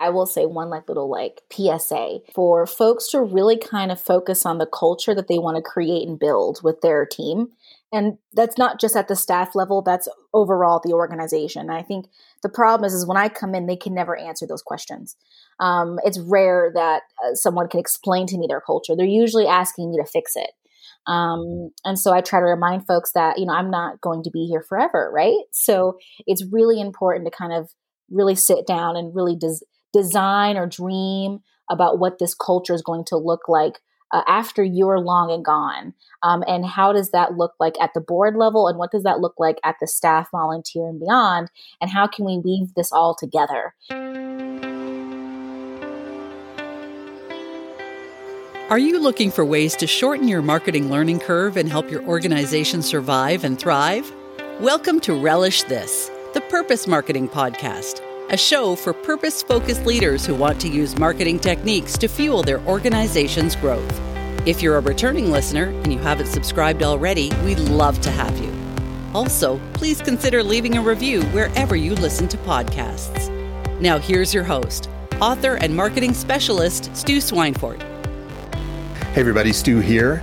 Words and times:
I 0.00 0.08
will 0.08 0.26
say 0.26 0.46
one 0.46 0.70
like 0.70 0.88
little 0.88 1.10
like 1.10 1.42
PSA 1.52 2.20
for 2.34 2.66
folks 2.66 3.08
to 3.08 3.20
really 3.20 3.58
kind 3.58 3.92
of 3.92 4.00
focus 4.00 4.46
on 4.46 4.58
the 4.58 4.66
culture 4.66 5.14
that 5.14 5.28
they 5.28 5.38
want 5.38 5.56
to 5.56 5.62
create 5.62 6.08
and 6.08 6.18
build 6.18 6.60
with 6.62 6.80
their 6.80 7.04
team. 7.04 7.48
And 7.92 8.18
that's 8.32 8.56
not 8.56 8.80
just 8.80 8.96
at 8.96 9.08
the 9.08 9.16
staff 9.16 9.54
level, 9.54 9.82
that's 9.82 10.08
overall 10.32 10.80
the 10.82 10.92
organization. 10.92 11.70
I 11.70 11.82
think 11.82 12.06
the 12.42 12.48
problem 12.48 12.86
is, 12.86 12.94
is 12.94 13.06
when 13.06 13.16
I 13.16 13.28
come 13.28 13.54
in, 13.54 13.66
they 13.66 13.76
can 13.76 13.94
never 13.94 14.16
answer 14.16 14.46
those 14.46 14.62
questions. 14.62 15.16
Um, 15.58 15.98
it's 16.04 16.18
rare 16.18 16.70
that 16.74 17.02
uh, 17.22 17.34
someone 17.34 17.68
can 17.68 17.80
explain 17.80 18.26
to 18.28 18.38
me 18.38 18.46
their 18.48 18.60
culture. 18.60 18.94
They're 18.96 19.06
usually 19.06 19.46
asking 19.46 19.90
me 19.90 19.98
to 19.98 20.06
fix 20.06 20.32
it. 20.36 20.50
Um, 21.06 21.70
and 21.84 21.98
so 21.98 22.12
I 22.12 22.20
try 22.20 22.40
to 22.40 22.46
remind 22.46 22.86
folks 22.86 23.12
that, 23.12 23.38
you 23.38 23.46
know, 23.46 23.54
I'm 23.54 23.70
not 23.70 24.00
going 24.00 24.22
to 24.22 24.30
be 24.30 24.46
here 24.46 24.62
forever, 24.62 25.10
right? 25.12 25.42
So 25.52 25.98
it's 26.26 26.44
really 26.50 26.80
important 26.80 27.26
to 27.26 27.36
kind 27.36 27.52
of 27.52 27.70
really 28.10 28.34
sit 28.34 28.66
down 28.66 28.96
and 28.96 29.14
really 29.14 29.36
des- 29.36 29.64
design 29.92 30.56
or 30.56 30.66
dream 30.66 31.40
about 31.70 31.98
what 31.98 32.18
this 32.18 32.34
culture 32.34 32.74
is 32.74 32.82
going 32.82 33.04
to 33.06 33.16
look 33.16 33.48
like 33.48 33.80
uh, 34.12 34.22
after 34.26 34.62
you're 34.62 34.98
long 34.98 35.30
and 35.30 35.44
gone. 35.44 35.94
Um, 36.22 36.42
and 36.46 36.66
how 36.66 36.92
does 36.92 37.10
that 37.12 37.36
look 37.36 37.54
like 37.60 37.74
at 37.80 37.94
the 37.94 38.00
board 38.00 38.36
level? 38.36 38.68
And 38.68 38.78
what 38.78 38.90
does 38.90 39.04
that 39.04 39.20
look 39.20 39.34
like 39.38 39.58
at 39.64 39.76
the 39.80 39.86
staff, 39.86 40.30
volunteer, 40.32 40.88
and 40.88 40.98
beyond? 40.98 41.50
And 41.80 41.90
how 41.90 42.06
can 42.06 42.24
we 42.24 42.38
weave 42.38 42.74
this 42.74 42.92
all 42.92 43.14
together? 43.14 43.74
Are 48.70 48.78
you 48.78 49.00
looking 49.00 49.32
for 49.32 49.44
ways 49.44 49.74
to 49.76 49.86
shorten 49.88 50.28
your 50.28 50.42
marketing 50.42 50.90
learning 50.90 51.20
curve 51.20 51.56
and 51.56 51.68
help 51.68 51.90
your 51.90 52.04
organization 52.04 52.82
survive 52.82 53.42
and 53.42 53.58
thrive? 53.58 54.12
Welcome 54.60 55.00
to 55.00 55.14
Relish 55.14 55.64
This, 55.64 56.08
the 56.34 56.40
Purpose 56.42 56.86
Marketing 56.86 57.28
Podcast, 57.28 58.00
a 58.30 58.36
show 58.36 58.76
for 58.76 58.92
purpose 58.92 59.42
focused 59.42 59.84
leaders 59.84 60.24
who 60.24 60.36
want 60.36 60.60
to 60.60 60.68
use 60.68 60.96
marketing 60.96 61.36
techniques 61.36 61.98
to 61.98 62.06
fuel 62.06 62.44
their 62.44 62.60
organization's 62.60 63.56
growth. 63.56 64.00
If 64.46 64.62
you're 64.62 64.76
a 64.76 64.80
returning 64.80 65.32
listener 65.32 65.64
and 65.64 65.92
you 65.92 65.98
haven't 65.98 66.28
subscribed 66.28 66.84
already, 66.84 67.32
we'd 67.44 67.58
love 67.58 68.00
to 68.02 68.10
have 68.12 68.38
you. 68.38 68.54
Also, 69.14 69.60
please 69.72 70.00
consider 70.00 70.44
leaving 70.44 70.76
a 70.76 70.80
review 70.80 71.22
wherever 71.26 71.74
you 71.74 71.96
listen 71.96 72.28
to 72.28 72.36
podcasts. 72.38 73.28
Now, 73.80 73.98
here's 73.98 74.32
your 74.32 74.44
host, 74.44 74.88
author 75.20 75.56
and 75.56 75.74
marketing 75.74 76.14
specialist, 76.14 76.94
Stu 76.96 77.18
Swineford. 77.18 77.82
Hey, 79.12 79.20
everybody, 79.22 79.52
Stu 79.52 79.80
here. 79.80 80.22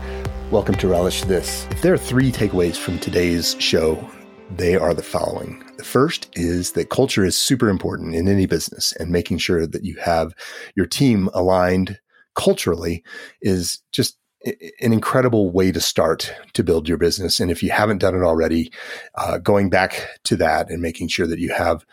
Welcome 0.49 0.75
to 0.75 0.87
Relish 0.87 1.25
This. 1.25 1.67
If 1.71 1.81
there 1.81 1.93
are 1.93 1.97
three 1.97 2.31
takeaways 2.31 2.77
from 2.77 2.99
today's 2.99 3.57
show, 3.59 4.09
they 4.49 4.77
are 4.77 4.93
the 4.93 5.03
following. 5.03 5.66
The 5.77 5.83
first 5.83 6.29
is 6.33 6.71
that 6.71 6.89
culture 6.89 7.23
is 7.23 7.37
super 7.37 7.69
important 7.69 8.15
in 8.15 8.27
any 8.27 8.47
business, 8.47 8.93
and 8.99 9.11
making 9.11 9.37
sure 9.37 9.67
that 9.67 9.83
you 9.83 9.95
have 9.97 10.33
your 10.75 10.87
team 10.87 11.29
aligned 11.33 11.99
culturally 12.35 13.03
is 13.41 13.81
just 13.91 14.17
an 14.45 14.93
incredible 14.93 15.51
way 15.51 15.71
to 15.71 15.81
start 15.81 16.33
to 16.53 16.63
build 16.63 16.87
your 16.87 16.97
business. 16.97 17.39
And 17.39 17.51
if 17.51 17.61
you 17.61 17.71
haven't 17.71 17.97
done 17.99 18.15
it 18.15 18.23
already, 18.23 18.71
uh, 19.15 19.37
going 19.39 19.69
back 19.69 20.07
to 20.23 20.35
that 20.37 20.69
and 20.69 20.81
making 20.81 21.09
sure 21.09 21.27
that 21.27 21.39
you 21.39 21.53
have 21.53 21.85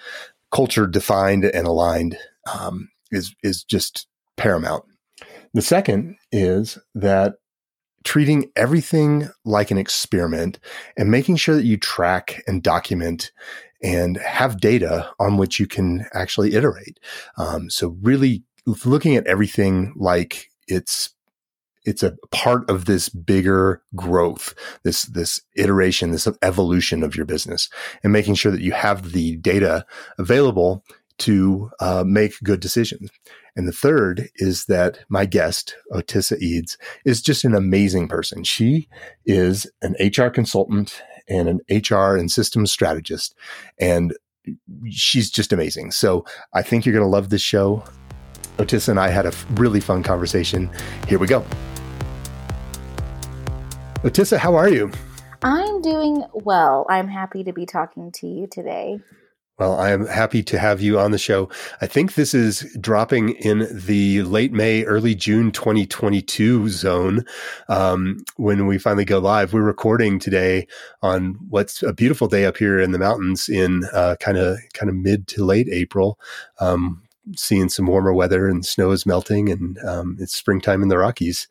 culture 0.50 0.86
defined 0.86 1.44
and 1.44 1.66
aligned 1.66 2.16
um, 2.52 2.88
is 3.10 3.34
is 3.42 3.64
just 3.64 4.06
paramount. 4.36 4.84
The 5.52 5.62
second 5.62 6.16
is 6.32 6.78
that 6.94 7.34
treating 8.04 8.50
everything 8.54 9.30
like 9.44 9.70
an 9.70 9.78
experiment 9.78 10.58
and 10.96 11.10
making 11.10 11.36
sure 11.36 11.56
that 11.56 11.64
you 11.64 11.78
track 11.78 12.42
and 12.46 12.62
document 12.62 13.32
and 13.84 14.16
have 14.16 14.60
data 14.60 15.10
on 15.20 15.36
which 15.36 15.60
you 15.60 15.66
can 15.66 16.06
actually 16.14 16.54
iterate. 16.54 16.98
Um, 17.36 17.68
so 17.68 17.96
really 18.00 18.42
looking 18.66 19.14
at 19.14 19.26
everything 19.26 19.92
like 19.94 20.50
it's 20.66 21.10
it's 21.84 22.02
a 22.02 22.16
part 22.30 22.68
of 22.70 22.86
this 22.86 23.10
bigger 23.10 23.82
growth, 23.94 24.54
this, 24.84 25.02
this 25.02 25.42
iteration, 25.54 26.12
this 26.12 26.26
evolution 26.40 27.02
of 27.02 27.14
your 27.14 27.26
business 27.26 27.68
and 28.02 28.10
making 28.10 28.36
sure 28.36 28.50
that 28.50 28.62
you 28.62 28.72
have 28.72 29.12
the 29.12 29.36
data 29.36 29.84
available 30.16 30.82
to 31.18 31.70
uh, 31.80 32.02
make 32.06 32.40
good 32.42 32.60
decisions. 32.60 33.10
And 33.54 33.68
the 33.68 33.72
third 33.72 34.30
is 34.36 34.64
that 34.64 35.00
my 35.10 35.26
guest, 35.26 35.76
Otissa 35.92 36.38
Eads, 36.38 36.78
is 37.04 37.20
just 37.20 37.44
an 37.44 37.54
amazing 37.54 38.08
person. 38.08 38.44
She 38.44 38.88
is 39.26 39.70
an 39.82 39.94
HR 40.00 40.30
consultant 40.30 41.02
and 41.28 41.48
an 41.48 41.60
HR 41.70 42.16
and 42.16 42.30
systems 42.30 42.72
strategist. 42.72 43.34
And 43.78 44.14
she's 44.90 45.30
just 45.30 45.52
amazing. 45.52 45.90
So 45.90 46.24
I 46.52 46.62
think 46.62 46.84
you're 46.84 46.92
going 46.92 47.04
to 47.04 47.10
love 47.10 47.30
this 47.30 47.42
show. 47.42 47.84
Otissa 48.58 48.90
and 48.90 49.00
I 49.00 49.08
had 49.08 49.26
a 49.26 49.32
really 49.54 49.80
fun 49.80 50.02
conversation. 50.02 50.70
Here 51.08 51.18
we 51.18 51.26
go. 51.26 51.44
Otissa, 54.04 54.36
how 54.38 54.54
are 54.54 54.68
you? 54.68 54.92
I'm 55.42 55.82
doing 55.82 56.24
well. 56.32 56.86
I'm 56.88 57.08
happy 57.08 57.44
to 57.44 57.52
be 57.52 57.66
talking 57.66 58.12
to 58.16 58.26
you 58.26 58.46
today. 58.46 58.98
Well, 59.56 59.78
I 59.78 59.92
am 59.92 60.06
happy 60.06 60.42
to 60.42 60.58
have 60.58 60.80
you 60.80 60.98
on 60.98 61.12
the 61.12 61.18
show. 61.18 61.48
I 61.80 61.86
think 61.86 62.14
this 62.14 62.34
is 62.34 62.66
dropping 62.80 63.30
in 63.30 63.68
the 63.70 64.22
late 64.22 64.52
May, 64.52 64.82
early 64.82 65.14
June 65.14 65.52
2022 65.52 66.68
zone 66.70 67.24
um, 67.68 68.24
when 68.34 68.66
we 68.66 68.78
finally 68.78 69.04
go 69.04 69.20
live. 69.20 69.52
We're 69.52 69.62
recording 69.62 70.18
today 70.18 70.66
on 71.02 71.36
what's 71.48 71.84
a 71.84 71.92
beautiful 71.92 72.26
day 72.26 72.46
up 72.46 72.56
here 72.56 72.80
in 72.80 72.90
the 72.90 72.98
mountains 72.98 73.48
in 73.48 73.84
kind 74.18 74.38
of 74.38 74.58
kind 74.72 74.90
of 74.90 74.96
mid 74.96 75.28
to 75.28 75.44
late 75.44 75.68
April. 75.70 76.18
Um, 76.58 77.02
seeing 77.36 77.68
some 77.68 77.86
warmer 77.86 78.12
weather 78.12 78.48
and 78.48 78.66
snow 78.66 78.90
is 78.90 79.06
melting 79.06 79.48
and 79.48 79.78
um, 79.84 80.16
it's 80.18 80.36
springtime 80.36 80.82
in 80.82 80.88
the 80.88 80.98
Rockies. 80.98 81.46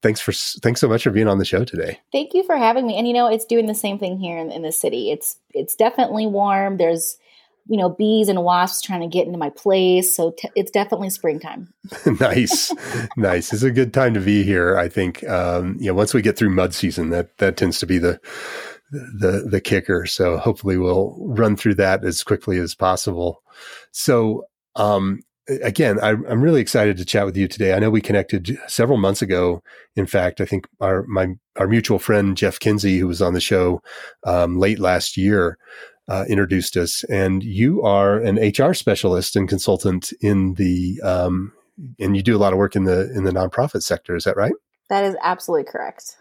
Thanks 0.00 0.20
for 0.20 0.32
thanks 0.32 0.80
so 0.80 0.88
much 0.88 1.04
for 1.04 1.10
being 1.10 1.28
on 1.28 1.38
the 1.38 1.44
show 1.44 1.64
today. 1.64 2.00
Thank 2.12 2.32
you 2.32 2.44
for 2.44 2.56
having 2.56 2.86
me. 2.86 2.96
And 2.96 3.06
you 3.06 3.14
know, 3.14 3.28
it's 3.28 3.44
doing 3.44 3.66
the 3.66 3.74
same 3.74 3.98
thing 3.98 4.18
here 4.18 4.38
in, 4.38 4.50
in 4.50 4.62
the 4.62 4.72
city. 4.72 5.10
It's 5.10 5.36
it's 5.52 5.76
definitely 5.76 6.26
warm. 6.26 6.78
There's 6.78 7.18
you 7.66 7.76
know, 7.76 7.88
bees 7.88 8.28
and 8.28 8.42
wasps 8.42 8.82
trying 8.82 9.00
to 9.00 9.06
get 9.06 9.26
into 9.26 9.38
my 9.38 9.50
place. 9.50 10.14
So 10.14 10.32
t- 10.36 10.50
it's 10.56 10.70
definitely 10.70 11.10
springtime. 11.10 11.72
nice, 12.20 12.72
nice. 13.16 13.52
It's 13.52 13.62
a 13.62 13.70
good 13.70 13.94
time 13.94 14.14
to 14.14 14.20
be 14.20 14.42
here. 14.42 14.76
I 14.76 14.88
think, 14.88 15.26
um, 15.28 15.76
you 15.78 15.86
know, 15.86 15.94
once 15.94 16.14
we 16.14 16.22
get 16.22 16.36
through 16.36 16.50
mud 16.50 16.74
season, 16.74 17.10
that 17.10 17.38
that 17.38 17.56
tends 17.56 17.78
to 17.80 17.86
be 17.86 17.98
the 17.98 18.20
the 18.90 19.46
the 19.48 19.60
kicker. 19.60 20.06
So 20.06 20.36
hopefully 20.36 20.76
we'll 20.76 21.16
run 21.20 21.56
through 21.56 21.76
that 21.76 22.04
as 22.04 22.22
quickly 22.22 22.58
as 22.58 22.74
possible. 22.74 23.42
So 23.92 24.44
um, 24.76 25.20
again, 25.48 25.98
I, 26.00 26.10
am 26.10 26.42
really 26.42 26.60
excited 26.60 26.96
to 26.96 27.04
chat 27.04 27.26
with 27.26 27.36
you 27.36 27.48
today. 27.48 27.74
I 27.74 27.78
know 27.78 27.90
we 27.90 28.00
connected 28.00 28.58
several 28.68 28.98
months 28.98 29.22
ago. 29.22 29.62
In 29.96 30.06
fact, 30.06 30.40
I 30.40 30.44
think 30.44 30.66
our 30.80 31.04
my 31.04 31.34
our 31.56 31.66
mutual 31.66 31.98
friend 31.98 32.36
Jeff 32.36 32.58
Kinsey, 32.60 32.98
who 32.98 33.08
was 33.08 33.22
on 33.22 33.34
the 33.34 33.40
show 33.40 33.82
um, 34.24 34.58
late 34.58 34.78
last 34.78 35.16
year, 35.16 35.58
uh, 36.12 36.26
introduced 36.28 36.76
us. 36.76 37.04
And 37.04 37.42
you 37.42 37.82
are 37.82 38.18
an 38.18 38.36
HR 38.36 38.74
specialist 38.74 39.34
and 39.34 39.48
consultant 39.48 40.12
in 40.20 40.54
the, 40.54 41.00
um, 41.02 41.52
and 41.98 42.14
you 42.14 42.22
do 42.22 42.36
a 42.36 42.38
lot 42.38 42.52
of 42.52 42.58
work 42.58 42.76
in 42.76 42.84
the 42.84 43.10
in 43.16 43.24
the 43.24 43.30
nonprofit 43.30 43.82
sector. 43.82 44.14
Is 44.14 44.24
that 44.24 44.36
right? 44.36 44.52
That 44.90 45.04
is 45.04 45.16
absolutely 45.22 45.70
correct. 45.70 46.18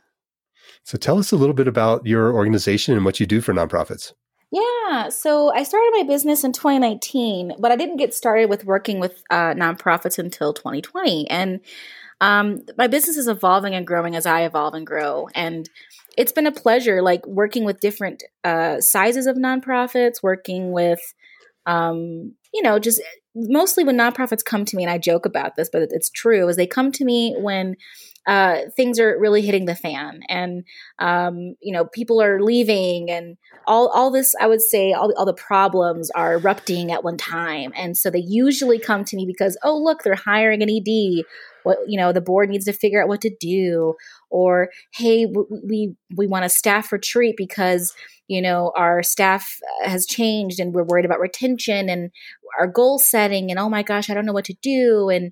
So 0.83 0.97
tell 0.97 1.19
us 1.19 1.33
a 1.33 1.35
little 1.35 1.53
bit 1.53 1.67
about 1.67 2.05
your 2.05 2.33
organization 2.33 2.95
and 2.95 3.03
what 3.03 3.19
you 3.19 3.25
do 3.25 3.41
for 3.41 3.53
nonprofits. 3.53 4.13
Yeah, 4.49 5.09
so 5.09 5.53
I 5.53 5.63
started 5.63 5.91
my 5.93 6.03
business 6.03 6.43
in 6.43 6.51
2019, 6.51 7.55
but 7.59 7.71
I 7.71 7.75
didn't 7.75 7.97
get 7.97 8.13
started 8.13 8.49
with 8.49 8.65
working 8.65 8.99
with 8.99 9.23
uh, 9.29 9.53
nonprofits 9.53 10.17
until 10.17 10.53
2020. 10.53 11.29
And 11.29 11.61
um, 12.21 12.61
my 12.77 12.87
business 12.87 13.17
is 13.17 13.27
evolving 13.27 13.75
and 13.75 13.87
growing 13.87 14.15
as 14.15 14.25
I 14.25 14.41
evolve 14.41 14.73
and 14.73 14.85
grow. 14.85 15.27
And 15.35 15.69
it's 16.17 16.31
been 16.31 16.47
a 16.47 16.51
pleasure 16.51 17.01
like 17.01 17.25
working 17.25 17.63
with 17.63 17.79
different 17.79 18.23
uh, 18.43 18.79
sizes 18.81 19.27
of 19.27 19.37
nonprofits 19.37 20.21
working 20.23 20.71
with 20.71 20.99
um, 21.65 22.33
you 22.53 22.61
know 22.61 22.79
just 22.79 23.01
mostly 23.35 23.83
when 23.83 23.97
nonprofits 23.97 24.43
come 24.43 24.65
to 24.65 24.75
me 24.75 24.83
and 24.83 24.91
i 24.91 24.97
joke 24.97 25.25
about 25.25 25.55
this 25.55 25.69
but 25.71 25.83
it's 25.83 26.09
true 26.09 26.47
is 26.47 26.57
they 26.57 26.67
come 26.67 26.91
to 26.91 27.05
me 27.05 27.35
when 27.39 27.75
uh, 28.27 28.59
things 28.75 28.99
are 28.99 29.19
really 29.19 29.41
hitting 29.41 29.65
the 29.65 29.73
fan 29.73 30.19
and 30.29 30.63
um, 30.99 31.55
you 31.61 31.73
know 31.73 31.85
people 31.85 32.21
are 32.21 32.41
leaving 32.41 33.09
and 33.09 33.37
all, 33.65 33.87
all 33.89 34.11
this 34.11 34.35
i 34.41 34.47
would 34.47 34.61
say 34.61 34.91
all, 34.91 35.13
all 35.17 35.25
the 35.25 35.33
problems 35.33 36.11
are 36.11 36.33
erupting 36.33 36.91
at 36.91 37.03
one 37.03 37.17
time 37.17 37.71
and 37.75 37.97
so 37.97 38.09
they 38.09 38.19
usually 38.19 38.79
come 38.79 39.03
to 39.05 39.15
me 39.15 39.25
because 39.25 39.57
oh 39.63 39.77
look 39.77 40.03
they're 40.03 40.15
hiring 40.15 40.61
an 40.61 40.69
ed 40.69 41.23
what 41.63 41.77
you 41.87 41.99
know 41.99 42.11
the 42.11 42.21
board 42.21 42.49
needs 42.49 42.65
to 42.65 42.73
figure 42.73 43.01
out 43.01 43.07
what 43.07 43.21
to 43.21 43.33
do 43.39 43.95
or 44.31 44.69
hey 44.93 45.27
we 45.67 45.93
we 46.15 46.27
want 46.27 46.45
a 46.45 46.49
staff 46.49 46.91
retreat 46.91 47.35
because 47.37 47.93
you 48.27 48.41
know 48.41 48.71
our 48.75 49.03
staff 49.03 49.57
uh, 49.83 49.89
has 49.89 50.05
changed 50.05 50.59
and 50.59 50.73
we're 50.73 50.83
worried 50.83 51.05
about 51.05 51.19
retention 51.19 51.89
and 51.89 52.11
our 52.59 52.67
goal 52.67 52.97
setting 52.97 53.51
and 53.51 53.59
oh 53.59 53.69
my 53.69 53.83
gosh 53.83 54.09
i 54.09 54.13
don't 54.13 54.25
know 54.25 54.33
what 54.33 54.45
to 54.45 54.55
do. 54.61 55.09
And 55.09 55.31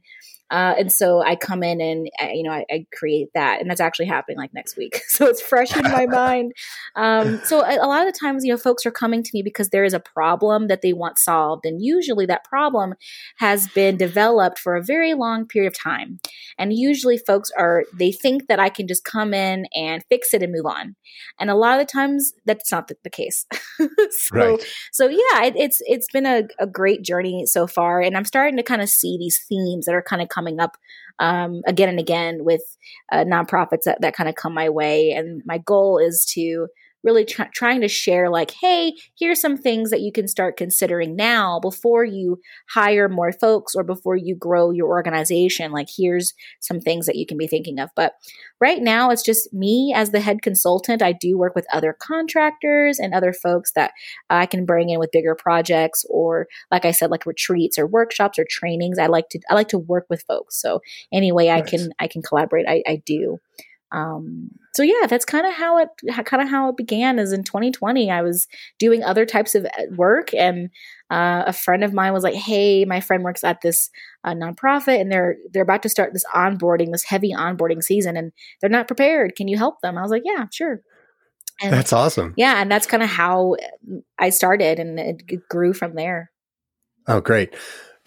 Uh, 0.52 0.74
and 0.80 0.92
so 0.92 1.22
I 1.22 1.36
come 1.36 1.62
in 1.62 1.80
and 1.80 2.10
uh, 2.22 2.30
you 2.34 2.44
know 2.44 2.52
I, 2.52 2.66
I, 2.72 2.86
create 2.92 3.30
that, 3.36 3.62
and 3.62 3.70
that's 3.70 3.82
actually 3.82 4.08
happening 4.08 4.38
like 4.38 4.54
next 4.54 4.78
week. 4.78 5.02
so 5.08 5.28
it's 5.28 5.42
fresh 5.42 5.76
in 5.76 5.84
my 5.84 6.06
mind. 6.08 6.54
Um, 6.96 7.40
so 7.44 7.62
a, 7.62 7.78
a, 7.78 7.88
lot 7.88 8.08
of 8.08 8.12
the 8.12 8.20
times, 8.20 8.44
you 8.44 8.52
know, 8.52 8.58
folks 8.58 8.86
are 8.86 8.92
coming 8.92 9.22
to 9.22 9.30
me 9.34 9.44
because 9.44 9.70
there 9.70 9.84
is 9.84 9.94
a 9.94 10.00
problem 10.00 10.68
that 10.68 10.82
they 10.82 10.94
want 10.94 11.20
solved, 11.20 11.66
and 11.66 11.84
usually 11.84 12.26
that 12.26 12.44
problem 12.44 12.96
has 13.38 13.68
been 13.70 13.96
developed 13.96 14.58
for 14.58 14.76
a 14.76 14.84
very 14.84 15.14
long 15.14 15.46
period 15.46 15.68
of 15.68 15.78
time. 15.78 16.20
And 16.58 16.74
usually, 16.74 17.18
folks 17.18 17.52
are 17.58 17.84
they 17.94 18.12
think 18.12 18.48
that 18.48 18.60
I 18.60 18.70
can 18.70 18.88
just 18.88 19.04
come 19.04 19.34
in 19.34 19.68
and 19.76 20.04
fix 20.10 20.34
it 20.34 20.42
and 20.42 20.52
move 20.52 20.66
on, 20.66 20.96
and 21.40 21.52
a 21.52 21.56
lot 21.56 21.80
of 21.80 21.88
the 21.88 21.92
times 21.92 22.34
that's 22.46 22.72
not 22.72 22.88
the, 22.88 22.96
the 23.04 23.10
case. 23.12 23.46
so, 24.10 24.34
right. 24.34 24.66
so 24.92 25.08
yeah, 25.08 25.44
it, 25.44 25.54
it's 25.56 25.82
it's 25.86 26.08
been 26.12 26.26
a, 26.26 26.44
a 26.60 26.66
great 26.66 27.04
journey 27.04 27.46
so 27.46 27.68
far, 27.68 28.02
and 28.02 28.18
I'm 28.18 28.26
starting 28.26 28.58
to 28.58 28.64
kind 28.64 28.82
of 28.82 28.90
see 28.90 29.16
these 29.20 29.40
themes 29.48 29.86
that 29.86 29.94
are 29.94 30.02
kind 30.02 30.22
of 30.22 30.30
coming 30.40 30.60
up 30.62 30.78
um, 31.20 31.62
again 31.68 31.90
and 31.90 32.00
again 32.00 32.46
with 32.46 32.62
uh, 33.12 33.26
nonprofits 33.26 33.84
that, 33.84 34.00
that 34.00 34.16
kind 34.16 34.30
of 34.30 34.36
come 34.36 34.54
my 34.54 34.70
way. 34.70 35.12
And 35.12 35.42
my 35.46 35.58
goal 35.58 35.98
is 35.98 36.24
to 36.34 36.68
really 37.04 37.26
tr- 37.26 37.44
trying 37.54 37.82
to 37.82 37.88
share 37.88 38.30
like 38.30 38.52
hey 38.62 38.94
here's 39.18 39.42
some 39.42 39.58
things 39.58 39.90
that 39.90 40.02
you 40.02 40.12
can 40.12 40.28
start 40.28 40.58
considering 40.58 41.16
now 41.16 41.60
before 41.60 42.04
you 42.04 42.40
hire 42.70 43.10
more 43.10 43.32
folks 43.32 43.76
or 43.76 43.84
before 43.84 44.16
you 44.16 44.36
grow 44.36 44.72
your 44.72 44.88
organization. 44.88 45.72
Like 45.72 45.88
here's 45.96 46.34
some 46.60 46.80
things 46.80 47.06
that 47.06 47.16
you 47.16 47.26
can 47.26 47.38
be 47.38 47.48
thinking 47.48 47.80
of. 47.80 47.90
But 47.96 48.14
right 48.60 48.82
now 48.82 49.10
it's 49.10 49.24
just 49.24 49.54
me 49.54 49.94
as 49.96 50.12
the 50.12 50.20
head 50.20 50.42
consultant. 50.42 51.02
I 51.02 51.14
do 51.14 51.38
work 51.38 51.56
with 51.56 51.68
other 51.74 51.96
contractors 51.98 53.00
and 53.00 53.14
other 53.14 53.34
folks 53.34 53.72
that 53.74 53.92
i 54.30 54.46
can 54.46 54.66
bring 54.66 54.90
in 54.90 55.00
with 55.00 55.12
bigger 55.12 55.36
projects 55.36 56.06
or 56.10 56.48
like 56.72 56.86
i 56.86 56.92
said 56.92 57.12
like 57.12 57.26
retreats 57.26 57.78
or 57.78 57.88
workshops 57.88 58.40
or 58.40 58.46
trainings. 58.50 59.00
I 59.00 59.08
like 59.08 59.30
to 59.30 59.40
i 59.50 59.54
like 59.54 59.70
to 59.70 59.78
work 59.78 60.06
with 60.10 60.24
folks. 60.24 60.60
So 60.62 60.82
any 61.12 61.32
way 61.32 61.48
nice. 61.48 61.64
i 61.64 61.70
can 61.70 61.90
i 62.00 62.08
can 62.08 62.22
collaborate 62.22 62.68
i, 62.68 62.84
I 62.88 63.02
do 63.06 63.40
um, 63.92 64.52
so 64.74 64.84
yeah, 64.84 65.08
that's 65.08 65.26
kind 65.26 65.48
of 65.48 65.54
how 65.54 65.80
it 65.80 65.90
kind 66.26 66.42
of 66.44 66.50
how 66.50 66.70
it 66.70 66.78
began. 66.78 67.18
Is 67.18 67.34
in 67.34 67.44
2020, 67.44 68.12
I 68.12 68.22
was 68.22 68.48
doing 68.78 69.04
other 69.04 69.26
types 69.26 69.56
of 69.56 69.66
uh, 69.66 69.70
work, 69.96 70.34
and 70.34 70.70
uh, 71.10 71.44
a 71.48 71.54
friend 71.54 71.84
of 71.84 71.94
mine 71.94 72.14
was 72.14 72.24
like, 72.24 72.36
"Hey, 72.36 72.86
my 72.86 73.02
friend 73.02 73.24
works 73.24 73.44
at 73.44 73.62
this 73.62 73.90
uh, 74.24 74.34
nonprofit, 74.34 75.02
and 75.02 75.12
they're 75.12 75.38
they're 75.52 75.64
about 75.64 75.84
to 75.84 75.90
start 75.90 76.14
this 76.14 76.26
onboarding, 76.36 76.92
this 76.92 77.04
heavy 77.04 77.34
onboarding 77.34 77.84
season, 77.84 78.16
and 78.16 78.32
they're 78.62 78.70
not 78.70 78.88
prepared. 78.88 79.36
Can 79.36 79.48
you 79.48 79.58
help 79.58 79.82
them?" 79.82 79.98
I 79.98 80.02
was 80.02 80.12
like, 80.12 80.24
"Yeah, 80.26 80.46
sure." 80.52 80.82
And, 81.62 81.74
that's 81.74 81.92
awesome. 81.92 82.36
Yeah, 82.38 82.62
and 82.62 82.72
that's 82.72 82.88
kind 82.88 83.04
of 83.04 83.10
how 83.10 83.56
I 84.18 84.30
started, 84.30 84.80
and 84.80 85.00
it 85.00 85.50
grew 85.50 85.74
from 85.74 85.96
there. 85.96 86.32
Oh, 87.08 87.22
great 87.22 87.56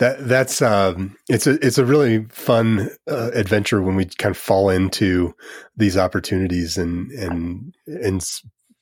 that 0.02 0.26
that's 0.26 0.60
um, 0.60 1.16
it's 1.28 1.46
a 1.46 1.64
it's 1.64 1.78
a 1.78 1.84
really 1.84 2.24
fun 2.24 2.90
uh, 3.08 3.30
adventure 3.34 3.80
when 3.80 3.94
we 3.94 4.04
kind 4.04 4.34
of 4.34 4.36
fall 4.36 4.68
into 4.68 5.32
these 5.76 5.96
opportunities 5.96 6.76
and 6.76 7.12
and 7.12 7.72
and 7.86 8.26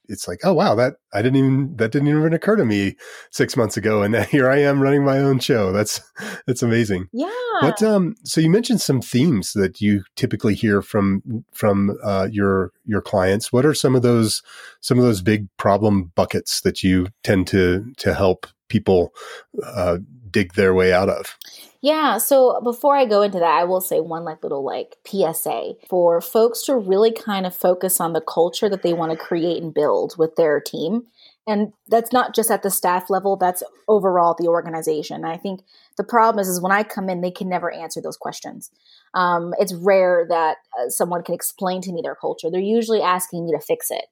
it's 0.08 0.26
like 0.26 0.38
oh 0.44 0.54
wow 0.54 0.74
that 0.74 0.94
I 1.12 1.20
didn't 1.20 1.36
even 1.36 1.76
that 1.76 1.92
didn't 1.92 2.08
even 2.08 2.32
occur 2.32 2.56
to 2.56 2.64
me 2.64 2.96
six 3.30 3.54
months 3.54 3.76
ago 3.76 4.02
and 4.02 4.16
here 4.24 4.48
I 4.48 4.60
am 4.60 4.82
running 4.82 5.04
my 5.04 5.18
own 5.18 5.40
show. 5.40 5.72
That's 5.72 6.00
that's 6.46 6.62
amazing. 6.62 7.08
Yeah. 7.12 7.28
but 7.60 7.82
um 7.82 8.14
so 8.24 8.40
you 8.40 8.48
mentioned 8.48 8.80
some 8.80 9.02
themes 9.02 9.52
that 9.52 9.78
you 9.78 10.04
typically 10.16 10.54
hear 10.54 10.80
from 10.80 11.44
from 11.52 11.98
uh, 12.02 12.28
your 12.32 12.72
your 12.86 13.02
clients. 13.02 13.52
What 13.52 13.66
are 13.66 13.74
some 13.74 13.94
of 13.94 14.00
those 14.00 14.42
some 14.80 14.96
of 14.96 15.04
those 15.04 15.20
big 15.20 15.48
problem 15.58 16.12
buckets 16.14 16.62
that 16.62 16.82
you 16.82 17.08
tend 17.22 17.46
to 17.48 17.92
to 17.98 18.14
help 18.14 18.46
people 18.70 19.12
uh, 19.62 19.98
dig 20.30 20.54
their 20.54 20.72
way 20.72 20.92
out 20.92 21.10
of? 21.10 21.36
Yeah, 21.82 22.18
so 22.18 22.60
before 22.62 22.94
I 22.94 23.06
go 23.06 23.22
into 23.22 23.38
that, 23.38 23.60
I 23.60 23.64
will 23.64 23.80
say 23.80 24.00
one 24.00 24.24
like 24.24 24.42
little 24.42 24.64
like 24.64 24.96
PSA 25.06 25.74
for 25.88 26.20
folks 26.20 26.62
to 26.64 26.76
really 26.76 27.10
kind 27.10 27.46
of 27.46 27.56
focus 27.56 28.00
on 28.00 28.12
the 28.12 28.20
culture 28.20 28.68
that 28.68 28.82
they 28.82 28.92
want 28.92 29.12
to 29.12 29.18
create 29.18 29.62
and 29.62 29.72
build 29.72 30.14
with 30.18 30.36
their 30.36 30.60
team. 30.60 31.06
And 31.46 31.72
that's 31.88 32.12
not 32.12 32.34
just 32.34 32.50
at 32.50 32.62
the 32.62 32.70
staff 32.70 33.08
level, 33.08 33.36
that's 33.36 33.62
overall 33.88 34.36
the 34.38 34.46
organization. 34.46 35.24
I 35.24 35.38
think 35.38 35.62
the 35.96 36.04
problem 36.04 36.40
is, 36.40 36.48
is 36.48 36.60
when 36.60 36.70
I 36.70 36.82
come 36.82 37.08
in, 37.08 37.22
they 37.22 37.30
can 37.30 37.48
never 37.48 37.72
answer 37.72 38.00
those 38.02 38.18
questions. 38.18 38.70
Um, 39.14 39.54
it's 39.58 39.72
rare 39.72 40.26
that 40.28 40.58
uh, 40.78 40.90
someone 40.90 41.22
can 41.22 41.34
explain 41.34 41.80
to 41.82 41.92
me 41.92 42.02
their 42.02 42.14
culture. 42.14 42.50
They're 42.50 42.60
usually 42.60 43.00
asking 43.00 43.46
me 43.46 43.52
to 43.52 43.58
fix 43.58 43.90
it. 43.90 44.04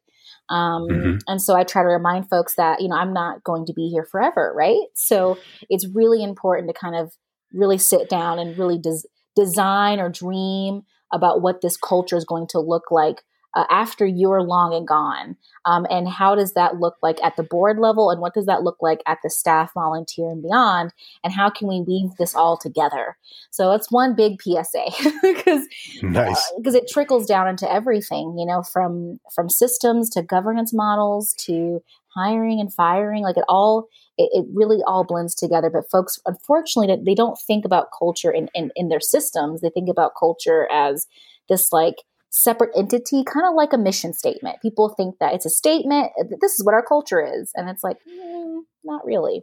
Um, 0.50 0.88
mm-hmm. 0.88 1.16
And 1.26 1.40
so 1.42 1.56
I 1.56 1.64
try 1.64 1.82
to 1.82 1.88
remind 1.88 2.28
folks 2.28 2.54
that, 2.56 2.80
you 2.80 2.88
know, 2.88 2.96
I'm 2.96 3.12
not 3.12 3.44
going 3.44 3.66
to 3.66 3.72
be 3.72 3.88
here 3.88 4.04
forever, 4.04 4.52
right? 4.56 4.86
So 4.94 5.38
it's 5.68 5.86
really 5.86 6.22
important 6.22 6.68
to 6.68 6.78
kind 6.78 6.96
of 6.96 7.12
really 7.52 7.78
sit 7.78 8.08
down 8.08 8.38
and 8.38 8.56
really 8.58 8.78
des- 8.78 9.08
design 9.36 10.00
or 10.00 10.08
dream 10.08 10.82
about 11.12 11.40
what 11.40 11.60
this 11.60 11.76
culture 11.76 12.16
is 12.16 12.24
going 12.24 12.46
to 12.48 12.60
look 12.60 12.90
like 12.90 13.22
uh, 13.58 13.64
after 13.70 14.06
you're 14.06 14.40
long 14.40 14.72
and 14.72 14.86
gone? 14.86 15.36
Um, 15.64 15.84
and 15.90 16.08
how 16.08 16.36
does 16.36 16.54
that 16.54 16.76
look 16.76 16.94
like 17.02 17.18
at 17.24 17.34
the 17.36 17.42
board 17.42 17.78
level? 17.80 18.10
And 18.10 18.20
what 18.20 18.32
does 18.32 18.46
that 18.46 18.62
look 18.62 18.76
like 18.80 19.00
at 19.04 19.18
the 19.24 19.30
staff, 19.30 19.72
volunteer, 19.74 20.30
and 20.30 20.40
beyond? 20.40 20.92
And 21.24 21.32
how 21.32 21.50
can 21.50 21.66
we 21.66 21.80
weave 21.80 22.10
this 22.18 22.36
all 22.36 22.56
together? 22.56 23.16
So 23.50 23.72
it's 23.72 23.90
one 23.90 24.14
big 24.14 24.40
PSA 24.40 24.84
because 25.22 25.66
nice. 26.02 26.52
because 26.56 26.76
uh, 26.76 26.78
it 26.78 26.88
trickles 26.88 27.26
down 27.26 27.48
into 27.48 27.70
everything, 27.70 28.36
you 28.38 28.46
know, 28.46 28.62
from 28.62 29.18
from 29.34 29.48
systems 29.48 30.08
to 30.10 30.22
governance 30.22 30.72
models 30.72 31.34
to 31.46 31.82
hiring 32.14 32.60
and 32.60 32.72
firing. 32.72 33.24
Like 33.24 33.36
it 33.36 33.44
all, 33.48 33.88
it, 34.16 34.30
it 34.32 34.46
really 34.54 34.78
all 34.86 35.04
blends 35.04 35.34
together. 35.34 35.68
But 35.68 35.90
folks, 35.90 36.20
unfortunately, 36.26 36.96
they 37.04 37.16
don't 37.16 37.38
think 37.44 37.64
about 37.64 37.88
culture 37.98 38.30
in, 38.30 38.48
in 38.54 38.70
in 38.76 38.88
their 38.88 39.00
systems. 39.00 39.62
They 39.62 39.70
think 39.70 39.88
about 39.88 40.12
culture 40.16 40.70
as 40.70 41.08
this 41.48 41.72
like 41.72 41.96
separate 42.30 42.70
entity, 42.76 43.24
kind 43.24 43.46
of 43.46 43.54
like 43.54 43.72
a 43.72 43.78
mission 43.78 44.12
statement. 44.12 44.60
People 44.60 44.90
think 44.90 45.16
that 45.20 45.34
it's 45.34 45.46
a 45.46 45.50
statement. 45.50 46.12
This 46.40 46.58
is 46.58 46.64
what 46.64 46.74
our 46.74 46.82
culture 46.82 47.20
is, 47.20 47.50
and 47.54 47.68
it's 47.68 47.82
like 47.82 47.98
mm, 48.08 48.60
not 48.84 49.04
really. 49.04 49.42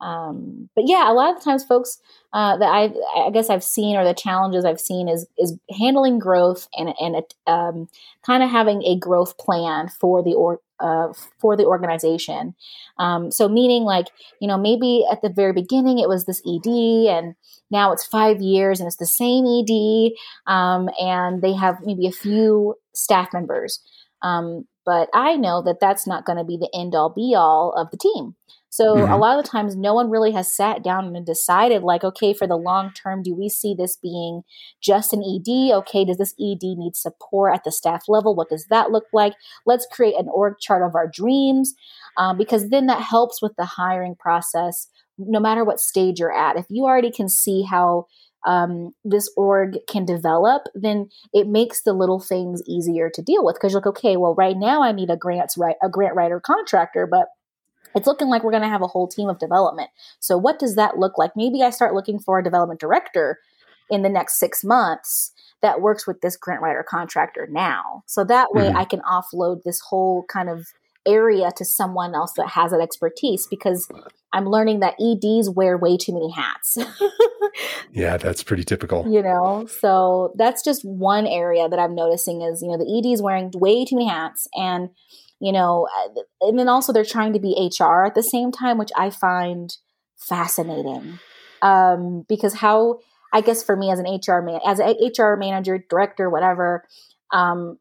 Um, 0.00 0.70
but 0.74 0.84
yeah, 0.86 1.10
a 1.10 1.12
lot 1.12 1.36
of 1.36 1.42
times, 1.42 1.64
folks 1.64 1.98
uh, 2.32 2.56
that 2.56 2.66
I, 2.66 2.92
I 3.26 3.30
guess 3.30 3.50
I've 3.50 3.64
seen 3.64 3.96
or 3.96 4.04
the 4.04 4.14
challenges 4.14 4.64
I've 4.64 4.80
seen 4.80 5.08
is 5.08 5.26
is 5.38 5.56
handling 5.78 6.18
growth 6.18 6.68
and 6.74 6.94
and 6.98 7.16
um, 7.46 7.88
kind 8.24 8.42
of 8.42 8.50
having 8.50 8.82
a 8.82 8.98
growth 8.98 9.36
plan 9.36 9.88
for 9.88 10.22
the 10.22 10.34
or 10.34 10.60
uh, 10.80 11.12
for 11.38 11.56
the 11.56 11.64
organization. 11.64 12.54
Um, 12.98 13.30
so 13.30 13.48
meaning 13.48 13.84
like 13.84 14.06
you 14.40 14.48
know 14.48 14.58
maybe 14.58 15.04
at 15.10 15.22
the 15.22 15.30
very 15.30 15.52
beginning 15.52 15.98
it 15.98 16.08
was 16.08 16.24
this 16.24 16.42
ED 16.46 16.68
and 17.08 17.34
now 17.70 17.92
it's 17.92 18.06
five 18.06 18.40
years 18.40 18.80
and 18.80 18.86
it's 18.86 18.96
the 18.96 19.06
same 19.06 19.44
ED 19.46 20.12
um, 20.46 20.88
and 21.00 21.42
they 21.42 21.52
have 21.54 21.76
maybe 21.82 22.06
a 22.06 22.12
few 22.12 22.74
staff 22.94 23.28
members. 23.32 23.80
Um, 24.22 24.66
but 24.84 25.08
I 25.14 25.36
know 25.36 25.62
that 25.62 25.78
that's 25.80 26.06
not 26.06 26.24
going 26.24 26.38
to 26.38 26.44
be 26.44 26.56
the 26.56 26.70
end 26.74 26.94
all 26.94 27.10
be 27.10 27.34
all 27.36 27.72
of 27.76 27.90
the 27.90 27.96
team. 27.96 28.34
So 28.70 28.94
mm-hmm. 28.94 29.12
a 29.12 29.18
lot 29.18 29.36
of 29.36 29.44
the 29.44 29.50
times, 29.50 29.74
no 29.74 29.94
one 29.94 30.10
really 30.10 30.30
has 30.32 30.52
sat 30.52 30.82
down 30.82 31.14
and 31.14 31.26
decided, 31.26 31.82
like, 31.82 32.04
okay, 32.04 32.32
for 32.32 32.46
the 32.46 32.56
long 32.56 32.92
term, 32.92 33.22
do 33.22 33.34
we 33.34 33.48
see 33.48 33.74
this 33.74 33.96
being 33.96 34.42
just 34.80 35.12
an 35.12 35.22
ED? 35.22 35.74
Okay, 35.78 36.04
does 36.04 36.18
this 36.18 36.34
ED 36.40 36.62
need 36.62 36.94
support 36.94 37.52
at 37.52 37.64
the 37.64 37.72
staff 37.72 38.04
level? 38.08 38.34
What 38.34 38.48
does 38.48 38.66
that 38.70 38.92
look 38.92 39.06
like? 39.12 39.34
Let's 39.66 39.86
create 39.90 40.14
an 40.16 40.28
org 40.32 40.54
chart 40.60 40.82
of 40.88 40.94
our 40.94 41.08
dreams, 41.08 41.74
um, 42.16 42.38
because 42.38 42.70
then 42.70 42.86
that 42.86 43.02
helps 43.02 43.42
with 43.42 43.56
the 43.56 43.64
hiring 43.64 44.14
process, 44.14 44.86
no 45.18 45.40
matter 45.40 45.64
what 45.64 45.80
stage 45.80 46.20
you're 46.20 46.32
at. 46.32 46.56
If 46.56 46.66
you 46.68 46.84
already 46.84 47.10
can 47.10 47.28
see 47.28 47.62
how 47.62 48.06
um, 48.46 48.92
this 49.04 49.30
org 49.36 49.78
can 49.88 50.04
develop, 50.04 50.62
then 50.74 51.08
it 51.32 51.48
makes 51.48 51.82
the 51.82 51.92
little 51.92 52.20
things 52.20 52.62
easier 52.68 53.10
to 53.12 53.20
deal 53.20 53.44
with. 53.44 53.56
Because 53.56 53.72
you're 53.72 53.80
like, 53.80 53.88
okay, 53.88 54.16
well, 54.16 54.34
right 54.36 54.56
now 54.56 54.82
I 54.82 54.92
need 54.92 55.10
a 55.10 55.16
grants 55.16 55.58
right 55.58 55.76
a 55.82 55.88
grant 55.88 56.14
writer 56.14 56.40
contractor, 56.40 57.08
but 57.10 57.26
it's 57.94 58.06
looking 58.06 58.28
like 58.28 58.44
we're 58.44 58.50
going 58.52 58.62
to 58.62 58.68
have 58.68 58.82
a 58.82 58.86
whole 58.86 59.08
team 59.08 59.28
of 59.28 59.38
development. 59.38 59.90
So, 60.18 60.38
what 60.38 60.58
does 60.58 60.76
that 60.76 60.98
look 60.98 61.18
like? 61.18 61.32
Maybe 61.36 61.62
I 61.62 61.70
start 61.70 61.94
looking 61.94 62.18
for 62.18 62.38
a 62.38 62.44
development 62.44 62.80
director 62.80 63.38
in 63.90 64.02
the 64.02 64.08
next 64.08 64.38
six 64.38 64.62
months 64.64 65.32
that 65.62 65.80
works 65.80 66.06
with 66.06 66.20
this 66.20 66.36
grant 66.36 66.62
writer 66.62 66.84
contractor 66.88 67.46
now. 67.50 68.02
So 68.06 68.24
that 68.24 68.52
way 68.52 68.68
mm-hmm. 68.68 68.76
I 68.76 68.84
can 68.84 69.00
offload 69.00 69.62
this 69.62 69.80
whole 69.80 70.24
kind 70.28 70.48
of 70.48 70.68
area 71.06 71.50
to 71.56 71.64
someone 71.64 72.14
else 72.14 72.32
that 72.36 72.48
has 72.48 72.70
that 72.70 72.80
expertise 72.80 73.46
because 73.46 73.88
I'm 74.32 74.46
learning 74.46 74.80
that 74.80 74.94
EDs 75.00 75.50
wear 75.50 75.76
way 75.76 75.96
too 75.96 76.12
many 76.12 76.30
hats. 76.30 76.78
yeah, 77.92 78.16
that's 78.16 78.42
pretty 78.42 78.64
typical. 78.64 79.10
You 79.10 79.22
know, 79.22 79.66
so 79.66 80.32
that's 80.36 80.62
just 80.62 80.84
one 80.84 81.26
area 81.26 81.68
that 81.68 81.78
I'm 81.78 81.94
noticing 81.94 82.42
is, 82.42 82.62
you 82.62 82.68
know, 82.68 82.78
the 82.78 83.12
EDs 83.12 83.22
wearing 83.22 83.50
way 83.54 83.84
too 83.84 83.96
many 83.96 84.08
hats 84.08 84.46
and 84.54 84.90
you 85.40 85.52
know, 85.52 85.88
uh, 85.96 86.20
and 86.42 86.58
then 86.58 86.68
also 86.68 86.92
they're 86.92 87.04
trying 87.04 87.32
to 87.32 87.40
be 87.40 87.70
HR 87.80 88.04
at 88.04 88.14
the 88.14 88.22
same 88.22 88.52
time, 88.52 88.78
which 88.78 88.90
I 88.96 89.10
find 89.10 89.74
fascinating. 90.16 91.18
Um, 91.62 92.24
because 92.28 92.54
how, 92.54 93.00
I 93.32 93.40
guess 93.40 93.62
for 93.62 93.76
me 93.76 93.90
as 93.90 93.98
an 93.98 94.06
HR 94.06 94.42
man, 94.42 94.60
as 94.66 94.78
an 94.78 94.96
HR 95.00 95.36
manager, 95.36 95.84
director, 95.88 96.28
whatever, 96.30 96.84
um, 97.32 97.78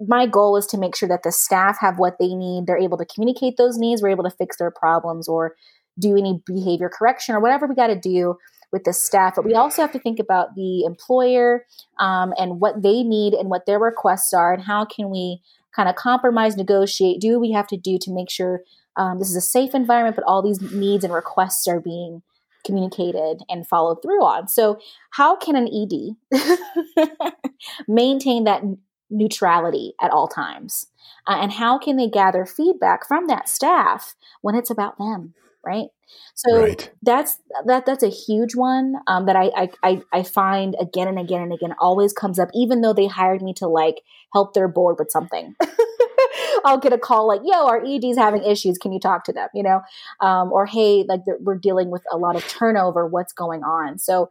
my 0.00 0.26
goal 0.26 0.56
is 0.56 0.66
to 0.66 0.78
make 0.78 0.96
sure 0.96 1.08
that 1.08 1.22
the 1.22 1.32
staff 1.32 1.78
have 1.80 1.98
what 1.98 2.18
they 2.18 2.34
need. 2.34 2.66
They're 2.66 2.78
able 2.78 2.98
to 2.98 3.06
communicate 3.06 3.56
those 3.56 3.78
needs. 3.78 4.02
We're 4.02 4.10
able 4.10 4.24
to 4.24 4.30
fix 4.30 4.56
their 4.56 4.70
problems 4.70 5.28
or 5.28 5.54
do 5.98 6.16
any 6.16 6.42
behavior 6.46 6.90
correction 6.92 7.34
or 7.34 7.40
whatever 7.40 7.66
we 7.66 7.74
got 7.74 7.86
to 7.86 7.98
do 7.98 8.36
with 8.74 8.82
the 8.82 8.92
staff, 8.92 9.34
but 9.36 9.44
we 9.44 9.54
also 9.54 9.80
have 9.80 9.92
to 9.92 10.00
think 10.00 10.18
about 10.18 10.56
the 10.56 10.82
employer 10.82 11.64
um, 12.00 12.34
and 12.36 12.60
what 12.60 12.82
they 12.82 13.04
need 13.04 13.32
and 13.32 13.48
what 13.48 13.66
their 13.66 13.78
requests 13.78 14.34
are, 14.34 14.52
and 14.52 14.64
how 14.64 14.84
can 14.84 15.10
we 15.10 15.40
kind 15.74 15.88
of 15.88 15.94
compromise, 15.96 16.56
negotiate, 16.56 17.20
do 17.20 17.32
what 17.32 17.40
we 17.40 17.52
have 17.52 17.66
to 17.68 17.76
do 17.76 17.98
to 17.98 18.12
make 18.12 18.30
sure 18.30 18.60
um, 18.96 19.18
this 19.18 19.28
is 19.28 19.36
a 19.36 19.40
safe 19.40 19.74
environment, 19.74 20.16
but 20.16 20.24
all 20.24 20.42
these 20.42 20.60
needs 20.72 21.04
and 21.04 21.12
requests 21.12 21.66
are 21.66 21.80
being 21.80 22.22
communicated 22.64 23.42
and 23.48 23.66
followed 23.66 24.00
through 24.02 24.22
on. 24.24 24.48
So, 24.48 24.78
how 25.10 25.36
can 25.36 25.56
an 25.56 25.68
ED 25.68 27.08
maintain 27.88 28.44
that 28.44 28.62
neutrality 29.10 29.94
at 30.00 30.10
all 30.10 30.28
times? 30.28 30.86
Uh, 31.26 31.38
and 31.40 31.52
how 31.52 31.78
can 31.78 31.96
they 31.96 32.08
gather 32.08 32.46
feedback 32.46 33.06
from 33.06 33.26
that 33.26 33.48
staff 33.48 34.14
when 34.40 34.54
it's 34.54 34.70
about 34.70 34.98
them? 34.98 35.34
Right. 35.64 35.88
So 36.34 36.62
right. 36.62 36.90
that's 37.02 37.38
that 37.66 37.86
that's 37.86 38.02
a 38.02 38.08
huge 38.08 38.54
one 38.54 38.96
um, 39.06 39.26
that 39.26 39.36
I, 39.36 39.68
I 39.82 40.02
I 40.12 40.22
find 40.22 40.76
again 40.80 41.08
and 41.08 41.18
again 41.18 41.42
and 41.42 41.52
again 41.52 41.74
always 41.78 42.12
comes 42.12 42.38
up, 42.38 42.50
even 42.54 42.80
though 42.80 42.92
they 42.92 43.06
hired 43.06 43.42
me 43.42 43.54
to 43.54 43.68
like 43.68 44.02
help 44.32 44.54
their 44.54 44.68
board 44.68 44.96
with 44.98 45.10
something. 45.10 45.54
I'll 46.64 46.78
get 46.78 46.92
a 46.92 46.98
call 46.98 47.28
like, 47.28 47.40
"Yo, 47.44 47.66
our 47.66 47.84
ED's 47.84 48.18
having 48.18 48.42
issues. 48.42 48.78
Can 48.78 48.92
you 48.92 49.00
talk 49.00 49.24
to 49.24 49.32
them?" 49.32 49.48
You 49.54 49.62
know, 49.62 49.82
um, 50.20 50.52
or 50.52 50.66
"Hey, 50.66 51.04
like 51.08 51.20
we're 51.40 51.56
dealing 51.56 51.90
with 51.90 52.02
a 52.10 52.16
lot 52.16 52.36
of 52.36 52.46
turnover. 52.48 53.06
What's 53.06 53.32
going 53.32 53.62
on?" 53.62 53.98
So, 53.98 54.30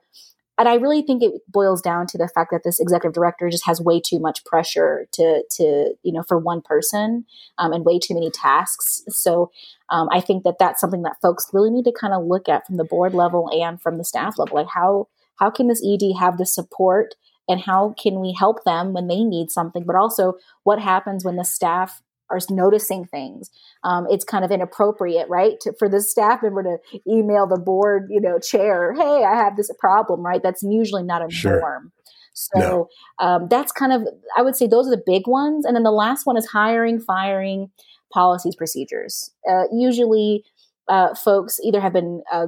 and 0.57 0.69
I 0.69 0.75
really 0.75 1.01
think 1.01 1.23
it 1.23 1.41
boils 1.47 1.81
down 1.81 2.05
to 2.07 2.17
the 2.17 2.27
fact 2.27 2.51
that 2.51 2.63
this 2.63 2.79
executive 2.79 3.13
director 3.13 3.49
just 3.49 3.65
has 3.65 3.81
way 3.81 3.99
too 3.99 4.19
much 4.19 4.45
pressure 4.45 5.07
to 5.13 5.43
to 5.51 5.95
you 6.03 6.13
know 6.13 6.23
for 6.23 6.37
one 6.37 6.61
person 6.61 7.25
um, 7.57 7.73
and 7.73 7.85
way 7.85 7.99
too 7.99 8.13
many 8.13 8.29
tasks. 8.29 9.03
So, 9.09 9.51
um, 9.89 10.09
I 10.11 10.21
think 10.21 10.43
that 10.43 10.59
that's 10.59 10.79
something 10.79 11.01
that 11.03 11.21
folks 11.21 11.49
really 11.53 11.71
need 11.71 11.85
to 11.85 11.91
kind 11.91 12.13
of 12.13 12.25
look 12.25 12.47
at 12.47 12.67
from 12.67 12.77
the 12.77 12.83
board 12.83 13.13
level 13.13 13.49
and 13.51 13.81
from 13.81 13.97
the 13.97 14.03
staff 14.03 14.37
level. 14.37 14.55
Like 14.55 14.69
how 14.73 15.07
how 15.37 15.49
can 15.49 15.67
this 15.67 15.83
ED 15.85 16.17
have 16.19 16.37
the 16.37 16.45
support 16.45 17.15
and 17.49 17.61
how 17.61 17.95
can 18.01 18.19
we 18.19 18.33
help 18.37 18.63
them 18.63 18.93
when 18.93 19.07
they 19.07 19.23
need 19.23 19.51
something 19.51 19.83
but 19.85 19.95
also 19.95 20.35
what 20.63 20.79
happens 20.79 21.25
when 21.25 21.35
the 21.35 21.43
staff 21.43 22.01
are 22.33 22.39
noticing 22.49 23.05
things 23.05 23.49
um, 23.83 24.05
it's 24.09 24.25
kind 24.25 24.43
of 24.43 24.51
inappropriate 24.51 25.27
right 25.29 25.59
to, 25.61 25.73
for 25.77 25.87
the 25.87 26.01
staff 26.01 26.41
member 26.41 26.63
to 26.63 26.77
email 27.07 27.47
the 27.47 27.59
board 27.59 28.07
you 28.09 28.19
know 28.19 28.39
chair 28.39 28.93
hey 28.93 29.23
i 29.23 29.35
have 29.35 29.55
this 29.55 29.69
problem 29.79 30.21
right 30.21 30.41
that's 30.43 30.63
usually 30.63 31.03
not 31.03 31.25
a 31.25 31.31
sure. 31.31 31.59
norm 31.59 31.91
so 32.33 32.59
no. 32.59 32.87
um, 33.19 33.47
that's 33.49 33.71
kind 33.71 33.93
of 33.93 34.01
i 34.37 34.41
would 34.41 34.55
say 34.55 34.67
those 34.67 34.87
are 34.87 34.95
the 34.95 35.03
big 35.05 35.27
ones 35.27 35.65
and 35.65 35.75
then 35.75 35.83
the 35.83 35.91
last 35.91 36.25
one 36.25 36.37
is 36.37 36.47
hiring 36.47 36.99
firing 36.99 37.69
policies 38.11 38.55
procedures 38.55 39.31
uh, 39.49 39.63
usually 39.71 40.43
uh, 40.89 41.13
folks 41.15 41.59
either 41.63 41.79
have 41.79 41.93
been 41.93 42.21
uh, 42.31 42.47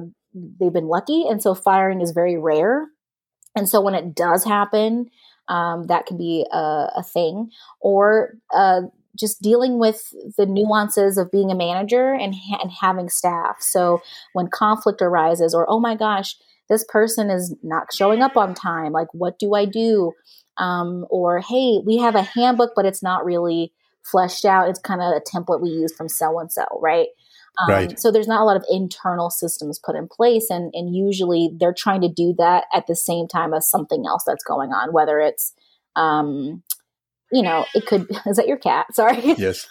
they've 0.60 0.72
been 0.72 0.88
lucky 0.88 1.24
and 1.28 1.42
so 1.42 1.54
firing 1.54 2.00
is 2.00 2.10
very 2.10 2.36
rare 2.36 2.88
and 3.56 3.68
so 3.68 3.80
when 3.80 3.94
it 3.94 4.14
does 4.14 4.44
happen, 4.44 5.10
um, 5.48 5.86
that 5.86 6.06
can 6.06 6.18
be 6.18 6.44
a, 6.52 6.90
a 6.96 7.02
thing, 7.02 7.50
or 7.80 8.34
uh, 8.54 8.82
just 9.18 9.42
dealing 9.42 9.78
with 9.78 10.12
the 10.36 10.46
nuances 10.46 11.18
of 11.18 11.30
being 11.30 11.50
a 11.50 11.54
manager 11.54 12.12
and, 12.12 12.34
ha- 12.34 12.58
and 12.62 12.70
having 12.80 13.08
staff. 13.08 13.56
So 13.60 14.02
when 14.32 14.48
conflict 14.48 15.02
arises, 15.02 15.54
or 15.54 15.68
oh 15.68 15.80
my 15.80 15.94
gosh, 15.96 16.36
this 16.68 16.84
person 16.88 17.30
is 17.30 17.54
not 17.62 17.92
showing 17.92 18.22
up 18.22 18.36
on 18.36 18.54
time, 18.54 18.92
like 18.92 19.08
what 19.12 19.38
do 19.38 19.54
I 19.54 19.64
do? 19.64 20.12
Um, 20.58 21.06
or 21.10 21.40
hey, 21.40 21.80
we 21.84 21.98
have 21.98 22.14
a 22.14 22.22
handbook, 22.22 22.72
but 22.74 22.86
it's 22.86 23.02
not 23.02 23.24
really 23.24 23.72
fleshed 24.02 24.44
out. 24.44 24.68
It's 24.68 24.80
kind 24.80 25.00
of 25.00 25.12
a 25.14 25.20
template 25.20 25.60
we 25.60 25.70
use 25.70 25.94
from 25.94 26.08
so 26.08 26.38
and 26.38 26.50
so, 26.50 26.64
right? 26.80 27.08
Um, 27.58 27.70
right. 27.70 27.98
So 27.98 28.10
there's 28.10 28.28
not 28.28 28.40
a 28.40 28.44
lot 28.44 28.56
of 28.56 28.64
internal 28.70 29.30
systems 29.30 29.78
put 29.78 29.96
in 29.96 30.08
place, 30.08 30.50
and 30.50 30.72
and 30.74 30.94
usually 30.94 31.50
they're 31.58 31.74
trying 31.74 32.02
to 32.02 32.08
do 32.08 32.34
that 32.38 32.64
at 32.74 32.86
the 32.86 32.96
same 32.96 33.28
time 33.28 33.54
as 33.54 33.68
something 33.68 34.04
else 34.06 34.24
that's 34.26 34.44
going 34.44 34.72
on, 34.72 34.92
whether 34.92 35.20
it's, 35.20 35.54
um, 35.94 36.62
you 37.32 37.42
know, 37.42 37.64
it 37.74 37.86
could. 37.86 38.06
Is 38.26 38.36
that 38.36 38.46
your 38.46 38.58
cat? 38.58 38.86
Sorry. 38.94 39.16
Yes. 39.38 39.66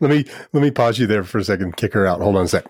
let 0.00 0.10
me 0.10 0.24
let 0.52 0.62
me 0.62 0.70
pause 0.70 0.98
you 0.98 1.06
there 1.06 1.24
for 1.24 1.38
a 1.38 1.44
second. 1.44 1.76
Kick 1.76 1.92
her 1.94 2.06
out. 2.06 2.20
Hold 2.20 2.36
on 2.36 2.44
a 2.44 2.48
sec. 2.48 2.66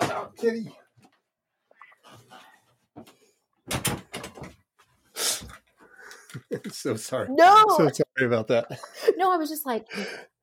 Oh, 0.00 0.28
kitty. 0.36 0.70
so 6.70 6.96
sorry. 6.96 7.28
No. 7.30 7.64
So 7.76 7.88
sorry 7.88 8.26
about 8.26 8.48
that. 8.48 8.78
No, 9.16 9.32
I 9.32 9.36
was 9.36 9.48
just 9.48 9.66
like, 9.66 9.86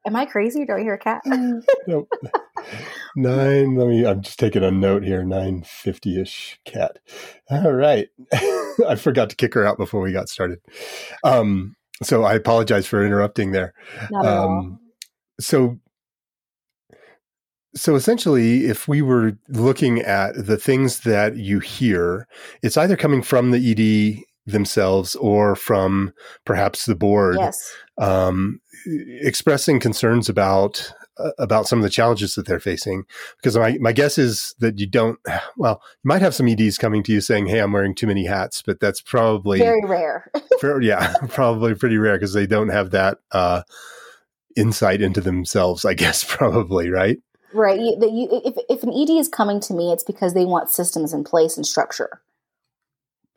am 0.05 0.15
I 0.15 0.25
crazy? 0.25 0.65
Do 0.65 0.73
I 0.73 0.81
hear 0.81 0.95
a 0.95 0.99
cat? 0.99 1.21
nope. 1.87 2.09
Nine. 3.15 3.75
Let 3.75 3.87
me. 3.87 4.05
I'm 4.05 4.21
just 4.21 4.39
taking 4.39 4.63
a 4.63 4.71
note 4.71 5.03
here. 5.03 5.23
Nine 5.23 5.63
fifty 5.63 6.19
ish 6.19 6.59
cat. 6.65 6.99
All 7.49 7.73
right. 7.73 8.09
I 8.87 8.95
forgot 8.95 9.29
to 9.29 9.35
kick 9.35 9.53
her 9.53 9.65
out 9.65 9.77
before 9.77 10.01
we 10.01 10.11
got 10.11 10.29
started. 10.29 10.59
Um. 11.23 11.75
So 12.01 12.23
I 12.23 12.33
apologize 12.33 12.87
for 12.87 13.05
interrupting 13.05 13.51
there. 13.51 13.73
Not 14.11 14.25
at 14.25 14.31
um, 14.31 14.49
all. 14.49 14.79
So. 15.39 15.79
So 17.75 17.95
essentially, 17.95 18.65
if 18.65 18.87
we 18.87 19.01
were 19.01 19.35
looking 19.49 19.99
at 20.01 20.35
the 20.35 20.57
things 20.57 20.99
that 21.01 21.37
you 21.37 21.59
hear, 21.59 22.27
it's 22.61 22.77
either 22.77 22.95
coming 22.95 23.23
from 23.23 23.49
the 23.49 23.71
ED 23.71 24.23
themselves 24.45 25.15
or 25.15 25.55
from 25.55 26.13
perhaps 26.45 26.85
the 26.85 26.95
board 26.95 27.37
yes. 27.39 27.75
um, 27.97 28.59
expressing 28.85 29.79
concerns 29.79 30.29
about 30.29 30.91
about 31.37 31.67
some 31.67 31.79
of 31.79 31.83
the 31.83 31.89
challenges 31.89 32.35
that 32.35 32.45
they're 32.45 32.59
facing. 32.59 33.03
Because 33.37 33.57
my, 33.57 33.77
my 33.79 33.91
guess 33.91 34.17
is 34.17 34.55
that 34.59 34.79
you 34.79 34.87
don't 34.87 35.19
well 35.57 35.81
you 36.03 36.07
might 36.07 36.21
have 36.21 36.35
some 36.35 36.47
eds 36.47 36.77
coming 36.77 37.03
to 37.03 37.11
you 37.11 37.21
saying 37.21 37.47
hey 37.47 37.59
i'm 37.59 37.71
wearing 37.71 37.95
too 37.95 38.07
many 38.07 38.25
hats 38.25 38.61
but 38.61 38.79
that's 38.79 39.01
probably 39.01 39.59
very 39.59 39.83
rare. 39.85 40.31
for, 40.59 40.81
yeah 40.81 41.13
probably 41.29 41.75
pretty 41.75 41.97
rare 41.97 42.15
because 42.15 42.33
they 42.33 42.47
don't 42.47 42.69
have 42.69 42.91
that 42.91 43.19
uh, 43.31 43.61
insight 44.55 45.01
into 45.01 45.21
themselves 45.21 45.85
i 45.85 45.93
guess 46.03 46.23
probably 46.23 46.89
right? 46.89 47.17
Right. 47.53 47.79
You, 47.79 47.95
you, 48.01 48.41
if, 48.43 48.55
if 48.67 48.83
an 48.83 48.91
ed 48.91 49.11
is 49.11 49.27
coming 49.27 49.59
to 49.61 49.73
me 49.73 49.91
it's 49.91 50.03
because 50.03 50.33
they 50.33 50.45
want 50.45 50.69
systems 50.69 51.13
in 51.13 51.23
place 51.23 51.55
and 51.55 51.65
structure. 51.65 52.21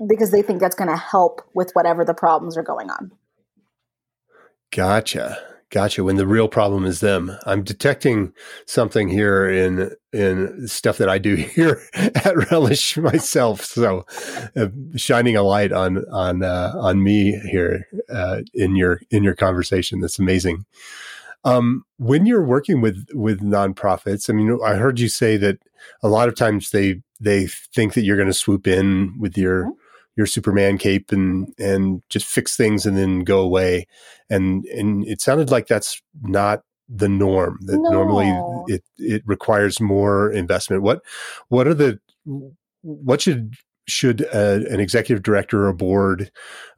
Because 0.09 0.31
they 0.31 0.43
think 0.43 0.61
that's 0.61 0.75
going 0.75 0.91
to 0.91 0.97
help 0.97 1.43
with 1.55 1.71
whatever 1.73 2.05
the 2.05 2.15
problems 2.15 2.57
are 2.57 2.63
going 2.63 2.91
on. 2.91 3.13
Gotcha. 4.71 5.39
Gotcha. 5.71 6.05
When 6.05 6.15
the 6.15 6.29
real 6.29 6.47
problem 6.47 6.85
is 6.85 7.01
them, 7.01 7.37
I'm 7.45 7.65
detecting 7.65 8.33
something 8.67 9.09
here 9.09 9.49
in 9.49 9.91
in 10.13 10.69
stuff 10.69 10.99
that 10.99 11.09
I 11.09 11.19
do 11.19 11.35
here 11.35 11.83
at 11.95 12.51
Relish 12.51 12.97
myself. 12.97 13.65
So, 13.65 14.07
uh, 14.55 14.69
shining 14.95 15.37
a 15.37 15.43
light 15.43 15.73
on 15.73 16.05
on 16.13 16.45
uh, 16.45 16.73
on 16.77 17.03
me 17.03 17.41
here 17.51 17.89
uh, 18.09 18.43
in 18.55 18.77
your 18.77 19.01
in 19.11 19.25
your 19.25 19.35
conversation. 19.35 20.01
That's 20.01 20.21
amazing. 20.21 20.67
Um, 21.45 21.85
when 21.99 22.27
you're 22.27 22.47
working 22.47 22.81
with 22.81 23.05
with 23.13 23.41
nonprofits, 23.41 24.31
I 24.31 24.35
mean, 24.35 24.59
I 24.65 24.75
heard 24.75 25.01
you 25.01 25.09
say 25.09 25.37
that 25.37 25.59
a 26.01 26.09
lot 26.09 26.29
of 26.29 26.37
times 26.37 26.71
they 26.71 27.03
they 27.19 27.49
think 27.49 27.95
that 27.95 28.03
you're 28.03 28.17
going 28.17 28.29
to 28.29 28.35
swoop 28.35 28.69
in 28.69 29.19
with 29.19 29.37
your 29.37 29.65
mm-hmm 29.65 29.81
your 30.17 30.27
Superman 30.27 30.79
cape 30.79 31.13
and 31.13 31.53
and 31.59 32.03
just 32.09 32.27
fix 32.27 32.57
things 32.57 32.87
and 32.87 32.97
then 32.97 33.21
go 33.21 33.41
away. 33.41 33.87
And 34.31 34.65
and 34.67 35.07
it 35.07 35.21
sounded 35.21 35.51
like 35.51 35.67
that's 35.67 36.01
not 36.23 36.63
the 36.89 37.09
norm. 37.09 37.59
That 37.63 37.79
no. 37.79 37.91
normally 37.91 38.75
it 38.75 38.83
it 38.99 39.23
requires 39.27 39.81
more 39.81 40.31
investment. 40.33 40.83
What 40.83 41.03
what 41.49 41.67
are 41.67 41.75
the 41.75 42.01
what 42.83 43.21
should 43.21 43.55
should 43.89 44.23
a, 44.23 44.67
an 44.73 44.81
executive 44.81 45.23
director 45.23 45.65
or 45.65 45.69
a 45.69 45.75
board 45.75 46.31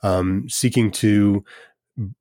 um, 0.03 0.47
seeking 0.49 0.91
to 0.91 1.45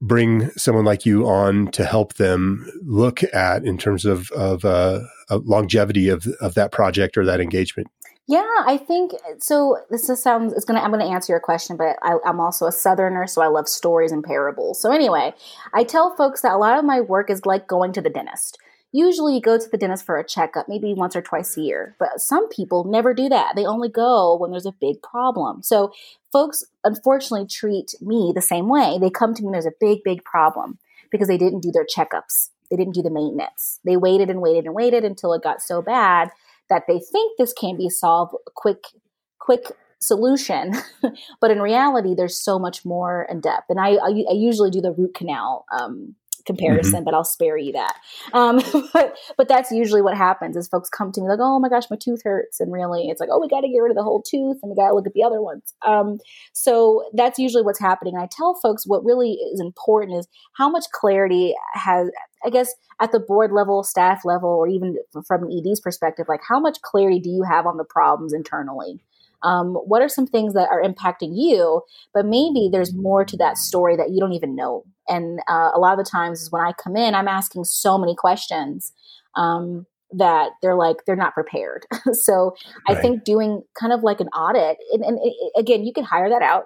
bring 0.02 0.50
someone 0.52 0.86
like 0.86 1.06
you 1.06 1.28
on 1.28 1.68
to 1.68 1.86
help 1.86 2.16
them 2.16 2.70
look 2.84 3.24
at 3.34 3.64
in 3.64 3.78
terms 3.78 4.06
of 4.06 4.32
of 4.32 4.66
uh, 4.66 5.02
longevity 5.30 6.10
of 6.10 6.28
of 6.42 6.56
that 6.56 6.72
project 6.72 7.18
or 7.18 7.26
that 7.26 7.42
engagement? 7.42 7.88
Yeah, 8.28 8.44
I 8.66 8.78
think 8.78 9.14
so. 9.40 9.78
This 9.90 10.10
is, 10.10 10.22
sounds. 10.22 10.52
It's 10.52 10.66
gonna. 10.66 10.82
I'm 10.82 10.92
gonna 10.92 11.06
answer 11.06 11.32
your 11.32 11.40
question, 11.40 11.78
but 11.78 11.96
I, 12.02 12.18
I'm 12.26 12.42
also 12.42 12.66
a 12.66 12.74
Southerner, 12.74 13.26
so 13.26 13.42
I 13.42 13.48
love 13.48 13.70
stories 13.70 14.12
and 14.12 14.22
parables. 14.22 14.82
So 14.82 14.92
anyway, 14.92 15.34
I 15.74 15.86
tell 15.86 16.14
folks 16.16 16.42
that 16.42 16.52
a 16.52 16.58
lot 16.58 16.78
of 16.78 16.84
my 16.84 17.00
work 17.00 17.30
is 17.30 17.46
like 17.46 17.68
going 17.68 17.94
to 17.94 18.02
the 18.02 18.10
dentist. 18.10 18.58
Usually, 18.92 19.36
you 19.36 19.42
go 19.42 19.58
to 19.58 19.70
the 19.70 19.78
dentist 19.78 20.06
for 20.06 20.18
a 20.18 20.28
checkup, 20.28 20.68
maybe 20.68 20.94
once 20.94 21.16
or 21.16 21.22
twice 21.22 21.56
a 21.56 21.62
year. 21.62 21.96
But 22.00 22.20
some 22.20 22.50
people 22.50 22.84
never 22.84 23.14
do 23.14 23.30
that. 23.30 23.54
They 23.56 23.66
only 23.66 23.90
go 23.90 24.36
when 24.36 24.52
there's 24.52 24.66
a 24.66 24.74
big 24.74 25.02
problem. 25.02 25.64
So 25.64 25.94
folks, 26.34 26.66
unfortunately, 26.84 27.48
treat 27.48 27.94
me 28.02 28.34
the 28.36 28.42
same 28.42 28.68
way. 28.68 28.98
They 29.00 29.10
come 29.10 29.36
to 29.36 29.42
me 29.42 29.46
when 29.46 29.54
there's 29.54 29.66
a 29.66 29.72
big, 29.80 30.04
big 30.04 30.24
problem 30.26 30.80
because 31.12 31.30
they 31.30 31.38
didn't 31.38 31.62
do 31.62 31.72
their 31.72 31.86
checkups. 31.86 32.50
They 32.70 32.76
didn't 32.76 32.96
do 32.96 33.02
the 33.02 33.10
maintenance. 33.10 33.80
They 33.86 33.96
waited 33.96 34.30
and 34.30 34.42
waited 34.42 34.66
and 34.66 34.74
waited 34.74 35.06
until 35.06 35.34
it 35.34 35.44
got 35.44 35.62
so 35.62 35.82
bad 35.82 36.32
that 36.70 36.84
they 36.88 37.00
think 37.00 37.38
this 37.38 37.54
can 37.54 37.78
be 37.78 37.90
solved 37.90 38.36
quick 38.56 38.84
quick 39.40 39.72
solution. 40.00 40.74
But 41.42 41.52
in 41.52 41.62
reality 41.62 42.14
there's 42.16 42.38
so 42.38 42.60
much 42.60 42.86
more 42.86 43.28
in 43.30 43.42
depth. 43.42 43.66
And 43.70 43.80
i 43.80 43.92
i, 43.96 44.10
I 44.30 44.34
usually 44.34 44.72
do 44.72 44.82
the 44.82 44.92
root 44.92 45.14
canal 45.16 45.66
um, 45.72 46.16
comparison, 46.48 46.96
mm-hmm. 46.96 47.04
but 47.04 47.14
I'll 47.14 47.24
spare 47.24 47.58
you 47.58 47.74
that. 47.74 47.96
Um, 48.34 48.62
but 48.94 49.16
but 49.38 49.48
that's 49.48 49.72
usually 49.72 50.02
what 50.02 50.18
happens 50.18 50.58
is 50.58 50.68
folks 50.68 50.90
come 50.90 51.12
to 51.12 51.22
me 51.22 51.28
like, 51.28 51.40
oh 51.42 51.60
my 51.60 51.70
gosh, 51.70 51.90
my 51.92 51.98
tooth 51.98 52.24
hurts, 52.24 52.60
and 52.60 52.74
really 52.74 53.10
it's 53.10 53.20
like, 53.20 53.30
oh, 53.32 53.40
we 53.40 53.48
got 53.48 53.62
to 53.62 53.68
get 53.68 53.80
rid 53.80 53.92
of 53.92 53.98
the 53.98 54.04
whole 54.04 54.24
tooth, 54.24 54.58
and 54.64 54.72
we 54.72 54.76
got 54.76 54.88
to 54.90 54.96
look 54.96 55.06
at 55.06 55.14
the 55.14 55.24
other 55.24 55.42
ones. 55.42 55.74
Um, 55.86 56.20
so 56.54 57.10
that's 57.14 57.38
usually 57.38 57.64
what's 57.64 57.80
happening. 57.80 58.16
And 58.16 58.24
I 58.24 58.28
tell 58.32 58.56
folks 58.56 58.88
what 58.88 59.06
really 59.06 59.34
is 59.54 59.60
important 59.60 60.18
is 60.18 60.28
how 60.54 60.70
much 60.70 60.86
clarity 60.92 61.54
has, 61.74 62.10
I 62.44 62.50
guess, 62.50 62.74
at 63.00 63.12
the 63.12 63.20
board 63.20 63.52
level, 63.52 63.84
staff 63.84 64.26
level, 64.26 64.50
or 64.50 64.68
even 64.68 64.98
from 65.28 65.44
an 65.44 65.52
ED's 65.52 65.80
perspective, 65.80 66.26
like 66.28 66.42
how 66.48 66.60
much 66.60 66.82
clarity 66.82 67.20
do 67.20 67.30
you 67.30 67.44
have 67.44 67.68
on 67.68 67.78
the 67.78 67.84
problems 67.84 68.34
internally? 68.34 69.00
Um, 69.44 69.76
what 69.76 70.02
are 70.02 70.10
some 70.10 70.26
things 70.26 70.54
that 70.54 70.70
are 70.70 70.82
impacting 70.82 71.32
you? 71.36 71.82
But 72.14 72.26
maybe 72.26 72.70
there's 72.72 72.94
more 72.94 73.24
to 73.26 73.38
that 73.38 73.58
story 73.58 73.96
that 73.96 74.10
you 74.10 74.20
don't 74.20 74.34
even 74.34 74.56
know. 74.56 74.84
And 75.08 75.40
uh, 75.50 75.72
a 75.74 75.80
lot 75.80 75.98
of 75.98 76.04
the 76.04 76.10
times 76.10 76.42
is 76.42 76.52
when 76.52 76.64
I 76.64 76.74
come 76.74 76.96
in, 76.96 77.16
I'm 77.16 77.28
asking 77.28 77.66
so 77.66 77.98
many 77.98 78.16
questions 78.16 78.92
um, 79.36 79.86
that 80.12 80.52
they're 80.62 80.76
like 80.76 80.98
they're 81.06 81.16
not 81.16 81.34
prepared. 81.34 81.86
so 82.14 82.56
right. 82.88 82.98
I 82.98 83.02
think 83.02 83.24
doing 83.24 83.64
kind 83.80 83.94
of 83.94 84.04
like 84.04 84.20
an 84.20 84.30
audit, 84.30 84.78
and, 84.92 85.04
and 85.04 85.20
it, 85.22 85.34
again, 85.58 85.84
you 85.84 85.94
can 85.94 86.04
hire 86.04 86.30
that 86.30 86.42
out, 86.42 86.66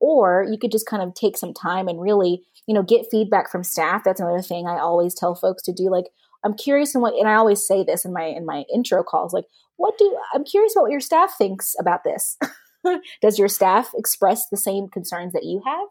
or 0.00 0.46
you 0.50 0.58
could 0.58 0.72
just 0.72 0.86
kind 0.86 1.02
of 1.02 1.14
take 1.14 1.36
some 1.36 1.54
time 1.54 1.88
and 1.88 2.00
really, 2.00 2.42
you 2.66 2.74
know, 2.74 2.82
get 2.82 3.06
feedback 3.10 3.50
from 3.50 3.64
staff. 3.64 4.02
That's 4.04 4.20
another 4.20 4.42
thing 4.42 4.66
I 4.66 4.78
always 4.78 5.14
tell 5.14 5.34
folks 5.34 5.62
to 5.64 5.72
do. 5.72 5.90
Like, 5.90 6.06
I'm 6.44 6.54
curious 6.54 6.94
in 6.94 7.00
what, 7.00 7.14
and 7.14 7.28
I 7.28 7.34
always 7.34 7.66
say 7.66 7.84
this 7.84 8.04
in 8.04 8.12
my 8.12 8.24
in 8.24 8.46
my 8.46 8.64
intro 8.72 9.02
calls, 9.02 9.32
like 9.32 9.44
what 9.76 9.98
do 9.98 10.16
I'm 10.32 10.44
curious 10.44 10.74
about 10.74 10.82
what 10.82 10.92
your 10.92 11.00
staff 11.00 11.34
thinks 11.36 11.74
about 11.78 12.04
this. 12.04 12.38
Does 13.22 13.38
your 13.38 13.48
staff 13.48 13.90
express 13.96 14.48
the 14.48 14.56
same 14.56 14.88
concerns 14.88 15.32
that 15.32 15.44
you 15.44 15.62
have? 15.66 15.86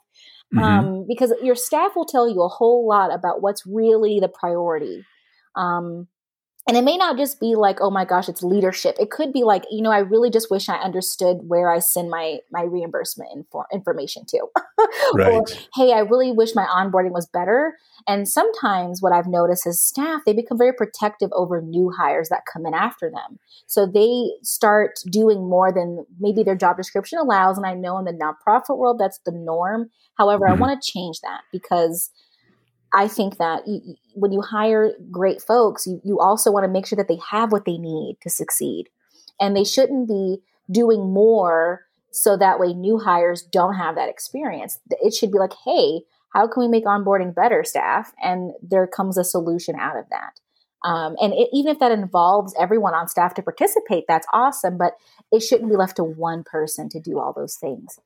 Mm-hmm. 0.53 0.63
Um, 0.63 1.05
because 1.07 1.33
your 1.41 1.55
staff 1.55 1.95
will 1.95 2.05
tell 2.05 2.29
you 2.29 2.41
a 2.41 2.47
whole 2.49 2.85
lot 2.87 3.13
about 3.13 3.41
what's 3.41 3.65
really 3.65 4.19
the 4.19 4.27
priority. 4.27 5.05
Um, 5.55 6.07
and 6.71 6.77
it 6.77 6.85
may 6.85 6.95
not 6.95 7.17
just 7.17 7.41
be 7.41 7.55
like 7.55 7.79
oh 7.81 7.89
my 7.91 8.05
gosh 8.05 8.29
it's 8.29 8.41
leadership. 8.41 8.95
It 8.97 9.11
could 9.11 9.33
be 9.33 9.43
like 9.43 9.65
you 9.69 9.81
know 9.81 9.91
i 9.91 9.99
really 9.99 10.29
just 10.29 10.49
wish 10.49 10.69
i 10.69 10.77
understood 10.77 11.39
where 11.43 11.69
i 11.69 11.79
send 11.79 12.09
my 12.09 12.37
my 12.49 12.61
reimbursement 12.61 13.29
info- 13.35 13.65
information 13.73 14.23
to. 14.27 14.47
Right. 15.13 15.33
or 15.33 15.45
hey 15.75 15.93
i 15.93 15.99
really 15.99 16.31
wish 16.31 16.55
my 16.55 16.65
onboarding 16.65 17.11
was 17.11 17.27
better. 17.27 17.77
And 18.07 18.27
sometimes 18.27 19.01
what 19.01 19.11
i've 19.11 19.27
noticed 19.27 19.67
is 19.67 19.81
staff 19.81 20.21
they 20.25 20.33
become 20.33 20.57
very 20.57 20.71
protective 20.71 21.29
over 21.33 21.61
new 21.61 21.91
hires 21.91 22.29
that 22.29 22.43
come 22.51 22.65
in 22.65 22.73
after 22.73 23.09
them. 23.11 23.37
So 23.67 23.85
they 23.85 24.31
start 24.41 24.99
doing 25.09 25.49
more 25.49 25.73
than 25.73 26.05
maybe 26.19 26.41
their 26.41 26.55
job 26.55 26.77
description 26.77 27.19
allows. 27.19 27.57
And 27.57 27.65
i 27.65 27.73
know 27.73 27.97
in 27.97 28.05
the 28.05 28.13
nonprofit 28.13 28.77
world 28.77 28.97
that's 28.97 29.19
the 29.25 29.33
norm. 29.33 29.89
However 30.15 30.45
mm-hmm. 30.45 30.63
i 30.63 30.67
want 30.67 30.81
to 30.81 30.91
change 30.91 31.19
that 31.21 31.41
because 31.51 32.09
I 32.93 33.07
think 33.07 33.37
that 33.37 33.67
you, 33.67 33.95
when 34.13 34.31
you 34.31 34.41
hire 34.41 34.93
great 35.09 35.41
folks, 35.41 35.87
you, 35.87 36.01
you 36.03 36.19
also 36.19 36.51
want 36.51 36.65
to 36.65 36.71
make 36.71 36.85
sure 36.85 36.97
that 36.97 37.07
they 37.07 37.19
have 37.29 37.51
what 37.51 37.65
they 37.65 37.77
need 37.77 38.17
to 38.21 38.29
succeed. 38.29 38.89
And 39.39 39.55
they 39.55 39.63
shouldn't 39.63 40.07
be 40.07 40.39
doing 40.69 41.11
more 41.13 41.85
so 42.11 42.35
that 42.37 42.59
way 42.59 42.73
new 42.73 42.97
hires 42.97 43.41
don't 43.41 43.75
have 43.75 43.95
that 43.95 44.09
experience. 44.09 44.79
It 44.89 45.13
should 45.13 45.31
be 45.31 45.39
like, 45.39 45.53
hey, 45.65 46.01
how 46.33 46.47
can 46.47 46.61
we 46.61 46.67
make 46.67 46.85
onboarding 46.85 47.33
better, 47.33 47.63
staff? 47.63 48.13
And 48.21 48.51
there 48.61 48.87
comes 48.87 49.17
a 49.17 49.23
solution 49.23 49.75
out 49.79 49.97
of 49.97 50.05
that. 50.09 50.39
Um, 50.83 51.15
and 51.21 51.33
it, 51.33 51.49
even 51.53 51.71
if 51.71 51.79
that 51.79 51.91
involves 51.91 52.53
everyone 52.59 52.93
on 52.93 53.07
staff 53.07 53.33
to 53.35 53.41
participate, 53.41 54.05
that's 54.07 54.27
awesome. 54.33 54.77
But 54.77 54.93
it 55.31 55.41
shouldn't 55.41 55.69
be 55.69 55.75
left 55.75 55.97
to 55.97 56.03
one 56.03 56.43
person 56.43 56.89
to 56.89 56.99
do 56.99 57.19
all 57.19 57.33
those 57.33 57.55
things. 57.55 57.99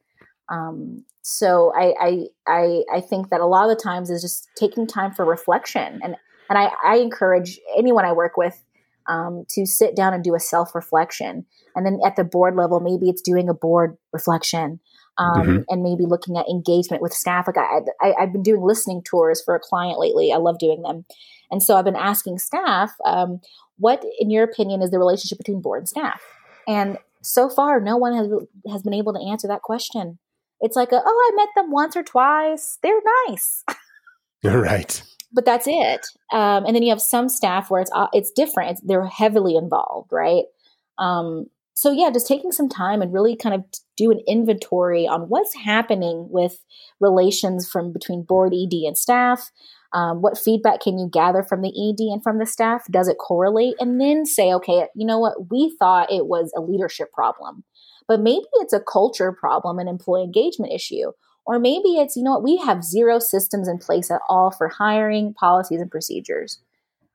Um, 0.49 1.05
so 1.27 1.73
I, 1.75 1.93
I, 1.99 2.25
I 2.45 2.83
I 2.97 3.01
think 3.01 3.31
that 3.31 3.41
a 3.41 3.47
lot 3.47 3.67
of 3.67 3.75
the 3.75 3.81
times 3.81 4.11
is 4.11 4.21
just 4.21 4.47
taking 4.55 4.85
time 4.85 5.11
for 5.11 5.25
reflection, 5.25 5.99
and 6.03 6.15
and 6.49 6.59
I, 6.59 6.69
I 6.85 6.97
encourage 6.97 7.59
anyone 7.75 8.05
I 8.05 8.11
work 8.11 8.37
with 8.37 8.63
um, 9.09 9.43
to 9.49 9.65
sit 9.65 9.95
down 9.95 10.13
and 10.13 10.23
do 10.23 10.35
a 10.35 10.39
self 10.39 10.75
reflection, 10.75 11.43
and 11.75 11.83
then 11.83 11.97
at 12.05 12.15
the 12.15 12.23
board 12.23 12.55
level, 12.55 12.79
maybe 12.79 13.09
it's 13.09 13.23
doing 13.23 13.49
a 13.49 13.55
board 13.55 13.97
reflection. 14.13 14.79
Um, 15.17 15.41
mm-hmm. 15.41 15.57
and 15.69 15.81
maybe 15.81 16.05
looking 16.05 16.35
at 16.35 16.45
engagement 16.49 17.01
with 17.01 17.13
staff. 17.13 17.47
Like 17.47 17.57
I, 17.57 17.79
I, 18.01 18.13
have 18.19 18.33
been 18.33 18.43
doing 18.43 18.61
listening 18.61 19.01
tours 19.01 19.41
for 19.41 19.55
a 19.55 19.61
client 19.61 19.97
lately. 19.97 20.33
I 20.33 20.35
love 20.35 20.59
doing 20.59 20.81
them, 20.81 21.05
and 21.49 21.63
so 21.63 21.77
I've 21.77 21.85
been 21.85 21.95
asking 21.95 22.37
staff, 22.39 22.91
um, 23.05 23.39
what, 23.77 24.03
in 24.19 24.29
your 24.29 24.43
opinion, 24.43 24.81
is 24.81 24.91
the 24.91 24.99
relationship 24.99 25.37
between 25.37 25.61
board 25.61 25.79
and 25.79 25.89
staff? 25.89 26.21
And 26.67 26.97
so 27.21 27.49
far, 27.49 27.79
no 27.79 27.95
one 27.95 28.13
has 28.13 28.27
has 28.71 28.83
been 28.83 28.93
able 28.93 29.13
to 29.13 29.25
answer 29.25 29.47
that 29.47 29.61
question. 29.61 30.19
It's 30.61 30.75
like, 30.75 30.91
a, 30.91 31.01
oh, 31.05 31.31
I 31.33 31.35
met 31.35 31.49
them 31.55 31.71
once 31.71 31.95
or 31.95 32.03
twice. 32.03 32.77
They're 32.81 33.01
nice. 33.27 33.63
You're 34.41 34.61
right. 34.61 35.01
But 35.33 35.45
that's 35.45 35.67
it. 35.67 36.05
Um, 36.31 36.65
and 36.65 36.75
then 36.75 36.83
you 36.83 36.89
have 36.89 37.01
some 37.01 37.29
staff 37.29 37.69
where 37.69 37.81
it's 37.81 37.91
uh, 37.93 38.07
it's 38.13 38.31
different. 38.31 38.71
It's, 38.71 38.81
they're 38.81 39.05
heavily 39.05 39.55
involved, 39.55 40.09
right? 40.11 40.45
Um, 40.97 41.47
so 41.73 41.91
yeah, 41.91 42.09
just 42.09 42.27
taking 42.27 42.53
some 42.53 42.69
time 42.69 43.01
and 43.01 43.13
really 43.13 43.35
kind 43.35 43.53
of 43.53 43.65
do 43.97 44.09
an 44.09 44.21
inventory 44.27 45.07
on 45.07 45.23
what's 45.23 45.53
happening 45.53 46.27
with 46.29 46.57
relations 47.01 47.69
from 47.69 47.91
between 47.91 48.23
board 48.23 48.53
ED 48.53 48.73
and 48.87 48.97
staff. 48.97 49.51
Um, 49.93 50.21
what 50.21 50.37
feedback 50.37 50.81
can 50.81 50.97
you 50.97 51.09
gather 51.11 51.43
from 51.43 51.61
the 51.61 51.69
ED 51.69 52.13
and 52.13 52.23
from 52.23 52.39
the 52.39 52.45
staff? 52.45 52.83
Does 52.89 53.07
it 53.07 53.17
correlate? 53.17 53.75
And 53.79 53.99
then 53.99 54.25
say, 54.25 54.53
okay, 54.53 54.87
you 54.95 55.05
know 55.05 55.19
what? 55.19 55.49
We 55.51 55.75
thought 55.77 56.11
it 56.11 56.27
was 56.27 56.51
a 56.55 56.61
leadership 56.61 57.11
problem. 57.11 57.63
But 58.07 58.21
maybe 58.21 58.45
it's 58.55 58.73
a 58.73 58.79
culture 58.79 59.31
problem, 59.31 59.79
an 59.79 59.87
employee 59.87 60.23
engagement 60.23 60.73
issue. 60.73 61.11
Or 61.45 61.59
maybe 61.59 61.89
it's, 61.97 62.15
you 62.15 62.23
know 62.23 62.31
what, 62.31 62.43
we 62.43 62.57
have 62.57 62.83
zero 62.83 63.19
systems 63.19 63.67
in 63.67 63.77
place 63.77 64.09
at 64.09 64.21
all 64.29 64.51
for 64.51 64.67
hiring 64.67 65.33
policies 65.33 65.81
and 65.81 65.91
procedures. 65.91 66.59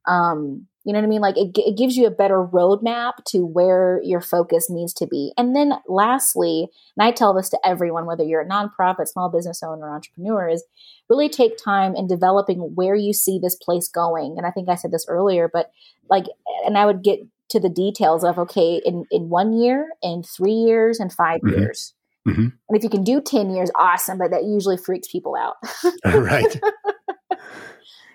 Um, 0.07 0.67
you 0.85 0.95
know 0.95 1.01
what 1.01 1.05
I 1.05 1.09
mean? 1.09 1.21
Like 1.21 1.37
it, 1.37 1.51
it 1.57 1.77
gives 1.77 1.97
you 1.97 2.07
a 2.07 2.11
better 2.11 2.43
roadmap 2.43 3.25
to 3.29 3.45
where 3.45 4.01
your 4.03 4.21
focus 4.21 4.71
needs 4.71 4.95
to 4.95 5.07
be. 5.07 5.33
And 5.37 5.55
then 5.55 5.75
lastly, 5.87 6.69
and 6.97 7.07
I 7.07 7.11
tell 7.11 7.35
this 7.35 7.51
to 7.51 7.59
everyone, 7.63 8.07
whether 8.07 8.25
you're 8.25 8.41
a 8.41 8.49
nonprofit, 8.49 9.09
small 9.09 9.29
business 9.29 9.63
owner, 9.63 9.95
entrepreneur, 9.95 10.49
is 10.49 10.65
really 11.11 11.29
take 11.29 11.63
time 11.63 11.95
in 11.95 12.07
developing 12.07 12.61
where 12.75 12.95
you 12.95 13.13
see 13.13 13.39
this 13.39 13.57
place 13.57 13.89
going. 13.89 14.37
And 14.39 14.47
I 14.47 14.51
think 14.51 14.71
I 14.71 14.75
said 14.75 14.91
this 14.91 15.07
earlier, 15.07 15.51
but 15.53 15.71
like, 16.09 16.25
and 16.65 16.79
I 16.79 16.87
would 16.87 17.03
get 17.03 17.21
to 17.51 17.61
the 17.61 17.69
details 17.69 18.25
of 18.25 18.39
okay 18.39 18.81
in 18.85 19.05
in 19.11 19.29
one 19.29 19.53
year 19.53 19.89
in 20.03 20.23
three 20.23 20.53
years 20.53 20.99
and 21.01 21.13
5 21.13 21.41
mm-hmm. 21.41 21.61
years. 21.61 21.95
Mm-hmm. 22.29 22.49
and 22.69 22.77
if 22.77 22.85
you 22.85 22.91
can 22.91 23.03
do 23.03 23.23
10 23.23 23.49
years 23.49 23.71
awesome 23.77 24.19
but 24.19 24.31
that 24.31 24.45
usually 24.45 24.77
freaks 24.77 25.09
people 25.11 25.37
out. 25.37 25.57
Right. 26.05 26.61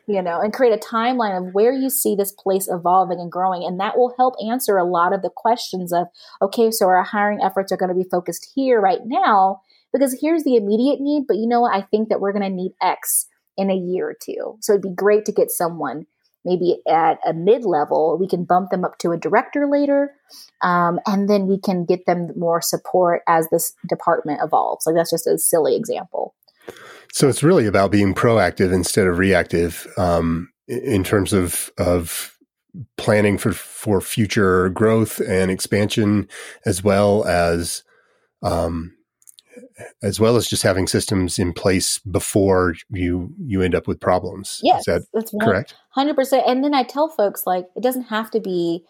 You 0.07 0.21
know 0.21 0.39
and 0.39 0.53
create 0.53 0.71
a 0.71 0.77
timeline 0.77 1.35
of 1.35 1.55
where 1.55 1.73
you 1.73 1.89
see 1.89 2.15
this 2.15 2.31
place 2.31 2.67
evolving 2.69 3.19
and 3.19 3.31
growing 3.31 3.63
and 3.63 3.79
that 3.79 3.97
will 3.97 4.13
help 4.17 4.35
answer 4.47 4.77
a 4.77 4.83
lot 4.83 5.13
of 5.13 5.23
the 5.23 5.31
questions 5.35 5.91
of 5.91 6.05
okay 6.43 6.69
so 6.69 6.85
our 6.85 7.01
hiring 7.01 7.39
efforts 7.43 7.71
are 7.71 7.77
going 7.77 7.89
to 7.89 7.95
be 7.95 8.07
focused 8.11 8.51
here 8.53 8.79
right 8.79 8.99
now 9.05 9.61
because 9.91 10.15
here's 10.21 10.43
the 10.43 10.57
immediate 10.57 10.99
need 11.01 11.23
but 11.27 11.37
you 11.37 11.47
know 11.47 11.61
what? 11.61 11.73
I 11.73 11.81
think 11.81 12.09
that 12.09 12.21
we're 12.21 12.33
going 12.33 12.47
to 12.47 12.55
need 12.55 12.73
x 12.83 13.25
in 13.57 13.71
a 13.71 13.75
year 13.75 14.09
or 14.09 14.15
two. 14.21 14.57
So 14.61 14.73
it'd 14.73 14.83
be 14.83 14.93
great 14.93 15.25
to 15.25 15.31
get 15.31 15.49
someone 15.49 16.05
maybe 16.45 16.81
at 16.87 17.19
a 17.25 17.33
mid 17.33 17.65
level, 17.65 18.17
we 18.19 18.27
can 18.27 18.45
bump 18.45 18.69
them 18.69 18.85
up 18.85 18.97
to 18.99 19.11
a 19.11 19.17
director 19.17 19.67
later. 19.67 20.11
Um, 20.61 20.99
and 21.05 21.29
then 21.29 21.47
we 21.47 21.59
can 21.59 21.85
get 21.85 22.05
them 22.05 22.31
more 22.37 22.61
support 22.61 23.21
as 23.27 23.49
this 23.49 23.73
department 23.87 24.39
evolves. 24.41 24.85
Like 24.85 24.95
that's 24.95 25.11
just 25.11 25.27
a 25.27 25.37
silly 25.37 25.75
example. 25.75 26.33
So 27.11 27.29
it's 27.29 27.43
really 27.43 27.65
about 27.65 27.91
being 27.91 28.13
proactive 28.13 28.73
instead 28.73 29.07
of 29.07 29.17
reactive 29.17 29.87
um, 29.97 30.49
in 30.67 31.03
terms 31.03 31.33
of, 31.33 31.71
of 31.77 32.37
planning 32.97 33.37
for, 33.37 33.51
for 33.51 34.01
future 34.01 34.69
growth 34.69 35.19
and 35.19 35.49
expansion, 35.51 36.27
as 36.65 36.83
well 36.83 37.25
as 37.25 37.83
um, 38.41 38.94
as 40.01 40.19
well 40.19 40.35
as 40.35 40.47
just 40.47 40.63
having 40.63 40.87
systems 40.87 41.37
in 41.37 41.53
place 41.53 41.99
before 41.99 42.75
you 42.89 43.33
you 43.39 43.61
end 43.61 43.75
up 43.75 43.87
with 43.87 43.99
problems. 43.99 44.59
Yes, 44.63 44.79
Is 44.79 44.85
that 44.85 45.01
that's 45.13 45.33
correct. 45.41 45.75
Hundred 45.89 46.15
percent. 46.15 46.43
And 46.47 46.63
then 46.63 46.73
I 46.73 46.83
tell 46.83 47.09
folks 47.09 47.45
like 47.45 47.65
it 47.75 47.83
doesn't 47.83 48.03
have 48.03 48.31
to 48.31 48.39
be 48.39 48.85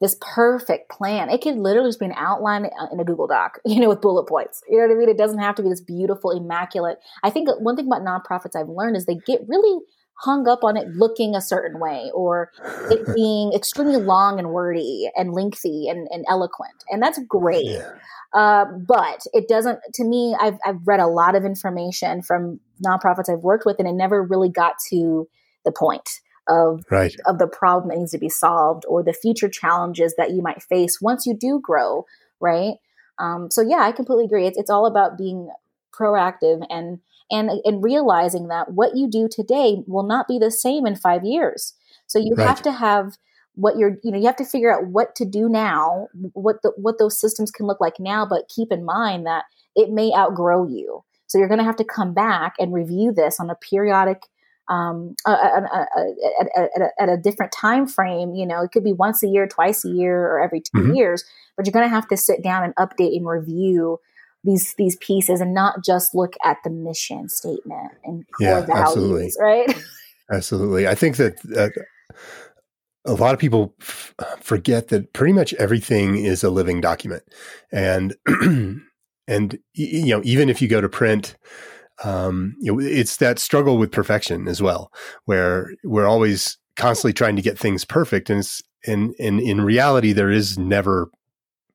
this 0.00 0.16
perfect 0.20 0.90
plan. 0.90 1.28
It 1.28 1.42
could 1.42 1.56
literally 1.56 1.88
just 1.88 1.98
be 1.98 2.06
an 2.06 2.14
outline 2.16 2.66
uh, 2.66 2.86
in 2.92 3.00
a 3.00 3.04
Google 3.04 3.26
Doc, 3.26 3.58
you 3.64 3.80
know, 3.80 3.88
with 3.88 4.00
bullet 4.00 4.28
points. 4.28 4.62
You 4.68 4.78
know 4.78 4.86
what 4.86 4.94
I 4.94 4.98
mean? 4.98 5.08
It 5.08 5.18
doesn't 5.18 5.40
have 5.40 5.56
to 5.56 5.62
be 5.62 5.68
this 5.68 5.80
beautiful, 5.80 6.30
immaculate. 6.30 6.98
I 7.22 7.30
think 7.30 7.48
one 7.58 7.76
thing 7.76 7.86
about 7.86 8.02
nonprofits 8.02 8.54
I've 8.54 8.68
learned 8.68 8.96
is 8.96 9.06
they 9.06 9.16
get 9.26 9.40
really 9.48 9.80
hung 10.18 10.48
up 10.48 10.64
on 10.64 10.76
it 10.76 10.88
looking 10.96 11.34
a 11.34 11.40
certain 11.40 11.80
way 11.80 12.10
or 12.12 12.50
it 12.90 13.06
being 13.14 13.52
extremely 13.52 13.96
long 13.96 14.38
and 14.38 14.50
wordy 14.50 15.08
and 15.16 15.32
lengthy 15.32 15.88
and, 15.88 16.08
and 16.10 16.24
eloquent. 16.28 16.84
And 16.90 17.02
that's 17.02 17.20
great. 17.28 17.66
Yeah. 17.66 17.92
Uh, 18.34 18.66
but 18.86 19.20
it 19.32 19.48
doesn't, 19.48 19.78
to 19.94 20.04
me, 20.04 20.36
I've, 20.38 20.58
I've 20.66 20.86
read 20.86 21.00
a 21.00 21.06
lot 21.06 21.34
of 21.34 21.44
information 21.44 22.20
from 22.22 22.60
nonprofits 22.84 23.32
I've 23.32 23.42
worked 23.42 23.64
with, 23.64 23.78
and 23.78 23.88
it 23.88 23.94
never 23.94 24.22
really 24.22 24.50
got 24.50 24.74
to 24.90 25.28
the 25.64 25.72
point 25.72 26.08
of, 26.48 26.82
right. 26.90 27.14
of 27.26 27.38
the 27.38 27.46
problem 27.46 27.88
that 27.88 27.98
needs 27.98 28.12
to 28.12 28.18
be 28.18 28.28
solved 28.28 28.84
or 28.88 29.02
the 29.02 29.12
future 29.12 29.48
challenges 29.48 30.14
that 30.18 30.32
you 30.32 30.42
might 30.42 30.62
face 30.62 31.00
once 31.00 31.26
you 31.26 31.34
do 31.34 31.60
grow, 31.62 32.04
right? 32.40 32.74
Um, 33.18 33.50
so 33.50 33.62
yeah, 33.62 33.80
I 33.80 33.92
completely 33.92 34.24
agree. 34.26 34.46
It's, 34.46 34.58
it's 34.58 34.70
all 34.70 34.86
about 34.86 35.16
being 35.16 35.50
proactive 35.98 36.64
and 36.70 37.00
and 37.30 37.50
and 37.64 37.82
realizing 37.82 38.48
that 38.48 38.72
what 38.72 38.96
you 38.96 39.08
do 39.08 39.28
today 39.30 39.82
will 39.86 40.06
not 40.06 40.28
be 40.28 40.38
the 40.38 40.50
same 40.50 40.86
in 40.86 40.96
five 40.96 41.24
years. 41.24 41.74
So 42.06 42.18
you 42.18 42.34
right. 42.34 42.46
have 42.46 42.62
to 42.62 42.72
have 42.72 43.16
what 43.54 43.76
you're 43.76 43.96
you 44.02 44.10
know 44.10 44.18
you 44.18 44.26
have 44.26 44.36
to 44.36 44.44
figure 44.44 44.74
out 44.74 44.86
what 44.86 45.14
to 45.16 45.24
do 45.24 45.48
now, 45.48 46.08
what 46.32 46.62
the 46.62 46.72
what 46.76 46.98
those 46.98 47.20
systems 47.20 47.50
can 47.50 47.66
look 47.66 47.80
like 47.80 47.98
now, 47.98 48.26
but 48.26 48.48
keep 48.48 48.72
in 48.72 48.84
mind 48.84 49.26
that 49.26 49.44
it 49.74 49.90
may 49.90 50.12
outgrow 50.16 50.66
you. 50.66 51.04
So 51.26 51.38
you're 51.38 51.48
going 51.48 51.58
to 51.58 51.64
have 51.64 51.76
to 51.76 51.84
come 51.84 52.14
back 52.14 52.54
and 52.58 52.72
review 52.72 53.12
this 53.12 53.38
on 53.38 53.50
a 53.50 53.54
periodic 53.54 54.22
um, 54.68 55.14
at, 55.26 55.64
at, 56.56 56.92
at, 56.98 57.08
a 57.08 57.16
different 57.16 57.52
time 57.52 57.86
frame. 57.86 58.34
You 58.34 58.46
know, 58.46 58.62
it 58.62 58.72
could 58.72 58.84
be 58.84 58.92
once 58.92 59.22
a 59.22 59.28
year, 59.28 59.46
twice 59.46 59.84
a 59.84 59.88
year, 59.88 60.26
or 60.26 60.40
every 60.40 60.60
2 60.60 60.70
mm-hmm. 60.74 60.94
years. 60.94 61.24
But 61.56 61.66
you're 61.66 61.72
going 61.72 61.84
to 61.84 61.94
have 61.94 62.08
to 62.08 62.16
sit 62.16 62.42
down 62.42 62.64
and 62.64 62.74
update 62.76 63.16
and 63.16 63.26
review 63.26 64.00
these 64.44 64.74
these 64.78 64.96
pieces, 64.96 65.40
and 65.40 65.54
not 65.54 65.84
just 65.84 66.14
look 66.14 66.34
at 66.44 66.58
the 66.64 66.70
mission 66.70 67.28
statement 67.28 67.92
and 68.04 68.24
core 68.38 68.48
yeah, 68.48 68.66
values, 68.66 68.88
absolutely. 68.88 69.32
right? 69.40 69.82
Absolutely, 70.30 70.86
I 70.86 70.94
think 70.94 71.16
that. 71.16 71.34
Uh, 71.56 71.70
a 73.06 73.14
lot 73.14 73.32
of 73.32 73.40
people 73.40 73.74
f- 73.80 74.14
forget 74.40 74.88
that 74.88 75.12
pretty 75.14 75.32
much 75.32 75.54
everything 75.54 76.16
is 76.16 76.44
a 76.44 76.50
living 76.50 76.80
document, 76.80 77.22
and 77.72 78.14
and 79.26 79.58
you 79.72 80.14
know 80.14 80.20
even 80.24 80.50
if 80.50 80.60
you 80.60 80.68
go 80.68 80.80
to 80.80 80.88
print, 80.88 81.34
um, 82.04 82.54
you 82.60 82.72
know, 82.72 82.80
it's 82.80 83.16
that 83.16 83.38
struggle 83.38 83.78
with 83.78 83.90
perfection 83.90 84.46
as 84.46 84.62
well, 84.62 84.92
where 85.24 85.70
we're 85.84 86.06
always 86.06 86.58
constantly 86.76 87.12
trying 87.12 87.36
to 87.36 87.42
get 87.42 87.58
things 87.58 87.84
perfect, 87.84 88.30
and 88.30 88.40
it's 88.40 88.62
and 88.86 89.14
and 89.18 89.40
in 89.40 89.62
reality, 89.62 90.12
there 90.12 90.30
is 90.30 90.58
never 90.58 91.10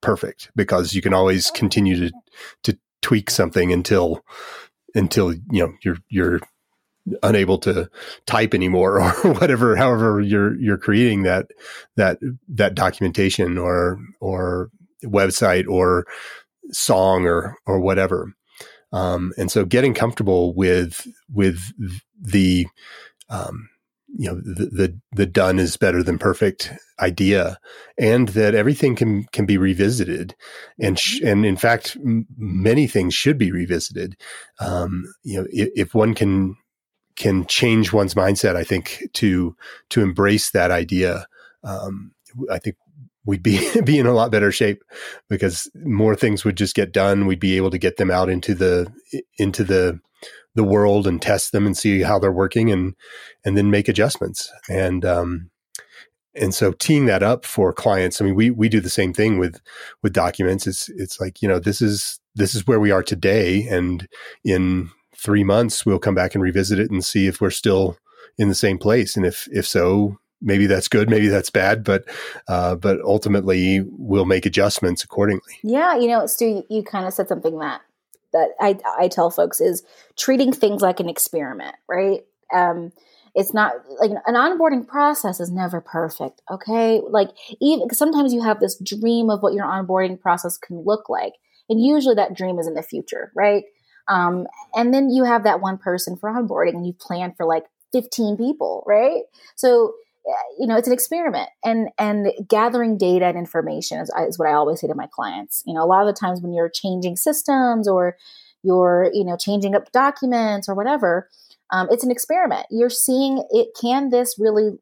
perfect 0.03 0.51
because 0.55 0.93
you 0.93 1.01
can 1.01 1.13
always 1.13 1.49
continue 1.51 1.97
to 1.97 2.11
to 2.63 2.77
tweak 3.01 3.31
something 3.31 3.73
until 3.73 4.23
until 4.93 5.33
you 5.33 5.41
know 5.63 5.73
you're 5.83 5.97
you're 6.09 6.39
unable 7.21 7.57
to 7.57 7.89
type 8.25 8.53
anymore 8.53 9.01
or 9.23 9.33
whatever 9.33 9.75
however 9.75 10.21
you're 10.21 10.55
you're 10.59 10.77
creating 10.77 11.23
that 11.23 11.47
that 11.95 12.19
that 12.47 12.75
documentation 12.75 13.57
or 13.57 13.99
or 14.19 14.69
website 15.05 15.67
or 15.67 16.05
song 16.71 17.25
or 17.25 17.57
or 17.65 17.79
whatever. 17.79 18.33
Um, 18.91 19.33
and 19.37 19.51
so 19.51 19.65
getting 19.65 19.93
comfortable 19.93 20.53
with 20.53 21.07
with 21.31 21.59
the 22.21 22.67
um, 23.29 23.69
you 24.15 24.29
know 24.29 24.35
the, 24.35 24.65
the, 24.65 24.99
the 25.13 25.25
done 25.25 25.59
is 25.59 25.77
better 25.77 26.03
than 26.03 26.17
perfect 26.17 26.71
idea 26.99 27.57
and 27.97 28.29
that 28.29 28.53
everything 28.53 28.95
can 28.95 29.23
can 29.31 29.45
be 29.45 29.57
revisited 29.57 30.35
and 30.79 30.99
sh- 30.99 31.19
mm-hmm. 31.19 31.27
and 31.27 31.45
in 31.45 31.57
fact 31.57 31.97
m- 31.97 32.25
many 32.37 32.87
things 32.87 33.13
should 33.13 33.37
be 33.37 33.51
revisited 33.51 34.15
um, 34.59 35.05
you 35.23 35.39
know 35.39 35.47
if, 35.51 35.69
if, 35.75 35.95
one 35.95 36.13
can 36.13 36.55
can 37.15 37.45
change 37.47 37.91
one's 37.91 38.13
mindset 38.13 38.55
i 38.55 38.63
think 38.63 39.03
to 39.13 39.55
to 39.89 40.01
embrace 40.01 40.51
that 40.51 40.71
idea 40.71 41.25
um, 41.63 42.11
i 42.51 42.59
think 42.59 42.75
we'd 43.25 43.43
be 43.43 43.59
be 43.85 43.97
in 43.97 44.05
a 44.05 44.13
lot 44.13 44.31
better 44.31 44.51
shape 44.51 44.83
because 45.29 45.69
more 45.75 46.15
things 46.15 46.43
would 46.43 46.57
just 46.57 46.75
get 46.75 46.91
done. 46.91 47.25
We'd 47.25 47.39
be 47.39 47.57
able 47.57 47.71
to 47.71 47.77
get 47.77 47.97
them 47.97 48.11
out 48.11 48.29
into 48.29 48.53
the 48.53 48.91
into 49.37 49.63
the 49.63 49.99
the 50.55 50.63
world 50.63 51.07
and 51.07 51.21
test 51.21 51.51
them 51.51 51.65
and 51.65 51.77
see 51.77 52.01
how 52.01 52.19
they're 52.19 52.31
working 52.31 52.71
and 52.71 52.95
and 53.43 53.57
then 53.57 53.71
make 53.71 53.87
adjustments. 53.87 54.51
And 54.69 55.05
um 55.05 55.49
and 56.35 56.53
so 56.53 56.71
teeing 56.71 57.05
that 57.05 57.23
up 57.23 57.45
for 57.45 57.71
clients, 57.73 58.19
I 58.19 58.25
mean, 58.25 58.35
we 58.35 58.49
we 58.49 58.69
do 58.69 58.79
the 58.79 58.89
same 58.89 59.13
thing 59.13 59.37
with 59.37 59.61
with 60.01 60.13
documents. 60.13 60.65
It's 60.65 60.89
it's 60.89 61.19
like 61.19 61.41
you 61.41 61.47
know 61.47 61.59
this 61.59 61.81
is 61.81 62.19
this 62.35 62.55
is 62.55 62.65
where 62.65 62.79
we 62.79 62.91
are 62.91 63.03
today, 63.03 63.67
and 63.67 64.07
in 64.43 64.89
three 65.15 65.43
months 65.43 65.85
we'll 65.85 65.99
come 65.99 66.15
back 66.15 66.33
and 66.33 66.43
revisit 66.43 66.79
it 66.79 66.89
and 66.89 67.05
see 67.05 67.27
if 67.27 67.39
we're 67.39 67.51
still 67.51 67.97
in 68.37 68.49
the 68.49 68.55
same 68.55 68.77
place, 68.77 69.15
and 69.15 69.25
if 69.25 69.47
if 69.51 69.67
so, 69.67 70.17
maybe 70.41 70.65
that's 70.65 70.87
good, 70.87 71.09
maybe 71.09 71.27
that's 71.27 71.51
bad, 71.51 71.83
but 71.83 72.03
uh, 72.47 72.75
but 72.75 72.99
ultimately 73.01 73.81
we'll 73.91 74.25
make 74.25 74.45
adjustments 74.45 75.03
accordingly. 75.03 75.59
Yeah, 75.63 75.95
you 75.95 76.07
know, 76.07 76.25
Stu, 76.25 76.45
you, 76.45 76.63
you 76.69 76.83
kind 76.83 77.05
of 77.05 77.13
said 77.13 77.27
something 77.27 77.59
that 77.59 77.81
that 78.33 78.49
I 78.59 78.77
I 78.97 79.07
tell 79.07 79.29
folks 79.29 79.61
is 79.61 79.83
treating 80.17 80.51
things 80.51 80.81
like 80.81 80.99
an 80.99 81.09
experiment, 81.09 81.75
right? 81.87 82.21
Um, 82.53 82.91
it's 83.35 83.53
not 83.53 83.73
like 83.99 84.11
an 84.11 84.35
onboarding 84.35 84.87
process 84.87 85.39
is 85.39 85.51
never 85.51 85.81
perfect. 85.81 86.41
Okay, 86.51 87.01
like 87.07 87.29
even 87.61 87.89
sometimes 87.91 88.33
you 88.33 88.43
have 88.43 88.59
this 88.59 88.77
dream 88.77 89.29
of 89.29 89.41
what 89.41 89.53
your 89.53 89.65
onboarding 89.65 90.19
process 90.19 90.57
can 90.57 90.83
look 90.83 91.09
like, 91.09 91.33
and 91.69 91.83
usually 91.83 92.15
that 92.15 92.35
dream 92.35 92.59
is 92.59 92.67
in 92.67 92.75
the 92.75 92.83
future, 92.83 93.31
right? 93.35 93.63
Um, 94.07 94.47
and 94.75 94.93
then 94.93 95.09
you 95.09 95.23
have 95.23 95.45
that 95.45 95.61
one 95.61 95.77
person 95.77 96.17
for 96.17 96.29
onboarding, 96.29 96.75
and 96.75 96.85
you 96.85 96.93
plan 96.93 97.33
for 97.35 97.45
like 97.45 97.63
15 97.93 98.37
people, 98.37 98.83
right? 98.85 99.21
So 99.55 99.93
you 100.59 100.67
know 100.67 100.77
it's 100.77 100.87
an 100.87 100.93
experiment. 100.93 101.49
And 101.63 101.89
and 101.97 102.31
gathering 102.47 102.97
data 102.97 103.25
and 103.25 103.37
information 103.37 103.99
is, 103.99 104.11
is 104.27 104.39
what 104.39 104.47
i 104.47 104.53
always 104.53 104.81
say 104.81 104.87
to 104.87 104.95
my 104.95 105.07
clients. 105.11 105.63
You 105.65 105.73
know 105.73 105.83
a 105.83 105.87
lot 105.87 106.01
of 106.01 106.07
the 106.07 106.19
times 106.19 106.41
when 106.41 106.53
you're 106.53 106.69
changing 106.69 107.15
systems 107.15 107.87
or 107.87 108.17
you're 108.63 109.09
you 109.13 109.25
know 109.25 109.37
changing 109.37 109.75
up 109.75 109.91
documents 109.91 110.69
or 110.69 110.75
whatever 110.75 111.29
um, 111.71 111.87
it's 111.89 112.03
an 112.03 112.11
experiment. 112.11 112.67
You're 112.69 112.89
seeing 112.89 113.43
it 113.49 113.69
can 113.79 114.09
this 114.09 114.35
really 114.37 114.77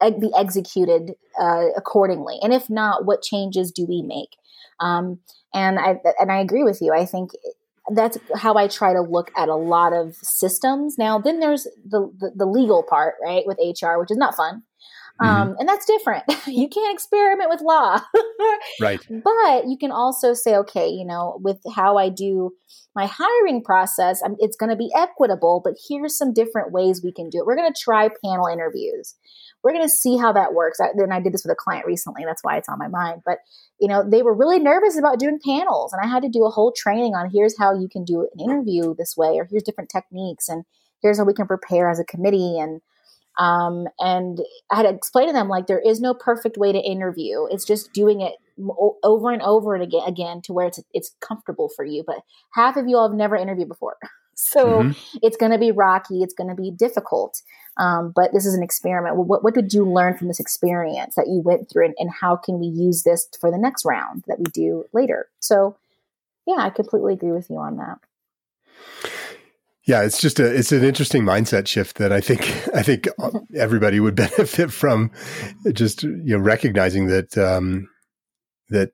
be 0.00 0.30
executed 0.36 1.12
uh, 1.38 1.66
accordingly? 1.76 2.38
And 2.42 2.52
if 2.52 2.70
not 2.70 3.04
what 3.04 3.22
changes 3.22 3.70
do 3.70 3.86
we 3.88 4.02
make? 4.02 4.36
Um, 4.80 5.20
and 5.52 5.78
i 5.78 5.96
and 6.18 6.32
i 6.32 6.40
agree 6.40 6.64
with 6.64 6.82
you. 6.82 6.92
I 6.92 7.06
think 7.06 7.30
that's 7.94 8.18
how 8.34 8.54
I 8.54 8.66
try 8.66 8.92
to 8.92 9.02
look 9.02 9.30
at 9.36 9.48
a 9.48 9.54
lot 9.54 9.92
of 9.92 10.16
systems. 10.16 10.96
Now, 10.96 11.18
then 11.18 11.40
there's 11.40 11.64
the, 11.86 12.10
the, 12.18 12.32
the 12.34 12.46
legal 12.46 12.82
part, 12.82 13.16
right, 13.22 13.44
with 13.46 13.58
HR, 13.58 13.98
which 13.98 14.10
is 14.10 14.16
not 14.16 14.34
fun. 14.34 14.62
Mm-hmm. 15.22 15.42
Um, 15.42 15.56
and 15.58 15.68
that's 15.68 15.86
different. 15.86 16.24
you 16.46 16.68
can't 16.68 16.92
experiment 16.92 17.50
with 17.50 17.60
law. 17.60 18.00
right. 18.80 19.00
But 19.08 19.68
you 19.68 19.76
can 19.78 19.92
also 19.92 20.34
say, 20.34 20.56
okay, 20.56 20.88
you 20.88 21.04
know, 21.04 21.38
with 21.42 21.58
how 21.74 21.96
I 21.96 22.08
do 22.08 22.52
my 22.96 23.06
hiring 23.06 23.62
process, 23.62 24.22
I'm, 24.24 24.36
it's 24.38 24.56
going 24.56 24.70
to 24.70 24.76
be 24.76 24.90
equitable, 24.94 25.60
but 25.64 25.74
here's 25.88 26.16
some 26.16 26.32
different 26.32 26.72
ways 26.72 27.02
we 27.02 27.12
can 27.12 27.30
do 27.30 27.38
it. 27.38 27.46
We're 27.46 27.56
going 27.56 27.72
to 27.72 27.80
try 27.80 28.08
panel 28.24 28.46
interviews. 28.46 29.14
We're 29.62 29.72
going 29.72 29.84
to 29.84 29.88
see 29.88 30.16
how 30.16 30.32
that 30.32 30.52
works. 30.52 30.78
I, 30.80 30.88
then 30.96 31.10
I 31.10 31.20
did 31.20 31.32
this 31.32 31.44
with 31.44 31.52
a 31.52 31.56
client 31.56 31.86
recently. 31.86 32.24
That's 32.24 32.42
why 32.42 32.56
it's 32.56 32.68
on 32.68 32.78
my 32.78 32.88
mind. 32.88 33.22
But, 33.24 33.38
you 33.80 33.88
know, 33.88 34.08
they 34.08 34.22
were 34.22 34.34
really 34.34 34.58
nervous 34.58 34.98
about 34.98 35.18
doing 35.18 35.38
panels. 35.44 35.92
And 35.92 36.02
I 36.04 36.12
had 36.12 36.22
to 36.22 36.28
do 36.28 36.44
a 36.44 36.50
whole 36.50 36.72
training 36.76 37.14
on 37.14 37.30
here's 37.30 37.58
how 37.58 37.72
you 37.72 37.88
can 37.88 38.04
do 38.04 38.28
an 38.34 38.44
interview 38.44 38.94
this 38.96 39.14
way, 39.16 39.38
or 39.38 39.46
here's 39.50 39.62
different 39.62 39.90
techniques, 39.90 40.48
and 40.48 40.64
here's 41.02 41.18
how 41.18 41.24
we 41.24 41.34
can 41.34 41.46
prepare 41.46 41.88
as 41.88 41.98
a 41.98 42.04
committee. 42.04 42.58
And 42.58 42.82
um, 43.38 43.88
and 43.98 44.40
I 44.70 44.76
had 44.76 44.82
to 44.84 44.90
explain 44.90 45.26
to 45.26 45.32
them 45.32 45.48
like 45.48 45.66
there 45.66 45.80
is 45.80 46.00
no 46.00 46.14
perfect 46.14 46.56
way 46.56 46.72
to 46.72 46.78
interview. 46.78 47.46
It's 47.50 47.64
just 47.64 47.92
doing 47.92 48.20
it 48.20 48.34
over 49.02 49.32
and 49.32 49.42
over 49.42 49.74
and 49.74 49.82
again, 49.82 50.02
again 50.06 50.40
to 50.42 50.52
where 50.52 50.66
it's 50.66 50.80
it's 50.92 51.14
comfortable 51.20 51.68
for 51.74 51.84
you. 51.84 52.04
But 52.06 52.18
half 52.52 52.76
of 52.76 52.86
you 52.86 52.96
all 52.96 53.08
have 53.08 53.16
never 53.16 53.36
interviewed 53.36 53.68
before, 53.68 53.96
so 54.34 54.82
mm-hmm. 54.82 55.18
it's 55.22 55.36
going 55.36 55.52
to 55.52 55.58
be 55.58 55.72
rocky. 55.72 56.22
It's 56.22 56.34
going 56.34 56.50
to 56.50 56.60
be 56.60 56.70
difficult. 56.70 57.42
Um, 57.76 58.12
but 58.14 58.32
this 58.32 58.46
is 58.46 58.54
an 58.54 58.62
experiment. 58.62 59.16
What 59.16 59.42
what 59.42 59.54
did 59.54 59.72
you 59.72 59.84
learn 59.84 60.16
from 60.16 60.28
this 60.28 60.38
experience 60.38 61.16
that 61.16 61.26
you 61.26 61.40
went 61.40 61.68
through, 61.68 61.86
and, 61.86 61.94
and 61.98 62.10
how 62.10 62.36
can 62.36 62.60
we 62.60 62.66
use 62.66 63.02
this 63.02 63.28
for 63.40 63.50
the 63.50 63.58
next 63.58 63.84
round 63.84 64.22
that 64.28 64.38
we 64.38 64.44
do 64.52 64.84
later? 64.92 65.26
So, 65.40 65.76
yeah, 66.46 66.58
I 66.58 66.70
completely 66.70 67.14
agree 67.14 67.32
with 67.32 67.50
you 67.50 67.56
on 67.56 67.78
that. 67.78 67.98
Yeah, 69.86 70.02
it's 70.02 70.20
just 70.20 70.40
a 70.40 70.46
it's 70.46 70.72
an 70.72 70.82
interesting 70.82 71.24
mindset 71.24 71.66
shift 71.66 71.98
that 71.98 72.12
I 72.12 72.20
think 72.20 72.42
I 72.74 72.82
think 72.82 73.08
everybody 73.54 74.00
would 74.00 74.14
benefit 74.16 74.72
from. 74.72 75.10
Just 75.72 76.02
you 76.02 76.22
know, 76.24 76.38
recognizing 76.38 77.06
that 77.08 77.36
um, 77.36 77.88
that 78.70 78.92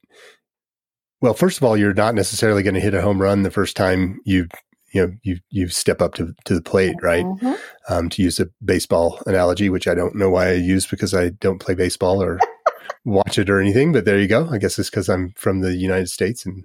well, 1.21 1.35
first 1.35 1.59
of 1.59 1.65
all, 1.65 1.77
you're 1.77 1.95
not 1.95 2.15
necessarily 2.15 2.63
going 2.63 2.75
to 2.75 2.81
hit 2.81 2.95
a 2.95 3.03
home 3.03 3.21
run 3.21 3.43
the 3.43 3.51
first 3.51 3.77
time 3.77 4.21
you 4.25 4.49
you 4.93 5.07
know 5.07 5.13
you 5.23 5.39
you 5.51 5.69
step 5.69 6.03
up 6.03 6.15
to 6.15 6.35
to 6.45 6.55
the 6.55 6.63
plate, 6.63 6.97
right? 7.03 7.25
Mm-hmm. 7.25 7.55
Um, 7.89 8.09
to 8.11 8.23
use 8.23 8.41
a 8.41 8.49
baseball 8.65 9.21
analogy, 9.27 9.71
which 9.71 9.87
I 9.87 9.95
don't 9.95 10.17
know 10.17 10.31
why 10.31 10.49
I 10.49 10.55
use 10.55 10.87
because 10.87 11.15
I 11.15 11.31
don't 11.31 11.61
play 11.61 11.75
baseball 11.75 12.23
or 12.23 12.39
watch 13.05 13.39
it 13.39 13.51
or 13.51 13.61
anything, 13.61 13.93
but 13.93 14.05
there 14.05 14.19
you 14.19 14.29
go. 14.29 14.49
I 14.51 14.59
guess 14.59 14.79
it's 14.79 14.91
because 14.91 15.09
I'm 15.09 15.33
from 15.37 15.61
the 15.61 15.75
United 15.75 16.09
States 16.09 16.45
and 16.45 16.65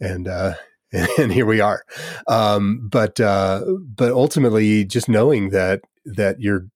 and 0.00 0.26
uh, 0.26 0.54
and 1.18 1.32
here 1.32 1.46
we 1.46 1.60
are. 1.60 1.84
Um, 2.26 2.88
but 2.90 3.18
uh, 3.20 3.64
but 3.80 4.12
ultimately, 4.12 4.84
just 4.84 5.08
knowing 5.08 5.50
that 5.50 5.80
that 6.04 6.40
you're 6.40 6.66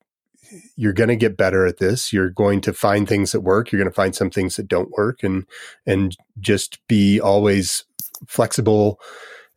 you're 0.76 0.92
going 0.92 1.08
to 1.08 1.16
get 1.16 1.36
better 1.36 1.66
at 1.66 1.78
this. 1.78 2.12
You're 2.12 2.30
going 2.30 2.60
to 2.62 2.72
find 2.72 3.08
things 3.08 3.32
that 3.32 3.40
work. 3.40 3.70
You're 3.70 3.80
going 3.80 3.90
to 3.90 3.94
find 3.94 4.14
some 4.14 4.30
things 4.30 4.56
that 4.56 4.68
don't 4.68 4.90
work, 4.92 5.22
and 5.22 5.44
and 5.84 6.16
just 6.40 6.78
be 6.88 7.20
always 7.20 7.84
flexible 8.26 9.00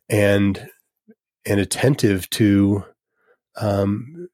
and 0.08 0.68
and 1.46 1.60
attentive 1.60 2.28
to 2.30 2.84
um, 3.60 4.28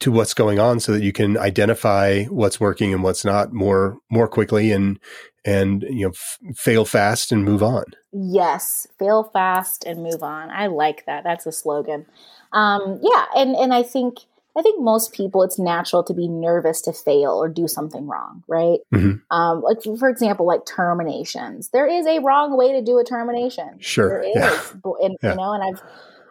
to 0.00 0.12
what's 0.12 0.34
going 0.34 0.58
on 0.58 0.80
so 0.80 0.92
that 0.92 1.02
you 1.02 1.12
can 1.12 1.36
identify 1.36 2.24
what's 2.24 2.60
working 2.60 2.94
and 2.94 3.02
what's 3.02 3.24
not 3.24 3.52
more 3.52 3.98
more 4.10 4.28
quickly 4.28 4.72
and 4.72 4.98
and 5.44 5.82
you 5.82 6.06
know 6.06 6.10
f- 6.10 6.38
fail 6.56 6.84
fast 6.84 7.32
and 7.32 7.44
move 7.44 7.62
on 7.62 7.84
yes 8.12 8.86
fail 8.98 9.24
fast 9.32 9.84
and 9.84 10.02
move 10.02 10.22
on 10.22 10.50
i 10.50 10.66
like 10.66 11.04
that 11.06 11.24
that's 11.24 11.46
a 11.46 11.52
slogan 11.52 12.06
um, 12.52 13.00
yeah 13.02 13.26
and 13.36 13.54
and 13.56 13.74
i 13.74 13.82
think 13.82 14.18
I 14.56 14.62
think 14.62 14.82
most 14.82 15.12
people, 15.12 15.44
it's 15.44 15.58
natural 15.58 16.02
to 16.02 16.12
be 16.12 16.26
nervous 16.26 16.80
to 16.82 16.92
fail 16.92 17.30
or 17.30 17.48
do 17.48 17.68
something 17.68 18.08
wrong, 18.08 18.42
right? 18.48 18.80
Mm-hmm. 18.92 19.18
Um, 19.30 19.62
like 19.62 19.78
for 19.98 20.08
example, 20.08 20.46
like 20.46 20.66
terminations. 20.66 21.68
There 21.68 21.86
is 21.86 22.06
a 22.06 22.18
wrong 22.18 22.56
way 22.56 22.72
to 22.72 22.82
do 22.82 22.98
a 22.98 23.04
termination. 23.04 23.78
Sure, 23.78 24.08
there 24.08 24.22
is, 24.22 24.34
yeah. 24.34 24.92
and 25.00 25.16
yeah. 25.22 25.30
you 25.30 25.36
know, 25.36 25.52
and 25.52 25.62
I've 25.62 25.82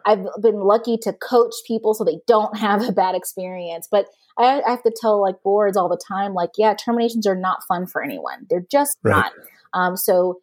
I've 0.08 0.26
been 0.42 0.62
lucky 0.62 0.98
to 1.00 1.14
coach 1.14 1.54
people 1.68 1.94
so 1.94 2.04
they 2.04 2.20
don't 2.26 2.58
have 2.58 2.88
a 2.88 2.92
bad 2.92 3.14
experience. 3.14 3.88
But 3.92 4.08
I, 4.38 4.62
I 4.62 4.72
have 4.72 4.84
to 4.84 4.96
tell 4.96 5.22
like 5.22 5.44
boards 5.44 5.78
all 5.78 5.90
the 5.90 6.02
time, 6.08 6.34
like, 6.34 6.52
yeah, 6.58 6.74
terminations 6.74 7.28
are 7.28 7.36
not 7.36 7.64
fun 7.68 7.86
for 7.86 8.04
anyone. 8.04 8.48
They're 8.50 8.66
just 8.72 8.98
right. 9.04 9.16
not. 9.16 9.34
Um, 9.74 9.98
so 9.98 10.40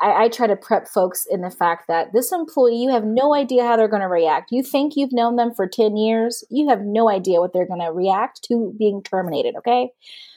I, 0.00 0.24
I, 0.24 0.28
try 0.28 0.46
to 0.46 0.56
prep 0.56 0.86
folks 0.86 1.26
in 1.28 1.40
the 1.40 1.50
fact 1.50 1.88
that 1.88 2.12
this 2.12 2.30
employee, 2.32 2.76
you 2.76 2.90
have 2.90 3.04
no 3.04 3.34
idea 3.34 3.64
how 3.64 3.76
they're 3.76 3.88
going 3.88 4.00
to 4.00 4.08
react. 4.08 4.52
You 4.52 4.62
think 4.62 4.94
you've 4.96 5.12
known 5.12 5.36
them 5.36 5.52
for 5.54 5.66
10 5.66 5.96
years, 5.96 6.44
you 6.50 6.68
have 6.68 6.82
no 6.82 7.10
idea 7.10 7.40
what 7.40 7.52
they're 7.52 7.66
going 7.66 7.80
to 7.80 7.92
react 7.92 8.42
to 8.44 8.74
being 8.78 9.02
terminated. 9.02 9.56
Okay. 9.56 9.90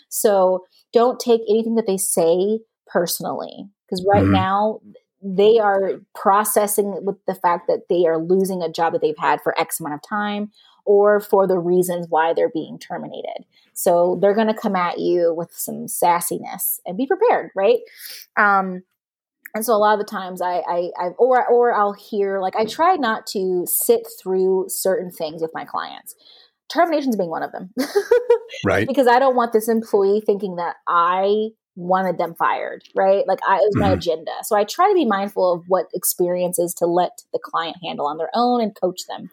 So 0.10 0.66
don't 0.92 1.20
take 1.20 1.42
anything 1.48 1.76
that 1.76 1.88
they 1.88 1.98
say 1.98 2.60
personally 2.88 3.68
because 3.86 4.06
right 4.08 4.24
mm-hmm. 4.24 4.34
now 4.34 4.80
they 5.24 5.58
are 5.58 6.02
processing 6.14 7.04
with 7.06 7.16
the 7.26 7.36
fact 7.36 7.68
that 7.68 7.88
they 7.90 8.06
are 8.06 8.18
losing 8.18 8.62
a 8.62 8.72
job 8.72 8.94
that 8.94 9.02
they've 9.02 9.18
had 9.18 9.42
for 9.42 9.58
X 9.60 9.80
amount 9.80 9.96
of 9.96 10.02
time 10.08 10.52
or 10.86 11.20
for 11.22 11.48
the 11.48 11.58
reasons 11.58 12.08
why 12.10 12.34
they're 12.34 12.50
being 12.50 12.78
terminated. 12.78 13.46
So 13.74 14.18
they're 14.22 14.36
going 14.36 14.48
to 14.48 14.54
come 14.54 14.76
at 14.76 15.00
you 15.00 15.34
with 15.34 15.52
some 15.54 15.86
sassiness 15.86 16.80
and 16.86 16.98
be 16.98 17.08
prepared, 17.08 17.52
right? 17.56 17.80
Um, 18.36 18.84
and 19.56 19.66
so 19.66 19.74
a 19.74 19.78
lot 19.78 19.94
of 19.94 20.00
the 20.00 20.12
times 20.12 20.42
I, 20.42 20.62
I, 20.68 20.90
I, 21.00 21.08
or, 21.18 21.48
or 21.48 21.74
I'll 21.74 21.94
hear 21.94 22.40
like 22.40 22.56
I 22.56 22.66
try 22.66 22.96
not 22.96 23.26
to 23.28 23.66
sit 23.68 24.08
through 24.22 24.66
certain 24.68 25.12
things 25.12 25.42
with 25.42 25.52
my 25.54 25.64
clients. 25.64 26.16
Terminations 26.70 27.16
being 27.16 27.30
one 27.30 27.44
of 27.44 27.52
them, 27.52 27.72
right? 28.66 28.88
Because 28.88 29.06
I 29.06 29.20
don't 29.20 29.36
want 29.36 29.54
this 29.54 29.70
employee 29.70 30.24
thinking 30.26 30.56
that 30.56 30.78
I 30.88 31.50
wanted 31.76 32.18
them 32.18 32.36
fired, 32.36 32.84
right? 32.96 33.28
Like 33.28 33.40
I, 33.48 33.56
it 33.56 33.66
was 33.66 33.76
my 33.76 33.88
mm-hmm. 33.88 33.94
agenda. 33.94 34.32
So 34.44 34.56
I 34.56 34.64
try 34.64 34.88
to 34.88 34.94
be 34.94 35.06
mindful 35.06 35.54
of 35.54 35.64
what 35.68 35.88
experiences 35.94 36.74
to 36.76 36.86
let 36.86 37.24
the 37.32 37.40
client 37.44 37.78
handle 37.84 38.08
on 38.08 38.18
their 38.18 38.30
own 38.34 38.62
and 38.62 38.76
coach 38.76 39.02
them. 39.08 39.30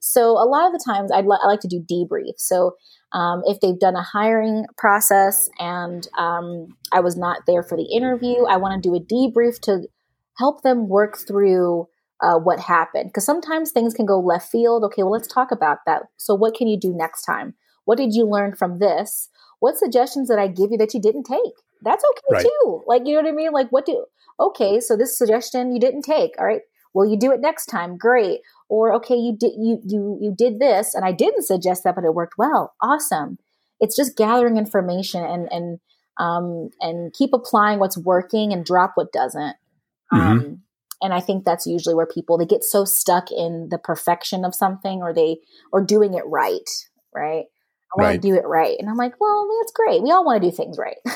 So 0.00 0.30
a 0.32 0.46
lot 0.46 0.66
of 0.66 0.72
the 0.72 0.84
times 0.84 1.10
I'd 1.12 1.26
li- 1.26 1.38
I 1.42 1.46
like 1.46 1.60
to 1.60 1.68
do 1.68 1.84
debrief. 1.90 2.34
So 2.38 2.76
um, 3.12 3.42
if 3.46 3.60
they've 3.60 3.78
done 3.78 3.96
a 3.96 4.02
hiring 4.02 4.66
process 4.76 5.48
and 5.58 6.06
um, 6.18 6.76
I 6.92 7.00
was 7.00 7.16
not 7.16 7.46
there 7.46 7.62
for 7.62 7.76
the 7.76 7.90
interview, 7.94 8.44
I 8.44 8.58
want 8.58 8.82
to 8.82 8.88
do 8.88 8.94
a 8.94 9.00
debrief 9.00 9.60
to 9.62 9.88
help 10.36 10.62
them 10.62 10.88
work 10.88 11.18
through 11.26 11.88
uh, 12.20 12.38
what 12.38 12.60
happened. 12.60 13.08
Because 13.08 13.24
sometimes 13.24 13.70
things 13.70 13.94
can 13.94 14.06
go 14.06 14.20
left 14.20 14.50
field. 14.50 14.84
Okay, 14.84 15.02
well, 15.02 15.12
let's 15.12 15.28
talk 15.28 15.50
about 15.50 15.78
that. 15.86 16.02
So, 16.16 16.34
what 16.34 16.54
can 16.54 16.68
you 16.68 16.78
do 16.78 16.94
next 16.94 17.22
time? 17.22 17.54
What 17.84 17.98
did 17.98 18.14
you 18.14 18.28
learn 18.28 18.54
from 18.54 18.78
this? 18.78 19.30
What 19.60 19.78
suggestions 19.78 20.28
did 20.28 20.38
I 20.38 20.48
give 20.48 20.70
you 20.70 20.78
that 20.78 20.94
you 20.94 21.00
didn't 21.00 21.24
take? 21.24 21.54
That's 21.82 22.04
okay 22.10 22.34
right. 22.34 22.42
too. 22.44 22.82
Like, 22.86 23.02
you 23.06 23.14
know 23.14 23.22
what 23.22 23.28
I 23.28 23.32
mean? 23.32 23.52
Like, 23.52 23.68
what 23.70 23.86
do, 23.86 24.04
okay, 24.40 24.80
so 24.80 24.96
this 24.96 25.16
suggestion 25.16 25.72
you 25.72 25.80
didn't 25.80 26.02
take. 26.02 26.32
All 26.38 26.46
right. 26.46 26.62
Will 26.94 27.06
you 27.06 27.18
do 27.18 27.32
it 27.32 27.40
next 27.40 27.66
time? 27.66 27.96
Great 27.96 28.40
or 28.68 28.92
okay 28.94 29.14
you 29.14 29.36
did 29.36 29.52
you 29.56 29.80
you 29.84 30.18
you 30.20 30.34
did 30.36 30.58
this 30.58 30.94
and 30.94 31.04
i 31.04 31.12
didn't 31.12 31.46
suggest 31.46 31.84
that 31.84 31.94
but 31.94 32.04
it 32.04 32.14
worked 32.14 32.38
well 32.38 32.74
awesome 32.82 33.38
it's 33.80 33.96
just 33.96 34.16
gathering 34.16 34.56
information 34.56 35.24
and 35.24 35.48
and 35.50 35.80
um 36.18 36.70
and 36.80 37.12
keep 37.12 37.30
applying 37.32 37.78
what's 37.78 37.98
working 37.98 38.52
and 38.52 38.64
drop 38.64 38.92
what 38.94 39.12
doesn't 39.12 39.56
mm-hmm. 40.12 40.20
um 40.20 40.62
and 41.00 41.12
i 41.12 41.20
think 41.20 41.44
that's 41.44 41.66
usually 41.66 41.94
where 41.94 42.06
people 42.06 42.38
they 42.38 42.46
get 42.46 42.64
so 42.64 42.84
stuck 42.84 43.30
in 43.30 43.68
the 43.70 43.78
perfection 43.78 44.44
of 44.44 44.54
something 44.54 45.02
or 45.02 45.12
they 45.12 45.38
or 45.72 45.82
doing 45.82 46.14
it 46.14 46.24
right 46.26 46.68
right 47.14 47.46
i 47.92 48.00
want 48.00 48.08
right. 48.10 48.22
to 48.22 48.28
do 48.28 48.34
it 48.34 48.46
right 48.46 48.76
and 48.78 48.88
i'm 48.88 48.96
like 48.96 49.18
well 49.20 49.48
that's 49.60 49.72
great 49.72 50.02
we 50.02 50.10
all 50.10 50.24
want 50.24 50.42
to 50.42 50.50
do 50.50 50.54
things 50.54 50.78
right 50.78 50.98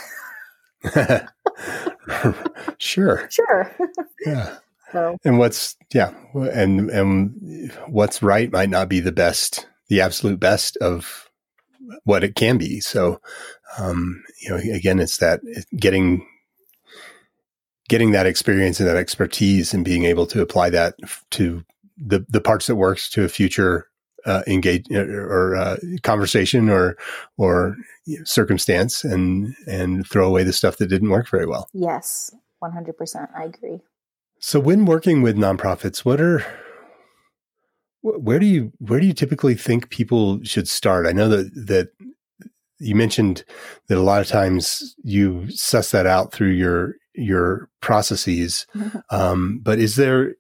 sure 2.79 3.29
sure 3.31 3.77
yeah 4.27 4.59
so. 4.93 5.17
And 5.25 5.39
what's 5.39 5.77
yeah, 5.95 6.13
and 6.35 6.91
and 6.91 7.73
what's 7.87 8.23
right 8.23 8.53
might 8.53 8.69
not 8.69 8.89
be 8.89 9.01
the 9.01 9.13
best, 9.13 9.67
the 9.89 10.03
absolute 10.03 10.39
best 10.39 10.77
of 10.77 11.31
what 12.05 12.23
it 12.23 12.37
can 12.37 12.59
be. 12.59 12.79
So, 12.81 13.21
um, 13.79 14.23
you 14.43 14.51
know, 14.51 14.57
again, 14.57 15.01
it's 15.01 15.17
that 15.17 15.41
getting 15.77 16.27
getting 17.89 18.13
that 18.13 18.27
experience 18.27 18.81
and 18.81 18.89
that 18.89 18.97
expertise 18.97 19.73
and 19.73 19.85
being 19.85 20.05
able 20.05 20.27
to 20.27 20.43
apply 20.43 20.69
that 20.71 20.95
to 21.31 21.65
the 21.97 22.27
the 22.29 22.41
parts 22.41 22.67
that 22.67 22.77
works 22.77 23.09
to 23.11 23.25
a 23.25 23.29
future 23.29 23.89
uh, 24.27 24.43
engage 24.47 24.87
uh, 24.91 25.05
or 25.05 25.57
uh, 25.57 25.77
conversation 26.03 26.69
or 26.69 26.97
or 27.37 27.77
circumstance 28.25 29.05
and 29.05 29.55
and 29.67 30.07
throw 30.07 30.27
away 30.27 30.45
the 30.45 30.53
stuff 30.53 30.77
that 30.79 30.87
didn't 30.87 31.11
work 31.11 31.29
very 31.29 31.47
well. 31.47 31.69
Yes, 31.73 32.35
one 32.59 32.73
hundred 32.73 32.97
percent. 32.97 33.31
I 33.37 33.45
agree. 33.45 33.81
So 34.39 34.59
when 34.59 34.87
working 34.87 35.23
with 35.23 35.37
nonprofits, 35.37 36.05
what 36.05 36.21
are 36.21 36.45
where 38.03 38.39
do 38.39 38.47
you 38.47 38.73
where 38.79 39.01
do 39.01 39.07
you 39.07 39.13
typically 39.13 39.55
think 39.55 39.91
people 39.91 40.43
should 40.43 40.69
start? 40.69 41.07
I 41.07 41.13
know 41.13 41.29
that 41.29 41.55
that 41.67 41.91
you 42.79 42.97
mentioned 42.97 43.45
that 43.89 43.97
a 43.97 44.03
lot 44.03 44.21
of 44.21 44.27
times 44.27 44.97
you 45.05 45.49
suss 45.51 45.93
that 45.93 46.07
out 46.07 46.33
through 46.33 46.51
your 46.51 46.97
your 47.15 47.69
processes. 47.81 48.67
Um, 49.11 49.61
but 49.63 49.79
is 49.79 49.97
there 49.97 50.37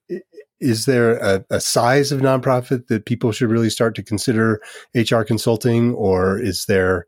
is 0.62 0.86
there 0.86 1.16
a, 1.18 1.44
a, 1.50 1.60
size 1.60 2.12
of 2.12 2.20
nonprofit 2.20 2.86
that 2.86 3.04
people 3.04 3.32
should 3.32 3.50
really 3.50 3.68
start 3.68 3.94
to 3.96 4.02
consider 4.02 4.60
HR 4.94 5.22
consulting, 5.22 5.92
or 5.94 6.38
is 6.38 6.66
there 6.66 7.06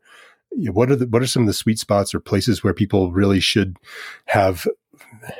what 0.51 0.91
are 0.91 0.95
the, 0.95 1.07
what 1.07 1.21
are 1.21 1.27
some 1.27 1.43
of 1.43 1.47
the 1.47 1.53
sweet 1.53 1.79
spots 1.79 2.13
or 2.13 2.19
places 2.19 2.63
where 2.63 2.73
people 2.73 3.11
really 3.11 3.39
should 3.39 3.77
have 4.25 4.67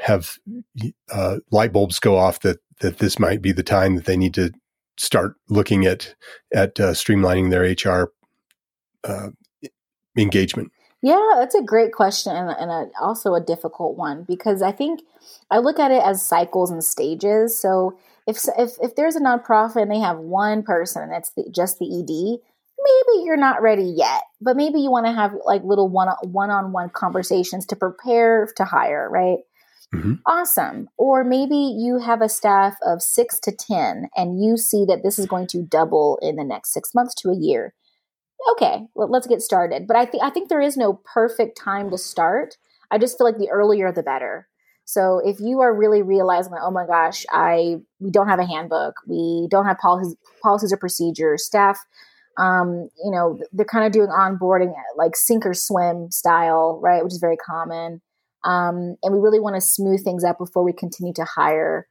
have 0.01 0.37
uh, 1.11 1.37
light 1.51 1.73
bulbs 1.73 1.99
go 1.99 2.17
off 2.17 2.39
that 2.39 2.59
that 2.79 2.99
this 2.99 3.19
might 3.19 3.41
be 3.41 3.51
the 3.51 3.63
time 3.63 3.95
that 3.95 4.05
they 4.05 4.17
need 4.17 4.33
to 4.33 4.51
start 4.97 5.35
looking 5.49 5.85
at 5.85 6.15
at 6.53 6.79
uh, 6.79 6.91
streamlining 6.91 7.51
their 7.51 7.63
HR 7.63 8.11
uh, 9.03 9.29
engagement? 10.17 10.71
Yeah, 11.05 11.33
that's 11.35 11.53
a 11.53 11.61
great 11.61 11.91
question 11.93 12.35
and, 12.35 12.49
and 12.49 12.71
a, 12.71 12.89
also 12.99 13.35
a 13.35 13.39
difficult 13.39 13.95
one 13.95 14.23
because 14.23 14.63
I 14.63 14.71
think 14.71 15.01
I 15.51 15.59
look 15.59 15.77
at 15.77 15.91
it 15.91 16.01
as 16.03 16.25
cycles 16.25 16.71
and 16.71 16.83
stages. 16.83 17.55
So 17.55 17.95
if 18.25 18.39
if 18.57 18.71
if 18.81 18.95
there's 18.95 19.15
a 19.15 19.21
nonprofit 19.21 19.83
and 19.83 19.91
they 19.91 19.99
have 19.99 20.17
one 20.17 20.63
person 20.63 21.03
and 21.03 21.13
it's 21.13 21.29
the, 21.33 21.47
just 21.53 21.77
the 21.77 21.85
ED, 21.85 22.41
maybe 22.79 23.23
you're 23.23 23.37
not 23.37 23.61
ready 23.61 23.83
yet, 23.83 24.23
but 24.41 24.57
maybe 24.57 24.79
you 24.79 24.89
want 24.89 25.05
to 25.05 25.13
have 25.13 25.33
like 25.45 25.63
little 25.63 25.89
one 25.89 26.07
one 26.23 26.49
on 26.49 26.71
one 26.71 26.89
conversations 26.89 27.67
to 27.67 27.75
prepare 27.75 28.49
to 28.55 28.65
hire, 28.65 29.07
right? 29.07 29.37
Mm-hmm. 29.93 30.13
Awesome. 30.25 30.89
Or 30.97 31.23
maybe 31.23 31.55
you 31.55 31.99
have 31.99 32.23
a 32.23 32.29
staff 32.29 32.77
of 32.83 33.03
six 33.03 33.39
to 33.41 33.51
10 33.51 34.09
and 34.17 34.43
you 34.43 34.57
see 34.57 34.85
that 34.85 35.03
this 35.03 35.19
is 35.19 35.27
going 35.27 35.45
to 35.49 35.61
double 35.61 36.17
in 36.23 36.35
the 36.35 36.43
next 36.43 36.73
six 36.73 36.95
months 36.95 37.13
to 37.21 37.29
a 37.29 37.37
year. 37.37 37.75
Okay, 38.51 38.81
well, 38.93 39.09
let's 39.09 39.27
get 39.27 39.41
started. 39.41 39.87
But 39.87 39.97
I, 39.97 40.05
th- 40.05 40.23
I 40.23 40.29
think 40.29 40.49
there 40.49 40.61
is 40.61 40.77
no 40.77 41.01
perfect 41.13 41.57
time 41.57 41.89
to 41.91 41.97
start. 41.97 42.57
I 42.91 42.97
just 42.97 43.17
feel 43.17 43.25
like 43.25 43.37
the 43.37 43.49
earlier 43.49 43.91
the 43.91 44.03
better. 44.03 44.47
So 44.85 45.19
if 45.25 45.39
you 45.39 45.61
are 45.61 45.73
really 45.75 46.03
realizing 46.03 46.51
that, 46.51 46.61
oh 46.61 46.69
my 46.69 46.85
gosh, 46.85 47.25
I 47.31 47.77
we 47.99 48.11
don't 48.11 48.27
have 48.27 48.39
a 48.39 48.45
handbook, 48.45 48.95
we 49.07 49.47
don't 49.49 49.65
have 49.65 49.79
policies, 49.79 50.15
policies 50.43 50.71
or 50.71 50.77
procedures, 50.77 51.43
staff, 51.43 51.79
um, 52.37 52.89
you 53.03 53.09
know, 53.09 53.39
they're 53.51 53.65
kind 53.65 53.85
of 53.87 53.91
doing 53.91 54.09
onboarding 54.09 54.73
like 54.95 55.15
sink 55.15 55.43
or 55.43 55.55
swim 55.55 56.11
style, 56.11 56.79
right, 56.83 57.03
which 57.03 57.13
is 57.13 57.19
very 57.19 57.37
common 57.37 58.01
um, 58.45 58.95
and 59.01 59.13
we 59.13 59.19
really 59.19 59.39
want 59.39 59.55
to 59.55 59.61
smooth 59.61 60.03
things 60.03 60.23
up 60.23 60.37
before 60.37 60.63
we 60.63 60.71
continue 60.71 61.13
to 61.13 61.25
hire, 61.25 61.87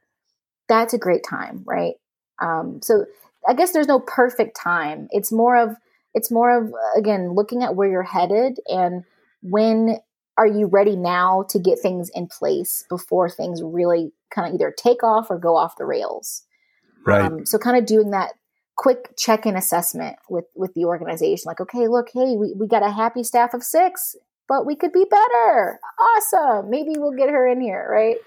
that's 0.69 0.93
a 0.93 0.97
great 0.97 1.23
time, 1.29 1.63
right? 1.65 1.95
Um, 2.41 2.79
so 2.81 3.05
I 3.47 3.53
guess 3.53 3.71
there's 3.71 3.87
no 3.87 3.99
perfect 3.99 4.57
time. 4.61 5.07
It's 5.11 5.31
more 5.31 5.57
of 5.57 5.75
it's 6.15 6.31
more 6.31 6.57
of 6.57 6.73
again 6.97 7.33
looking 7.33 7.61
at 7.61 7.75
where 7.75 7.89
you're 7.89 8.03
headed 8.03 8.57
and 8.67 9.03
when 9.43 9.97
are 10.37 10.47
you 10.47 10.65
ready 10.65 10.95
now 10.95 11.45
to 11.49 11.59
get 11.59 11.79
things 11.79 12.09
in 12.15 12.27
place 12.27 12.83
before 12.89 13.29
things 13.29 13.61
really 13.63 14.11
kind 14.33 14.47
of 14.47 14.55
either 14.55 14.73
take 14.75 15.03
off 15.03 15.27
or 15.29 15.37
go 15.37 15.55
off 15.55 15.77
the 15.77 15.85
rails. 15.85 16.43
Right. 17.05 17.23
Um, 17.23 17.45
so 17.45 17.59
kind 17.59 17.77
of 17.77 17.85
doing 17.85 18.09
that 18.11 18.31
quick 18.75 19.15
check-in 19.17 19.55
assessment 19.55 20.17
with 20.29 20.45
with 20.55 20.73
the 20.73 20.83
organization 20.83 21.43
like 21.45 21.61
okay 21.61 21.87
look 21.87 22.09
hey 22.13 22.35
we, 22.35 22.53
we 22.59 22.67
got 22.67 22.83
a 22.83 22.91
happy 22.91 23.23
staff 23.23 23.53
of 23.53 23.63
six 23.63 24.17
but 24.47 24.65
we 24.65 24.75
could 24.75 24.91
be 24.91 25.05
better. 25.09 25.79
Awesome. 25.99 26.69
Maybe 26.69 26.97
we'll 26.97 27.15
get 27.17 27.29
her 27.29 27.47
in 27.47 27.61
here, 27.61 27.87
right? 27.91 28.17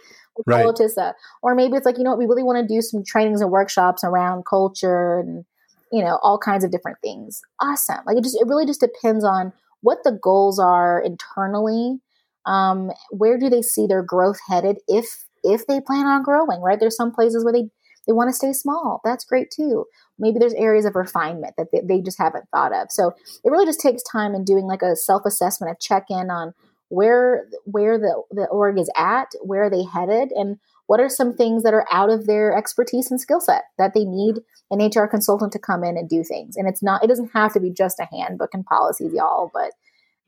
We'll 0.46 0.66
right. 0.66 0.74
Tissa. 0.74 1.14
Or 1.42 1.54
maybe 1.54 1.76
it's 1.76 1.86
like, 1.86 1.98
you 1.98 2.04
know 2.04 2.10
what, 2.10 2.18
we 2.18 2.26
really 2.26 2.42
want 2.42 2.66
to 2.66 2.74
do 2.74 2.80
some 2.80 3.04
trainings 3.04 3.40
and 3.40 3.50
workshops 3.50 4.04
around 4.04 4.44
culture 4.46 5.20
and 5.20 5.44
you 5.92 6.04
know, 6.04 6.18
all 6.22 6.38
kinds 6.38 6.64
of 6.64 6.70
different 6.70 6.98
things. 7.02 7.40
Awesome. 7.60 8.00
Like 8.06 8.16
it 8.16 8.24
just, 8.24 8.40
it 8.40 8.46
really 8.46 8.66
just 8.66 8.80
depends 8.80 9.24
on 9.24 9.52
what 9.80 9.98
the 10.04 10.18
goals 10.22 10.58
are 10.58 11.00
internally. 11.00 12.00
Um, 12.46 12.90
where 13.10 13.38
do 13.38 13.50
they 13.50 13.62
see 13.62 13.86
their 13.86 14.02
growth 14.02 14.38
headed 14.48 14.78
if, 14.88 15.24
if 15.44 15.66
they 15.66 15.80
plan 15.80 16.06
on 16.06 16.22
growing, 16.22 16.60
right? 16.60 16.80
There's 16.80 16.96
some 16.96 17.12
places 17.12 17.44
where 17.44 17.52
they, 17.52 17.68
they 18.06 18.12
want 18.12 18.30
to 18.30 18.34
stay 18.34 18.52
small. 18.52 19.00
That's 19.04 19.24
great 19.24 19.50
too. 19.50 19.84
Maybe 20.18 20.38
there's 20.38 20.54
areas 20.54 20.86
of 20.86 20.96
refinement 20.96 21.54
that 21.58 21.68
they, 21.72 21.82
they 21.86 22.00
just 22.00 22.18
haven't 22.18 22.48
thought 22.50 22.72
of. 22.72 22.90
So 22.90 23.12
it 23.44 23.50
really 23.50 23.66
just 23.66 23.80
takes 23.80 24.02
time 24.02 24.34
and 24.34 24.46
doing 24.46 24.64
like 24.64 24.82
a 24.82 24.96
self 24.96 25.26
assessment, 25.26 25.72
a 25.72 25.76
check 25.78 26.06
in 26.08 26.30
on 26.30 26.54
where 26.88 27.46
where 27.64 27.98
the 27.98 28.22
the 28.30 28.46
org 28.46 28.78
is 28.78 28.90
at, 28.96 29.28
where 29.42 29.64
are 29.64 29.70
they 29.70 29.84
headed, 29.84 30.32
and 30.32 30.58
what 30.88 31.00
are 31.00 31.08
some 31.08 31.34
things 31.34 31.62
that 31.62 31.74
are 31.74 31.86
out 31.92 32.08
of 32.08 32.26
their 32.26 32.56
expertise 32.56 33.10
and 33.10 33.20
skill 33.20 33.40
set 33.40 33.64
that 33.76 33.92
they 33.92 34.04
need 34.04 34.36
an 34.70 34.80
HR 34.80 35.06
consultant 35.06 35.52
to 35.52 35.58
come 35.58 35.84
in 35.84 35.98
and 35.98 36.08
do 36.08 36.24
things. 36.24 36.56
And 36.56 36.66
it's 36.66 36.82
not, 36.82 37.04
it 37.04 37.08
doesn't 37.08 37.30
have 37.34 37.52
to 37.52 37.60
be 37.60 37.70
just 37.70 38.00
a 38.00 38.08
handbook 38.10 38.54
and 38.54 38.64
policies, 38.64 39.12
y'all, 39.12 39.50
but 39.52 39.72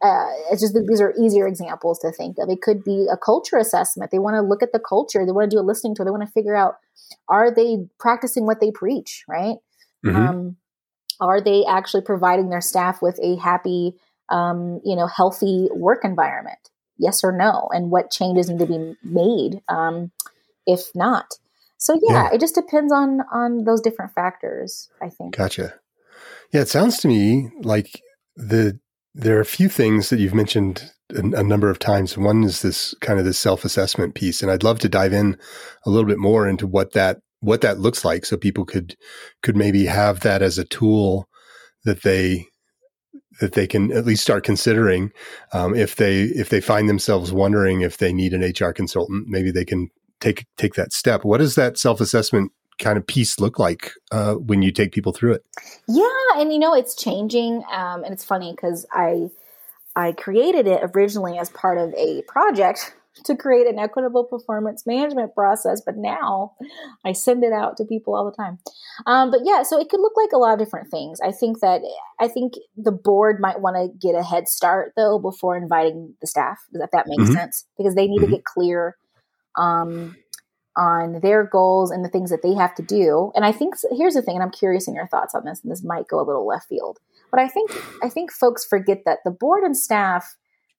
uh, 0.06 0.28
it's 0.50 0.60
just 0.60 0.76
these 0.86 1.00
are 1.00 1.14
easier 1.18 1.46
examples 1.46 1.98
to 2.00 2.12
think 2.12 2.36
of. 2.38 2.50
It 2.50 2.60
could 2.60 2.84
be 2.84 3.06
a 3.10 3.16
culture 3.16 3.56
assessment. 3.56 4.10
They 4.10 4.18
want 4.18 4.34
to 4.34 4.42
look 4.42 4.62
at 4.62 4.72
the 4.72 4.78
culture. 4.78 5.24
They 5.24 5.32
want 5.32 5.50
to 5.50 5.56
do 5.56 5.60
a 5.60 5.64
listening 5.64 5.94
tour. 5.94 6.04
They 6.04 6.10
want 6.10 6.26
to 6.26 6.32
figure 6.32 6.56
out 6.56 6.74
are 7.28 7.50
they 7.50 7.88
practicing 7.98 8.44
what 8.44 8.60
they 8.60 8.70
preach, 8.70 9.24
right? 9.26 9.56
Mm-hmm. 10.04 10.16
Um, 10.16 10.56
are 11.20 11.40
they 11.40 11.64
actually 11.64 12.02
providing 12.02 12.50
their 12.50 12.60
staff 12.60 13.00
with 13.00 13.18
a 13.22 13.36
happy, 13.36 13.94
um, 14.28 14.80
you 14.84 14.94
know, 14.94 15.06
healthy 15.06 15.68
work 15.72 16.04
environment? 16.04 16.70
Yes 16.98 17.24
or 17.24 17.32
no? 17.32 17.70
And 17.72 17.90
what 17.90 18.10
changes 18.10 18.50
need 18.50 18.58
to 18.58 18.66
be 18.66 18.96
made 19.02 19.62
um, 19.68 20.12
if 20.66 20.90
not? 20.94 21.26
So 21.78 21.94
yeah, 22.02 22.24
yeah, 22.24 22.34
it 22.34 22.40
just 22.40 22.54
depends 22.54 22.92
on 22.92 23.20
on 23.32 23.64
those 23.64 23.80
different 23.80 24.12
factors. 24.14 24.88
I 25.02 25.08
think. 25.08 25.36
Gotcha. 25.36 25.74
Yeah, 26.52 26.62
it 26.62 26.68
sounds 26.68 26.98
to 26.98 27.08
me 27.08 27.50
like 27.62 28.02
the 28.36 28.78
there 29.14 29.36
are 29.36 29.40
a 29.40 29.46
few 29.46 29.68
things 29.68 30.10
that 30.10 30.20
you've 30.20 30.34
mentioned 30.34 30.92
a, 31.14 31.20
a 31.20 31.42
number 31.42 31.70
of 31.70 31.78
times. 31.78 32.16
One 32.16 32.44
is 32.44 32.62
this 32.62 32.94
kind 33.00 33.18
of 33.18 33.24
this 33.24 33.38
self 33.38 33.64
assessment 33.64 34.14
piece, 34.14 34.42
and 34.42 34.50
I'd 34.50 34.62
love 34.62 34.78
to 34.80 34.88
dive 34.88 35.12
in 35.12 35.36
a 35.86 35.90
little 35.90 36.08
bit 36.08 36.18
more 36.18 36.46
into 36.46 36.66
what 36.66 36.92
that 36.92 37.18
what 37.40 37.62
that 37.62 37.78
looks 37.78 38.04
like, 38.04 38.26
so 38.26 38.36
people 38.36 38.64
could 38.64 38.96
could 39.42 39.56
maybe 39.56 39.86
have 39.86 40.20
that 40.20 40.42
as 40.42 40.58
a 40.58 40.64
tool 40.64 41.28
that 41.84 42.02
they 42.02 42.46
that 43.40 43.52
they 43.52 43.66
can 43.66 43.90
at 43.92 44.04
least 44.04 44.22
start 44.22 44.44
considering 44.44 45.10
um, 45.52 45.74
if 45.74 45.96
they 45.96 46.22
if 46.22 46.50
they 46.50 46.60
find 46.60 46.88
themselves 46.88 47.32
wondering 47.32 47.80
if 47.80 47.96
they 47.98 48.12
need 48.12 48.34
an 48.34 48.42
HR 48.42 48.72
consultant, 48.72 49.26
maybe 49.28 49.50
they 49.50 49.64
can 49.64 49.88
take 50.20 50.46
take 50.56 50.74
that 50.74 50.92
step. 50.92 51.24
What 51.24 51.38
does 51.38 51.54
that 51.54 51.78
self 51.78 52.00
assessment 52.00 52.52
kind 52.78 52.96
of 52.96 53.06
piece 53.06 53.38
look 53.38 53.58
like 53.58 53.92
uh, 54.10 54.34
when 54.34 54.62
you 54.62 54.72
take 54.72 54.92
people 54.92 55.12
through 55.12 55.34
it? 55.34 55.44
Yeah, 55.86 56.04
and 56.36 56.52
you 56.52 56.58
know 56.58 56.74
it's 56.74 56.94
changing, 56.94 57.62
um, 57.72 58.04
and 58.04 58.12
it's 58.12 58.24
funny 58.24 58.52
because 58.52 58.86
I 58.92 59.28
I 59.96 60.12
created 60.12 60.66
it 60.66 60.82
originally 60.94 61.38
as 61.38 61.50
part 61.50 61.78
of 61.78 61.92
a 61.94 62.22
project 62.22 62.94
to 63.24 63.36
create 63.36 63.66
an 63.66 63.78
equitable 63.78 64.24
performance 64.24 64.86
management 64.86 65.34
process, 65.34 65.82
but 65.84 65.96
now 65.96 66.52
I 67.04 67.12
send 67.12 67.44
it 67.44 67.52
out 67.52 67.76
to 67.76 67.84
people 67.84 68.14
all 68.14 68.24
the 68.24 68.36
time. 68.36 68.58
Um, 69.06 69.30
but 69.30 69.40
yeah, 69.44 69.62
so 69.62 69.78
it 69.78 69.88
could 69.88 70.00
look 70.00 70.14
like 70.16 70.30
a 70.32 70.38
lot 70.38 70.52
of 70.52 70.58
different 70.58 70.90
things. 70.90 71.20
I 71.20 71.32
think 71.32 71.60
that 71.60 71.82
I 72.18 72.28
think 72.28 72.54
the 72.76 72.92
board 72.92 73.40
might 73.40 73.60
want 73.60 73.76
to 73.76 73.88
get 73.98 74.18
a 74.18 74.22
head 74.22 74.48
start 74.48 74.92
though 74.96 75.18
before 75.18 75.56
inviting 75.56 76.14
the 76.20 76.26
staff, 76.26 76.58
if 76.72 76.90
that 76.92 77.06
makes 77.08 77.24
mm-hmm. 77.24 77.32
sense, 77.32 77.66
because 77.76 77.94
they 77.94 78.06
need 78.06 78.20
mm-hmm. 78.20 78.30
to 78.30 78.36
get 78.36 78.44
clear 78.44 78.96
um, 79.60 80.16
on 80.76 81.20
their 81.20 81.44
goals 81.44 81.90
and 81.90 82.04
the 82.04 82.08
things 82.08 82.30
that 82.30 82.42
they 82.42 82.54
have 82.54 82.74
to 82.76 82.82
do. 82.82 83.30
And 83.34 83.44
I 83.44 83.52
think 83.52 83.74
here's 83.92 84.14
the 84.14 84.22
thing, 84.22 84.36
and 84.36 84.42
I'm 84.42 84.50
curious 84.50 84.88
in 84.88 84.94
your 84.94 85.06
thoughts 85.06 85.34
on 85.34 85.44
this, 85.44 85.60
and 85.62 85.70
this 85.70 85.84
might 85.84 86.08
go 86.08 86.20
a 86.20 86.26
little 86.26 86.46
left 86.46 86.68
field, 86.68 86.98
but 87.30 87.40
I 87.40 87.48
think 87.48 87.70
I 88.02 88.08
think 88.08 88.32
folks 88.32 88.64
forget 88.64 89.02
that 89.04 89.18
the 89.24 89.30
board 89.30 89.62
and 89.62 89.76
staff 89.76 90.36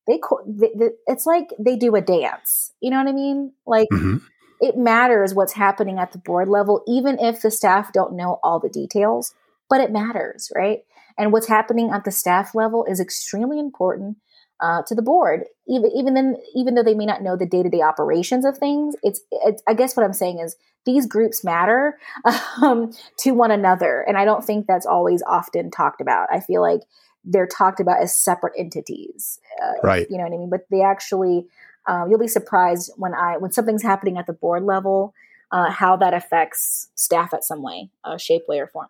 they, 0.08 0.20
they, 0.48 0.90
it's 1.06 1.28
like 1.28 1.50
they 1.60 1.76
do 1.76 1.96
a 1.96 2.02
dance. 2.02 2.74
You 2.82 2.90
know 2.90 2.98
what 2.98 3.08
I 3.08 3.14
mean? 3.14 3.54
Like. 3.66 3.90
Mm-hmm. 3.94 4.18
It 4.64 4.78
matters 4.78 5.34
what's 5.34 5.54
happening 5.54 5.98
at 5.98 6.12
the 6.12 6.20
board 6.20 6.48
level, 6.48 6.84
even 6.88 7.18
if 7.18 7.42
the 7.42 7.50
staff 7.50 7.92
don't 7.92 8.14
know 8.16 8.40
all 8.44 8.60
the 8.60 8.70
details, 8.70 9.34
but 9.72 9.82
it 9.82 9.92
matters, 9.92 10.52
right? 10.56 10.82
And 11.18 11.32
what's 11.32 11.48
happening 11.48 11.90
at 11.90 12.04
the 12.04 12.12
staff 12.12 12.54
level 12.54 12.86
is 12.86 13.00
extremely 13.00 13.58
important 13.58 14.18
uh, 14.62 14.84
to 14.84 14.94
the 14.94 15.02
board, 15.02 15.46
even 15.72 15.90
even 15.96 16.14
then, 16.14 16.36
even 16.54 16.76
though 16.76 16.84
they 16.84 16.94
may 16.94 17.06
not 17.06 17.24
know 17.24 17.38
the 17.38 17.46
day 17.46 17.64
to 17.64 17.70
day 17.70 17.82
operations 17.82 18.44
of 18.44 18.58
things. 18.58 18.96
It's, 19.04 19.22
it's, 19.32 19.64
I 19.68 19.74
guess 19.74 19.96
what 19.96 20.06
I'm 20.06 20.14
saying 20.14 20.40
is 20.40 20.58
these 20.86 21.06
groups 21.06 21.44
matter 21.44 21.98
um, 22.62 22.92
to 23.20 23.32
one 23.32 23.52
another, 23.52 24.02
and 24.02 24.18
I 24.18 24.26
don't 24.26 24.44
think 24.44 24.68
that's 24.68 24.86
always 24.86 25.24
often 25.26 25.72
talked 25.72 26.02
about. 26.02 26.28
I 26.32 26.42
feel 26.42 26.62
like 26.62 26.82
they're 27.24 27.48
talked 27.48 27.80
about 27.80 28.02
as 28.02 28.16
separate 28.16 28.54
entities, 28.58 29.40
uh, 29.64 29.74
right? 29.82 30.08
You 30.10 30.18
know 30.18 30.24
what 30.24 30.34
I 30.34 30.38
mean? 30.38 30.50
But 30.50 30.66
they 30.70 30.82
actually, 30.82 31.46
um, 31.88 32.10
you'll 32.10 32.20
be 32.20 32.28
surprised 32.28 32.92
when 32.98 33.14
I 33.14 33.38
when 33.38 33.52
something's 33.52 33.84
happening 33.84 34.18
at 34.18 34.28
the 34.28 34.34
board 34.34 34.64
level, 34.64 35.14
uh, 35.52 35.72
how 35.72 35.96
that 35.98 36.14
affects 36.14 36.90
staff 36.96 37.34
at 37.34 37.46
some 37.46 37.62
way, 37.62 37.90
uh, 38.04 38.18
shape, 38.18 38.44
way, 38.50 38.60
or 38.60 38.68
form, 38.68 38.88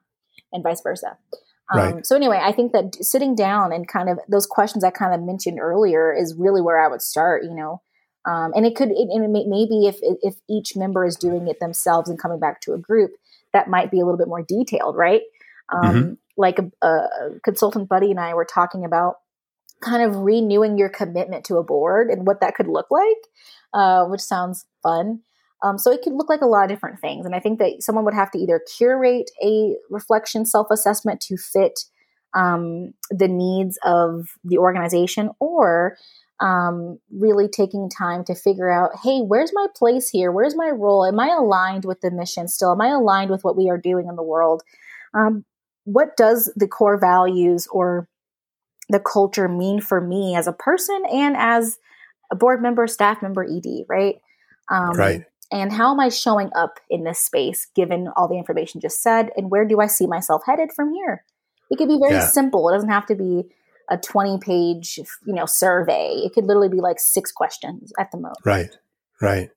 and 0.51 0.63
vice 0.63 0.81
versa. 0.81 1.17
Um, 1.73 1.79
right. 1.79 2.05
So 2.05 2.15
anyway, 2.15 2.39
I 2.41 2.51
think 2.51 2.73
that 2.73 2.95
sitting 2.95 3.35
down 3.35 3.71
and 3.71 3.87
kind 3.87 4.09
of 4.09 4.19
those 4.27 4.45
questions 4.45 4.83
I 4.83 4.91
kind 4.91 5.13
of 5.13 5.21
mentioned 5.21 5.59
earlier 5.59 6.13
is 6.13 6.35
really 6.35 6.61
where 6.61 6.83
I 6.83 6.87
would 6.87 7.01
start. 7.01 7.43
You 7.43 7.55
know, 7.55 7.81
um, 8.25 8.51
and 8.55 8.65
it 8.65 8.75
could, 8.75 8.89
it, 8.89 9.07
and 9.09 9.23
it 9.23 9.29
may, 9.29 9.45
maybe 9.45 9.87
if 9.87 9.97
if 10.01 10.35
each 10.49 10.75
member 10.75 11.05
is 11.05 11.15
doing 11.15 11.47
it 11.47 11.59
themselves 11.59 12.09
and 12.09 12.19
coming 12.19 12.39
back 12.39 12.61
to 12.61 12.73
a 12.73 12.77
group, 12.77 13.11
that 13.53 13.69
might 13.69 13.91
be 13.91 13.99
a 13.99 14.05
little 14.05 14.17
bit 14.17 14.27
more 14.27 14.43
detailed, 14.43 14.95
right? 14.95 15.21
Um, 15.71 15.93
mm-hmm. 15.93 16.13
Like 16.37 16.59
a, 16.59 16.85
a 16.85 17.07
consultant 17.43 17.89
buddy 17.89 18.11
and 18.11 18.19
I 18.19 18.33
were 18.33 18.45
talking 18.45 18.85
about 18.85 19.15
kind 19.81 20.03
of 20.03 20.15
renewing 20.15 20.77
your 20.77 20.89
commitment 20.89 21.45
to 21.45 21.57
a 21.57 21.63
board 21.63 22.09
and 22.09 22.25
what 22.25 22.41
that 22.41 22.55
could 22.55 22.67
look 22.67 22.87
like, 22.91 23.17
uh, 23.73 24.05
which 24.05 24.21
sounds 24.21 24.65
fun. 24.83 25.21
Um, 25.63 25.77
so 25.77 25.91
it 25.91 26.01
could 26.01 26.13
look 26.13 26.29
like 26.29 26.41
a 26.41 26.47
lot 26.47 26.63
of 26.63 26.69
different 26.69 26.99
things. 26.99 27.25
And 27.25 27.35
I 27.35 27.39
think 27.39 27.59
that 27.59 27.81
someone 27.83 28.05
would 28.05 28.13
have 28.13 28.31
to 28.31 28.39
either 28.39 28.61
curate 28.77 29.29
a 29.43 29.75
reflection 29.89 30.45
self 30.45 30.67
assessment 30.71 31.21
to 31.21 31.37
fit 31.37 31.81
um, 32.33 32.93
the 33.09 33.27
needs 33.27 33.77
of 33.83 34.29
the 34.43 34.57
organization 34.57 35.29
or 35.39 35.97
um, 36.39 36.97
really 37.11 37.47
taking 37.47 37.89
time 37.89 38.23
to 38.23 38.33
figure 38.33 38.71
out 38.71 38.91
hey, 39.03 39.19
where's 39.19 39.51
my 39.53 39.67
place 39.75 40.09
here? 40.09 40.31
Where's 40.31 40.55
my 40.55 40.69
role? 40.69 41.05
Am 41.05 41.19
I 41.19 41.27
aligned 41.27 41.85
with 41.85 42.01
the 42.01 42.09
mission 42.09 42.47
still? 42.47 42.71
Am 42.71 42.81
I 42.81 42.89
aligned 42.89 43.29
with 43.29 43.43
what 43.43 43.57
we 43.57 43.69
are 43.69 43.77
doing 43.77 44.07
in 44.07 44.15
the 44.15 44.23
world? 44.23 44.63
Um, 45.13 45.45
what 45.83 46.17
does 46.17 46.51
the 46.55 46.67
core 46.67 46.97
values 46.97 47.67
or 47.71 48.07
the 48.89 48.99
culture 48.99 49.47
mean 49.47 49.81
for 49.81 50.01
me 50.01 50.35
as 50.35 50.47
a 50.47 50.53
person 50.53 51.03
and 51.11 51.35
as 51.37 51.77
a 52.31 52.35
board 52.35 52.61
member, 52.61 52.87
staff 52.87 53.21
member, 53.21 53.43
ED, 53.43 53.85
right? 53.87 54.15
Um, 54.69 54.91
right 54.91 55.25
and 55.51 55.71
how 55.71 55.91
am 55.91 55.99
I 55.99 56.09
showing 56.09 56.49
up 56.55 56.79
in 56.89 57.03
this 57.03 57.19
space 57.19 57.67
given 57.75 58.07
all 58.15 58.27
the 58.27 58.37
information 58.37 58.81
just 58.81 59.01
said? 59.01 59.31
And 59.35 59.51
where 59.51 59.65
do 59.65 59.79
I 59.81 59.87
see 59.87 60.07
myself 60.07 60.43
headed 60.45 60.71
from 60.71 60.93
here? 60.93 61.23
It 61.69 61.77
could 61.77 61.89
be 61.89 61.99
very 61.99 62.15
yeah. 62.15 62.27
simple. 62.27 62.69
It 62.69 62.73
doesn't 62.73 62.89
have 62.89 63.05
to 63.07 63.15
be 63.15 63.43
a 63.89 63.97
20 63.97 64.39
page, 64.39 64.97
you 65.25 65.33
know, 65.33 65.45
survey. 65.45 66.13
It 66.23 66.33
could 66.33 66.45
literally 66.45 66.69
be 66.69 66.79
like 66.79 66.99
six 66.99 67.31
questions 67.31 67.91
at 67.99 68.11
the 68.11 68.17
most. 68.17 68.39
Right. 68.45 68.69
Right. 69.21 69.49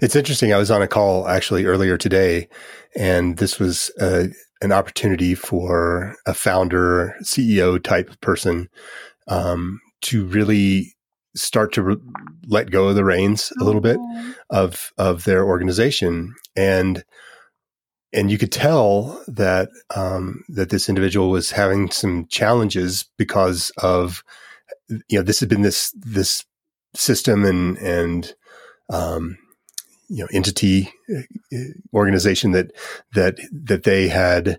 It's 0.00 0.16
interesting. 0.16 0.52
I 0.52 0.58
was 0.58 0.70
on 0.70 0.82
a 0.82 0.88
call 0.88 1.28
actually 1.28 1.66
earlier 1.66 1.96
today, 1.96 2.48
and 2.96 3.36
this 3.36 3.58
was 3.58 3.90
uh, 4.00 4.28
an 4.62 4.72
opportunity 4.72 5.34
for 5.34 6.16
a 6.26 6.34
founder, 6.34 7.14
CEO 7.22 7.82
type 7.82 8.20
person 8.20 8.68
um, 9.28 9.80
to 10.02 10.24
really 10.24 10.94
start 11.34 11.72
to 11.72 11.82
re- 11.82 11.96
let 12.46 12.70
go 12.70 12.88
of 12.88 12.96
the 12.96 13.04
reins 13.04 13.52
a 13.60 13.64
little 13.64 13.80
bit 13.80 13.98
oh. 13.98 14.34
of 14.50 14.92
of 14.98 15.24
their 15.24 15.44
organization 15.44 16.34
and 16.56 17.04
and 18.12 18.30
you 18.30 18.38
could 18.38 18.52
tell 18.52 19.22
that 19.28 19.68
um, 19.94 20.42
that 20.48 20.70
this 20.70 20.88
individual 20.88 21.30
was 21.30 21.52
having 21.52 21.90
some 21.90 22.26
challenges 22.26 23.08
because 23.16 23.70
of 23.78 24.24
you 25.08 25.18
know 25.18 25.22
this 25.22 25.40
had 25.40 25.48
been 25.48 25.62
this 25.62 25.92
this 25.96 26.44
system 26.94 27.44
and 27.44 27.78
and 27.78 28.34
um, 28.92 29.38
you 30.08 30.22
know 30.22 30.28
entity 30.32 30.92
uh, 31.14 31.56
organization 31.94 32.52
that 32.52 32.72
that 33.14 33.38
that 33.52 33.84
they 33.84 34.08
had 34.08 34.58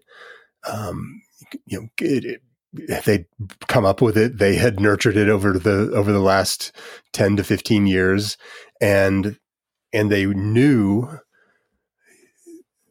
um, 0.71 1.21
you 1.65 1.81
know 1.81 1.87
it, 1.99 2.41
they'd 2.73 3.25
come 3.67 3.85
up 3.85 4.01
with 4.01 4.17
it. 4.17 4.37
They 4.37 4.55
had 4.55 4.79
nurtured 4.79 5.17
it 5.17 5.29
over 5.29 5.53
the 5.53 5.91
over 5.93 6.11
the 6.11 6.19
last 6.19 6.71
ten 7.13 7.35
to 7.37 7.43
fifteen 7.43 7.87
years, 7.87 8.37
and 8.79 9.37
and 9.93 10.11
they 10.11 10.25
knew 10.25 11.19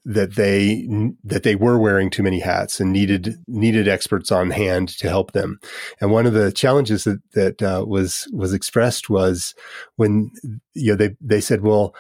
that 0.05 0.35
they 0.35 0.89
that 1.25 1.43
they 1.43 1.55
were 1.55 1.79
wearing 1.79 2.11
too 2.11 2.23
many 2.23 2.41
hats 2.41 2.81
and 2.81 2.93
needed 2.93 3.37
needed 3.47 3.87
experts 3.87 4.33
on 4.33 4.51
hand 4.51 4.89
to 4.89 5.09
help 5.09 5.33
them. 5.33 5.59
And 6.01 6.11
one 6.11 6.27
of 6.27 6.33
the 6.33 6.53
challenges 6.53 7.05
that 7.05 7.21
that 7.33 7.63
uh, 7.63 7.85
was 7.87 8.29
was 8.33 8.53
expressed 8.53 9.11
was 9.11 9.55
when 9.97 10.31
you 10.75 10.93
know 10.93 10.97
they 10.97 11.17
they 11.21 11.41
said, 11.41 11.63
well, 11.63 11.95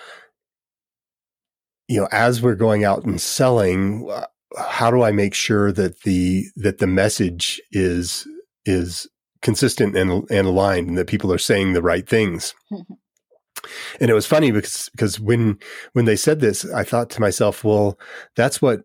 you 1.88 2.00
know, 2.00 2.08
as 2.12 2.40
we're 2.40 2.54
going 2.54 2.84
out 2.84 3.04
and 3.04 3.20
selling, 3.20 4.10
how 4.58 4.90
do 4.90 5.02
I 5.02 5.12
make 5.12 5.34
sure 5.34 5.72
that 5.72 6.02
the 6.02 6.46
that 6.56 6.78
the 6.78 6.86
message 6.86 7.60
is 7.70 8.26
is 8.64 9.08
consistent 9.42 9.96
and 9.96 10.28
and 10.30 10.46
aligned, 10.46 10.88
and 10.88 10.98
that 10.98 11.06
people 11.06 11.32
are 11.32 11.38
saying 11.38 11.72
the 11.72 11.82
right 11.82 12.08
things. 12.08 12.54
and 12.70 14.10
it 14.10 14.14
was 14.14 14.26
funny 14.26 14.50
because 14.50 14.88
because 14.92 15.20
when 15.20 15.58
when 15.92 16.04
they 16.04 16.16
said 16.16 16.40
this, 16.40 16.64
I 16.72 16.84
thought 16.84 17.10
to 17.10 17.20
myself, 17.20 17.64
well, 17.64 17.98
that's 18.36 18.60
what 18.60 18.82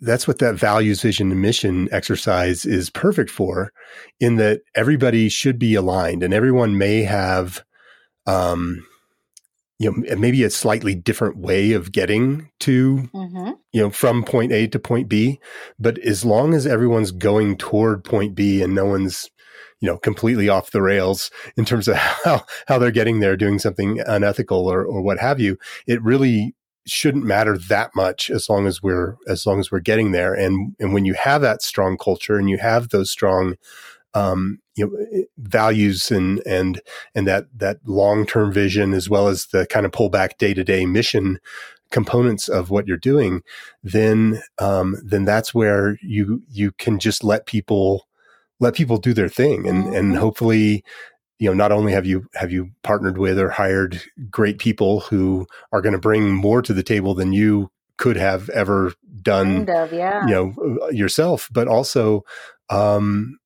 that's 0.00 0.28
what 0.28 0.38
that 0.38 0.54
values 0.54 1.02
vision 1.02 1.32
and 1.32 1.42
mission 1.42 1.88
exercise 1.90 2.64
is 2.64 2.90
perfect 2.90 3.30
for 3.30 3.72
in 4.20 4.36
that 4.36 4.60
everybody 4.74 5.28
should 5.28 5.58
be 5.58 5.74
aligned 5.74 6.22
and 6.22 6.32
everyone 6.32 6.78
may 6.78 7.02
have 7.02 7.64
um 8.26 8.86
you 9.78 9.90
know 9.90 10.16
maybe 10.16 10.42
a 10.42 10.50
slightly 10.50 10.94
different 10.94 11.36
way 11.36 11.72
of 11.72 11.92
getting 11.92 12.50
to 12.60 13.08
mm-hmm. 13.14 13.52
you 13.72 13.80
know 13.80 13.90
from 13.90 14.24
point 14.24 14.52
A 14.52 14.66
to 14.68 14.78
point 14.78 15.08
B 15.08 15.40
but 15.78 15.98
as 15.98 16.24
long 16.24 16.54
as 16.54 16.66
everyone's 16.66 17.12
going 17.12 17.56
toward 17.56 18.04
point 18.04 18.34
B 18.34 18.62
and 18.62 18.74
no 18.74 18.86
one's 18.86 19.30
you 19.80 19.86
know 19.86 19.96
completely 19.96 20.48
off 20.48 20.70
the 20.70 20.82
rails 20.82 21.30
in 21.56 21.64
terms 21.64 21.88
of 21.88 21.96
how 22.24 22.44
how 22.66 22.78
they're 22.78 22.90
getting 22.90 23.20
there 23.20 23.36
doing 23.36 23.58
something 23.58 24.00
unethical 24.06 24.66
or 24.66 24.84
or 24.84 25.02
what 25.02 25.18
have 25.18 25.40
you 25.40 25.58
it 25.86 26.02
really 26.02 26.54
shouldn't 26.86 27.24
matter 27.24 27.58
that 27.58 27.90
much 27.94 28.30
as 28.30 28.48
long 28.48 28.66
as 28.66 28.82
we're 28.82 29.16
as 29.28 29.46
long 29.46 29.60
as 29.60 29.70
we're 29.70 29.78
getting 29.78 30.12
there 30.12 30.32
and 30.32 30.74
and 30.80 30.94
when 30.94 31.04
you 31.04 31.14
have 31.14 31.42
that 31.42 31.62
strong 31.62 31.96
culture 31.98 32.36
and 32.36 32.48
you 32.48 32.56
have 32.56 32.88
those 32.88 33.10
strong 33.10 33.56
um, 34.14 34.58
you 34.78 34.86
know 34.86 35.24
values 35.38 36.10
and 36.10 36.40
and 36.46 36.80
and 37.14 37.26
that 37.26 37.46
that 37.54 37.78
long 37.86 38.24
term 38.24 38.52
vision 38.52 38.94
as 38.94 39.10
well 39.10 39.28
as 39.28 39.46
the 39.46 39.66
kind 39.66 39.84
of 39.84 39.92
pullback 39.92 40.38
day 40.38 40.54
to 40.54 40.64
day 40.64 40.86
mission 40.86 41.38
components 41.90 42.48
of 42.48 42.70
what 42.70 42.86
you're 42.86 42.96
doing, 42.96 43.42
then 43.82 44.42
um, 44.58 44.96
then 45.02 45.24
that's 45.24 45.54
where 45.54 45.98
you 46.02 46.42
you 46.50 46.72
can 46.72 46.98
just 46.98 47.24
let 47.24 47.46
people 47.46 48.06
let 48.60 48.74
people 48.74 48.98
do 48.98 49.12
their 49.12 49.28
thing 49.28 49.66
and 49.66 49.86
and 49.94 50.12
mm-hmm. 50.12 50.20
hopefully 50.20 50.84
you 51.38 51.48
know 51.48 51.54
not 51.54 51.72
only 51.72 51.92
have 51.92 52.06
you 52.06 52.26
have 52.34 52.50
you 52.50 52.70
partnered 52.82 53.18
with 53.18 53.38
or 53.38 53.50
hired 53.50 54.02
great 54.30 54.58
people 54.58 55.00
who 55.00 55.46
are 55.72 55.80
going 55.80 55.92
to 55.92 55.98
bring 55.98 56.32
more 56.32 56.60
to 56.62 56.72
the 56.72 56.82
table 56.82 57.14
than 57.14 57.32
you 57.32 57.70
could 57.96 58.16
have 58.16 58.48
ever 58.50 58.92
done 59.22 59.66
kind 59.66 59.70
of, 59.70 59.92
yeah. 59.92 60.26
you 60.26 60.34
know 60.34 60.78
uh, 60.82 60.88
yourself 60.88 61.48
but 61.52 61.68
also 61.68 62.24
um 62.70 63.38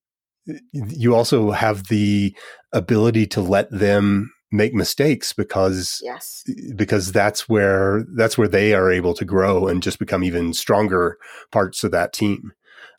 you 0.71 1.15
also 1.15 1.51
have 1.51 1.87
the 1.87 2.35
ability 2.71 3.25
to 3.27 3.41
let 3.41 3.69
them 3.71 4.31
make 4.51 4.73
mistakes 4.73 5.33
because 5.33 5.99
yes 6.03 6.43
because 6.75 7.11
that's 7.11 7.49
where 7.49 8.05
that's 8.15 8.37
where 8.37 8.47
they 8.47 8.73
are 8.73 8.91
able 8.91 9.13
to 9.15 9.25
grow 9.25 9.67
and 9.67 9.81
just 9.81 9.97
become 9.97 10.23
even 10.23 10.53
stronger 10.53 11.17
parts 11.51 11.83
of 11.83 11.91
that 11.91 12.13
team 12.13 12.53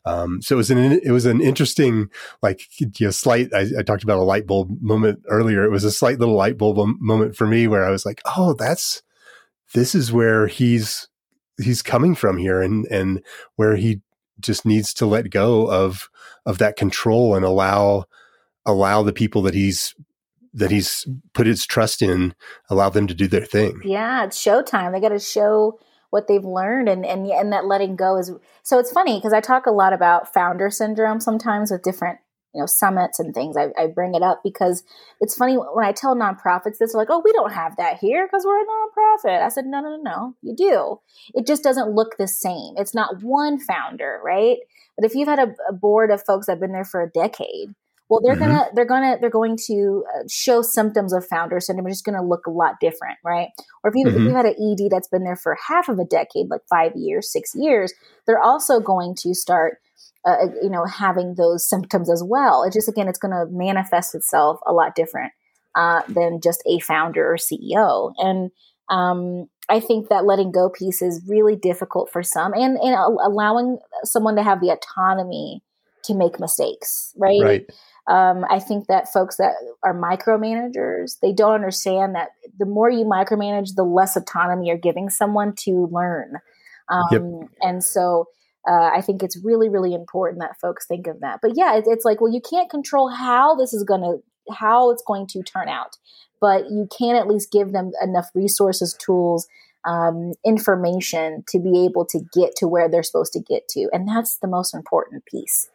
um, 0.05 0.41
so 0.41 0.55
it 0.55 0.57
was 0.57 0.69
an 0.69 0.77
it 0.77 1.11
was 1.11 1.25
an 1.25 1.41
interesting 1.41 2.09
like 2.43 2.61
you 2.79 2.91
know, 3.01 3.11
slight. 3.11 3.51
I, 3.53 3.65
I, 3.79 3.81
talked 3.81 4.03
about 4.03 4.19
a 4.19 4.23
light 4.23 4.45
bulb 4.45 4.69
moment 4.79 5.23
earlier. 5.27 5.63
It 5.63 5.71
was 5.71 5.83
a 5.83 5.91
slight 5.91 6.19
little 6.19 6.35
light 6.35 6.59
bulb 6.59 6.77
moment 6.99 7.35
for 7.35 7.47
me 7.47 7.67
where 7.67 7.83
I 7.83 7.89
was 7.89 8.05
like, 8.05 8.21
oh, 8.37 8.53
that's 8.53 9.01
this 9.73 9.95
is 9.95 10.13
where 10.13 10.45
he's 10.45 11.07
he's 11.59 11.81
coming 11.81 12.13
from 12.13 12.37
here, 12.37 12.61
and 12.61 12.85
and 12.91 13.23
where 13.55 13.75
he 13.75 14.01
just 14.39 14.63
needs 14.63 14.93
to 14.93 15.07
let 15.07 15.31
go 15.31 15.67
of 15.71 16.07
of 16.45 16.57
that 16.59 16.75
control 16.75 17.35
and 17.35 17.45
allow 17.45 18.05
allow 18.65 19.03
the 19.03 19.13
people 19.13 19.41
that 19.43 19.53
he's 19.53 19.95
that 20.53 20.71
he's 20.71 21.05
put 21.33 21.47
his 21.47 21.65
trust 21.65 22.01
in 22.01 22.33
allow 22.69 22.89
them 22.89 23.07
to 23.07 23.13
do 23.13 23.27
their 23.27 23.45
thing. 23.45 23.81
Yeah, 23.83 24.23
it's 24.23 24.41
showtime. 24.41 24.93
They 24.93 25.01
got 25.01 25.09
to 25.09 25.19
show 25.19 25.79
what 26.09 26.27
they've 26.27 26.45
learned 26.45 26.87
and 26.87 27.05
and 27.05 27.27
and 27.27 27.51
that 27.51 27.65
letting 27.65 27.95
go 27.95 28.17
is 28.17 28.31
so 28.63 28.79
it's 28.79 28.91
funny 28.91 29.17
because 29.17 29.33
I 29.33 29.41
talk 29.41 29.65
a 29.65 29.71
lot 29.71 29.91
about 29.91 30.33
founder 30.33 30.69
syndrome 30.69 31.19
sometimes 31.19 31.71
with 31.71 31.83
different 31.83 32.19
you 32.55 32.61
know 32.61 32.65
summits 32.65 33.19
and 33.19 33.33
things 33.33 33.57
I, 33.57 33.67
I, 33.77 33.87
bring 33.87 34.15
it 34.15 34.23
up 34.23 34.41
because 34.43 34.83
it's 35.19 35.35
funny 35.35 35.55
when 35.55 35.85
i 35.85 35.91
tell 35.91 36.15
nonprofits 36.15 36.77
this 36.79 36.93
like 36.93 37.09
oh 37.11 37.21
we 37.23 37.33
don't 37.33 37.51
have 37.51 37.75
that 37.75 37.97
here 37.99 38.25
because 38.25 38.45
we're 38.45 38.61
a 38.61 38.65
nonprofit. 38.65 39.41
I 39.41 39.49
said 39.49 39.65
no 39.65 39.81
no 39.81 39.97
no 39.97 40.01
no 40.01 40.35
you 40.41 40.55
do. 40.55 40.99
It 41.33 41.45
just 41.45 41.63
doesn't 41.63 41.93
look 41.93 42.17
the 42.17 42.27
same. 42.27 42.75
It's 42.77 42.95
not 42.95 43.21
one 43.21 43.59
founder 43.59 44.19
right? 44.23 44.57
But 44.95 45.05
if 45.05 45.13
you've 45.13 45.27
had 45.27 45.39
a, 45.39 45.53
a 45.69 45.73
board 45.73 46.09
of 46.09 46.23
folks 46.23 46.45
that 46.45 46.53
have 46.53 46.59
been 46.61 46.71
there 46.71 46.85
for 46.85 47.03
a 47.03 47.09
decade 47.09 47.75
well 48.09 48.21
they're 48.23 48.35
mm-hmm. 48.35 48.51
gonna 48.51 48.69
they're 48.73 48.85
gonna 48.85 49.17
they're 49.19 49.29
going 49.29 49.57
to 49.57 50.03
uh, 50.15 50.23
show 50.29 50.61
symptoms 50.61 51.13
of 51.13 51.25
founder 51.25 51.59
syndrome 51.59 51.87
it's 51.87 51.97
just 51.97 52.05
gonna 52.05 52.23
look 52.23 52.45
a 52.47 52.51
lot 52.51 52.75
different 52.79 53.17
right? 53.23 53.49
Or 53.83 53.89
if, 53.89 53.95
you, 53.95 54.05
mm-hmm. 54.05 54.17
if 54.17 54.23
you've 54.23 54.35
had 54.35 54.45
an 54.45 54.55
ed 54.59 54.91
that's 54.91 55.07
been 55.07 55.23
there 55.23 55.35
for 55.35 55.57
half 55.67 55.89
of 55.89 55.99
a 55.99 56.05
decade 56.05 56.49
like 56.49 56.61
five 56.69 56.93
years 56.95 57.31
six 57.31 57.53
years 57.55 57.93
they're 58.25 58.41
also 58.41 58.79
going 58.79 59.15
to 59.21 59.33
start 59.33 59.79
uh, 60.25 60.31
uh 60.31 60.47
you 60.61 60.69
know 60.69 60.85
having 60.85 61.35
those 61.35 61.67
symptoms 61.67 62.11
as 62.11 62.23
well 62.25 62.63
it 62.63 62.73
just 62.73 62.89
again 62.89 63.07
it's 63.07 63.19
going 63.19 63.31
to 63.31 63.45
manifest 63.51 64.15
itself 64.15 64.59
a 64.65 64.73
lot 64.73 64.95
different 64.95 65.31
uh, 65.75 66.01
than 66.07 66.39
just 66.41 66.63
a 66.67 66.79
founder 66.79 67.33
or 67.33 67.37
ceo 67.37 68.13
and 68.17 68.51
um, 68.89 69.47
I 69.67 69.79
think 69.79 70.09
that 70.09 70.25
letting 70.25 70.51
go 70.51 70.69
piece 70.69 71.01
is 71.01 71.23
really 71.27 71.55
difficult 71.55 72.11
for 72.11 72.21
some, 72.21 72.53
and 72.53 72.77
and 72.77 72.95
allowing 72.95 73.79
someone 74.03 74.35
to 74.35 74.43
have 74.43 74.61
the 74.61 74.69
autonomy 74.69 75.63
to 76.03 76.13
make 76.13 76.39
mistakes, 76.39 77.13
right? 77.17 77.41
Right. 77.41 77.65
Um, 78.07 78.45
I 78.49 78.59
think 78.59 78.85
that 78.87 79.11
folks 79.11 79.37
that 79.37 79.53
are 79.83 79.99
micromanagers, 79.99 81.19
they 81.21 81.33
don't 81.33 81.55
understand 81.55 82.13
that 82.13 82.29
the 82.59 82.67
more 82.67 82.89
you 82.89 83.03
micromanage, 83.03 83.75
the 83.75 83.83
less 83.83 84.15
autonomy 84.15 84.67
you're 84.67 84.77
giving 84.77 85.09
someone 85.09 85.55
to 85.61 85.89
learn. 85.91 86.35
Um, 86.87 87.03
yep. 87.11 87.49
And 87.61 87.83
so 87.83 88.27
uh, 88.67 88.91
I 88.93 89.01
think 89.01 89.23
it's 89.23 89.37
really, 89.43 89.69
really 89.69 89.93
important 89.93 90.41
that 90.41 90.59
folks 90.59 90.85
think 90.85 91.07
of 91.07 91.19
that. 91.21 91.39
But 91.41 91.51
yeah, 91.55 91.75
it, 91.77 91.85
it's 91.87 92.05
like, 92.05 92.21
well, 92.21 92.33
you 92.33 92.41
can't 92.41 92.69
control 92.69 93.09
how 93.09 93.55
this 93.55 93.73
is 93.73 93.83
going 93.83 94.01
to, 94.01 94.53
how 94.53 94.91
it's 94.91 95.03
going 95.03 95.27
to 95.27 95.43
turn 95.43 95.69
out, 95.69 95.97
but 96.41 96.69
you 96.69 96.87
can 96.97 97.15
at 97.15 97.27
least 97.27 97.51
give 97.51 97.71
them 97.71 97.91
enough 98.01 98.29
resources, 98.33 98.93
tools, 98.93 99.47
um, 99.85 100.33
information 100.45 101.43
to 101.47 101.59
be 101.59 101.85
able 101.85 102.05
to 102.05 102.19
get 102.33 102.55
to 102.57 102.67
where 102.67 102.89
they're 102.89 103.03
supposed 103.03 103.33
to 103.33 103.39
get 103.39 103.67
to. 103.69 103.87
And 103.93 104.07
that's 104.07 104.37
the 104.37 104.47
most 104.47 104.73
important 104.73 105.25
piece 105.25 105.69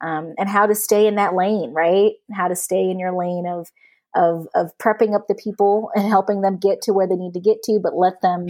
um, 0.00 0.34
and 0.38 0.48
how 0.48 0.66
to 0.66 0.74
stay 0.74 1.06
in 1.06 1.16
that 1.16 1.34
lane, 1.34 1.72
right? 1.72 2.12
How 2.32 2.48
to 2.48 2.56
stay 2.56 2.90
in 2.90 2.98
your 2.98 3.16
lane 3.16 3.46
of 3.46 3.70
of 4.14 4.46
of 4.54 4.76
prepping 4.78 5.14
up 5.14 5.26
the 5.28 5.34
people 5.34 5.90
and 5.94 6.06
helping 6.06 6.40
them 6.40 6.58
get 6.58 6.82
to 6.82 6.92
where 6.92 7.06
they 7.06 7.16
need 7.16 7.34
to 7.34 7.40
get 7.40 7.62
to, 7.64 7.78
but 7.82 7.96
let 7.96 8.20
them 8.20 8.46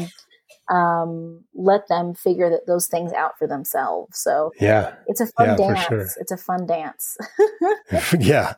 um, 0.69 1.45
let 1.55 1.89
them 1.89 2.14
figure 2.14 2.51
that 2.51 2.67
those 2.67 2.87
things 2.87 3.12
out 3.12 3.39
for 3.39 3.47
themselves. 3.47 4.19
So 4.19 4.53
yeah, 4.61 4.95
it's 5.07 5.21
a 5.21 5.27
fun 5.27 5.49
yeah, 5.49 5.57
dance. 5.57 5.81
Sure. 5.87 6.09
It's 6.21 6.33
a 6.33 6.37
fun 6.37 6.67
dance. 6.67 7.17
yeah. 8.19 8.55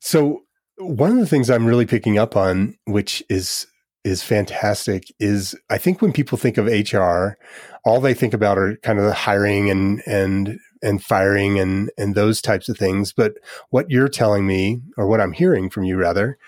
So 0.00 0.42
one 0.78 1.12
of 1.12 1.18
the 1.18 1.26
things 1.26 1.50
I'm 1.50 1.66
really 1.66 1.86
picking 1.86 2.18
up 2.18 2.36
on, 2.36 2.76
which 2.86 3.22
is 3.28 3.66
is 4.04 4.22
fantastic, 4.22 5.04
is 5.20 5.54
I 5.70 5.78
think 5.78 6.02
when 6.02 6.12
people 6.12 6.38
think 6.38 6.58
of 6.58 6.66
HR, 6.66 7.38
all 7.84 8.00
they 8.00 8.14
think 8.14 8.34
about 8.34 8.58
are 8.58 8.76
kind 8.82 8.98
of 8.98 9.04
the 9.04 9.14
hiring 9.14 9.70
and 9.70 10.02
and 10.06 10.58
and 10.82 11.02
firing 11.02 11.58
and 11.58 11.90
and 11.96 12.14
those 12.14 12.42
types 12.42 12.68
of 12.68 12.76
things 12.76 13.12
but 13.12 13.34
what 13.70 13.90
you're 13.90 14.08
telling 14.08 14.46
me 14.46 14.80
or 14.96 15.06
what 15.06 15.20
i'm 15.20 15.32
hearing 15.32 15.70
from 15.70 15.84
you 15.84 15.96
rather 15.96 16.38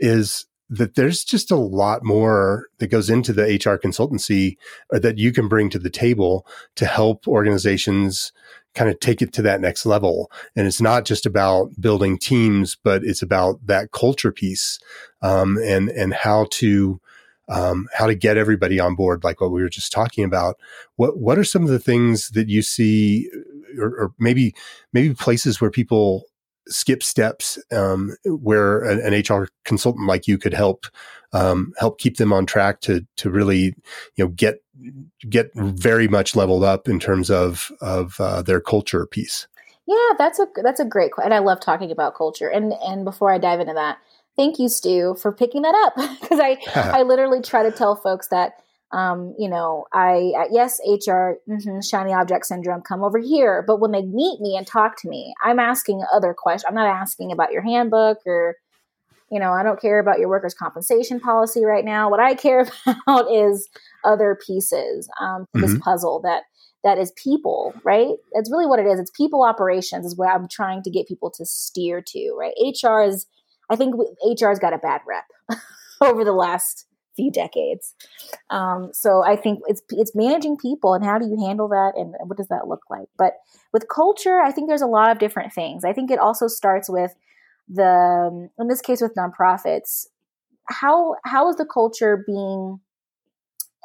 is 0.00 0.46
that 0.70 0.94
there's 0.94 1.24
just 1.24 1.50
a 1.50 1.56
lot 1.56 2.04
more 2.04 2.66
that 2.78 2.88
goes 2.88 3.10
into 3.10 3.32
the 3.32 3.42
hr 3.42 3.76
consultancy 3.78 4.56
uh, 4.92 4.98
that 4.98 5.18
you 5.18 5.32
can 5.32 5.48
bring 5.48 5.70
to 5.70 5.78
the 5.78 5.90
table 5.90 6.46
to 6.74 6.86
help 6.86 7.28
organizations 7.28 8.32
kind 8.74 8.90
of 8.90 8.98
take 8.98 9.22
it 9.22 9.32
to 9.32 9.42
that 9.42 9.60
next 9.60 9.86
level 9.86 10.30
and 10.56 10.66
it's 10.66 10.80
not 10.80 11.04
just 11.04 11.26
about 11.26 11.70
building 11.80 12.18
teams 12.18 12.76
but 12.82 13.04
it's 13.04 13.22
about 13.22 13.64
that 13.66 13.92
culture 13.92 14.32
piece 14.32 14.78
um, 15.22 15.58
and 15.58 15.88
and 15.90 16.14
how 16.14 16.46
to 16.50 17.00
um, 17.48 17.88
how 17.92 18.06
to 18.06 18.14
get 18.14 18.36
everybody 18.36 18.80
on 18.80 18.94
board, 18.94 19.24
like 19.24 19.40
what 19.40 19.52
we 19.52 19.62
were 19.62 19.68
just 19.68 19.92
talking 19.92 20.24
about. 20.24 20.56
What 20.96 21.18
what 21.18 21.38
are 21.38 21.44
some 21.44 21.62
of 21.62 21.68
the 21.68 21.78
things 21.78 22.30
that 22.30 22.48
you 22.48 22.62
see 22.62 23.28
or, 23.78 23.88
or 23.88 24.14
maybe 24.18 24.54
maybe 24.92 25.14
places 25.14 25.60
where 25.60 25.70
people 25.70 26.24
skip 26.68 27.02
steps 27.02 27.58
um, 27.72 28.16
where 28.24 28.82
an, 28.82 29.00
an, 29.00 29.20
HR 29.20 29.48
consultant 29.64 30.06
like 30.06 30.26
you 30.26 30.38
could 30.38 30.54
help 30.54 30.86
um, 31.32 31.72
help 31.78 31.98
keep 31.98 32.16
them 32.16 32.32
on 32.32 32.46
track 32.46 32.80
to 32.82 33.06
to 33.16 33.30
really 33.30 33.74
you 34.16 34.24
know 34.24 34.28
get 34.28 34.62
get 35.28 35.50
very 35.54 36.08
much 36.08 36.36
leveled 36.36 36.64
up 36.64 36.88
in 36.88 36.98
terms 36.98 37.30
of 37.30 37.70
of 37.80 38.16
uh, 38.20 38.42
their 38.42 38.60
culture 38.60 39.06
piece. 39.06 39.46
Yeah, 39.86 40.10
that's 40.16 40.38
a 40.38 40.46
that's 40.62 40.80
a 40.80 40.84
great 40.84 41.12
question. 41.12 41.32
I 41.32 41.40
love 41.40 41.60
talking 41.60 41.90
about 41.90 42.14
culture. 42.14 42.48
And 42.48 42.72
and 42.84 43.04
before 43.04 43.32
I 43.32 43.38
dive 43.38 43.60
into 43.60 43.74
that, 43.74 43.98
thank 44.36 44.58
you, 44.58 44.68
Stu, 44.68 45.14
for 45.20 45.32
picking 45.32 45.62
that 45.62 45.74
up 45.74 46.20
because 46.20 46.40
I 46.40 46.58
I 46.74 47.02
literally 47.02 47.42
try 47.42 47.62
to 47.62 47.70
tell 47.70 47.96
folks 47.96 48.28
that 48.28 48.63
um, 48.94 49.34
you 49.36 49.48
know, 49.48 49.86
I, 49.92 50.46
yes, 50.52 50.78
HR, 50.86 51.34
mm-hmm, 51.50 51.80
shiny 51.80 52.12
object 52.12 52.46
syndrome, 52.46 52.80
come 52.80 53.02
over 53.02 53.18
here. 53.18 53.64
But 53.66 53.80
when 53.80 53.90
they 53.90 54.02
meet 54.02 54.40
me 54.40 54.56
and 54.56 54.64
talk 54.64 55.00
to 55.02 55.08
me, 55.08 55.34
I'm 55.42 55.58
asking 55.58 56.04
other 56.14 56.32
questions. 56.32 56.64
I'm 56.68 56.76
not 56.76 56.86
asking 56.86 57.32
about 57.32 57.50
your 57.50 57.62
handbook 57.62 58.18
or, 58.24 58.54
you 59.32 59.40
know, 59.40 59.50
I 59.50 59.64
don't 59.64 59.80
care 59.80 59.98
about 59.98 60.20
your 60.20 60.28
workers' 60.28 60.54
compensation 60.54 61.18
policy 61.18 61.64
right 61.64 61.84
now. 61.84 62.08
What 62.08 62.20
I 62.20 62.34
care 62.36 62.60
about 62.86 63.32
is 63.32 63.68
other 64.04 64.38
pieces 64.46 65.08
um, 65.20 65.42
mm-hmm. 65.42 65.62
this 65.62 65.76
puzzle 65.80 66.20
that 66.22 66.44
that 66.84 66.98
is 66.98 67.12
people, 67.16 67.74
right? 67.82 68.14
That's 68.32 68.50
really 68.50 68.66
what 68.66 68.78
it 68.78 68.86
is. 68.86 69.00
It's 69.00 69.10
people 69.10 69.42
operations 69.42 70.06
is 70.06 70.16
where 70.16 70.30
I'm 70.30 70.46
trying 70.48 70.82
to 70.82 70.90
get 70.90 71.08
people 71.08 71.32
to 71.32 71.44
steer 71.44 72.00
to, 72.08 72.36
right? 72.38 72.52
HR 72.60 73.00
is, 73.00 73.26
I 73.70 73.76
think 73.76 73.94
HR's 74.22 74.58
got 74.58 74.74
a 74.74 74.78
bad 74.78 75.00
rep 75.08 75.24
over 76.02 76.24
the 76.24 76.32
last 76.32 76.86
few 77.16 77.30
decades. 77.30 77.94
Um, 78.50 78.90
so 78.92 79.22
I 79.24 79.36
think 79.36 79.60
it's 79.66 79.82
it's 79.90 80.14
managing 80.14 80.56
people 80.56 80.94
and 80.94 81.04
how 81.04 81.18
do 81.18 81.26
you 81.26 81.36
handle 81.46 81.68
that 81.68 81.92
and 81.96 82.14
what 82.26 82.36
does 82.36 82.48
that 82.48 82.68
look 82.68 82.82
like? 82.90 83.08
But 83.16 83.34
with 83.72 83.88
culture, 83.88 84.40
I 84.40 84.50
think 84.50 84.68
there's 84.68 84.82
a 84.82 84.86
lot 84.86 85.10
of 85.10 85.18
different 85.18 85.52
things. 85.52 85.84
I 85.84 85.92
think 85.92 86.10
it 86.10 86.18
also 86.18 86.46
starts 86.46 86.88
with 86.88 87.14
the 87.68 88.48
in 88.58 88.68
this 88.68 88.80
case 88.80 89.00
with 89.00 89.14
nonprofits, 89.14 90.06
how 90.68 91.16
how 91.24 91.48
is 91.48 91.56
the 91.56 91.66
culture 91.66 92.22
being 92.26 92.80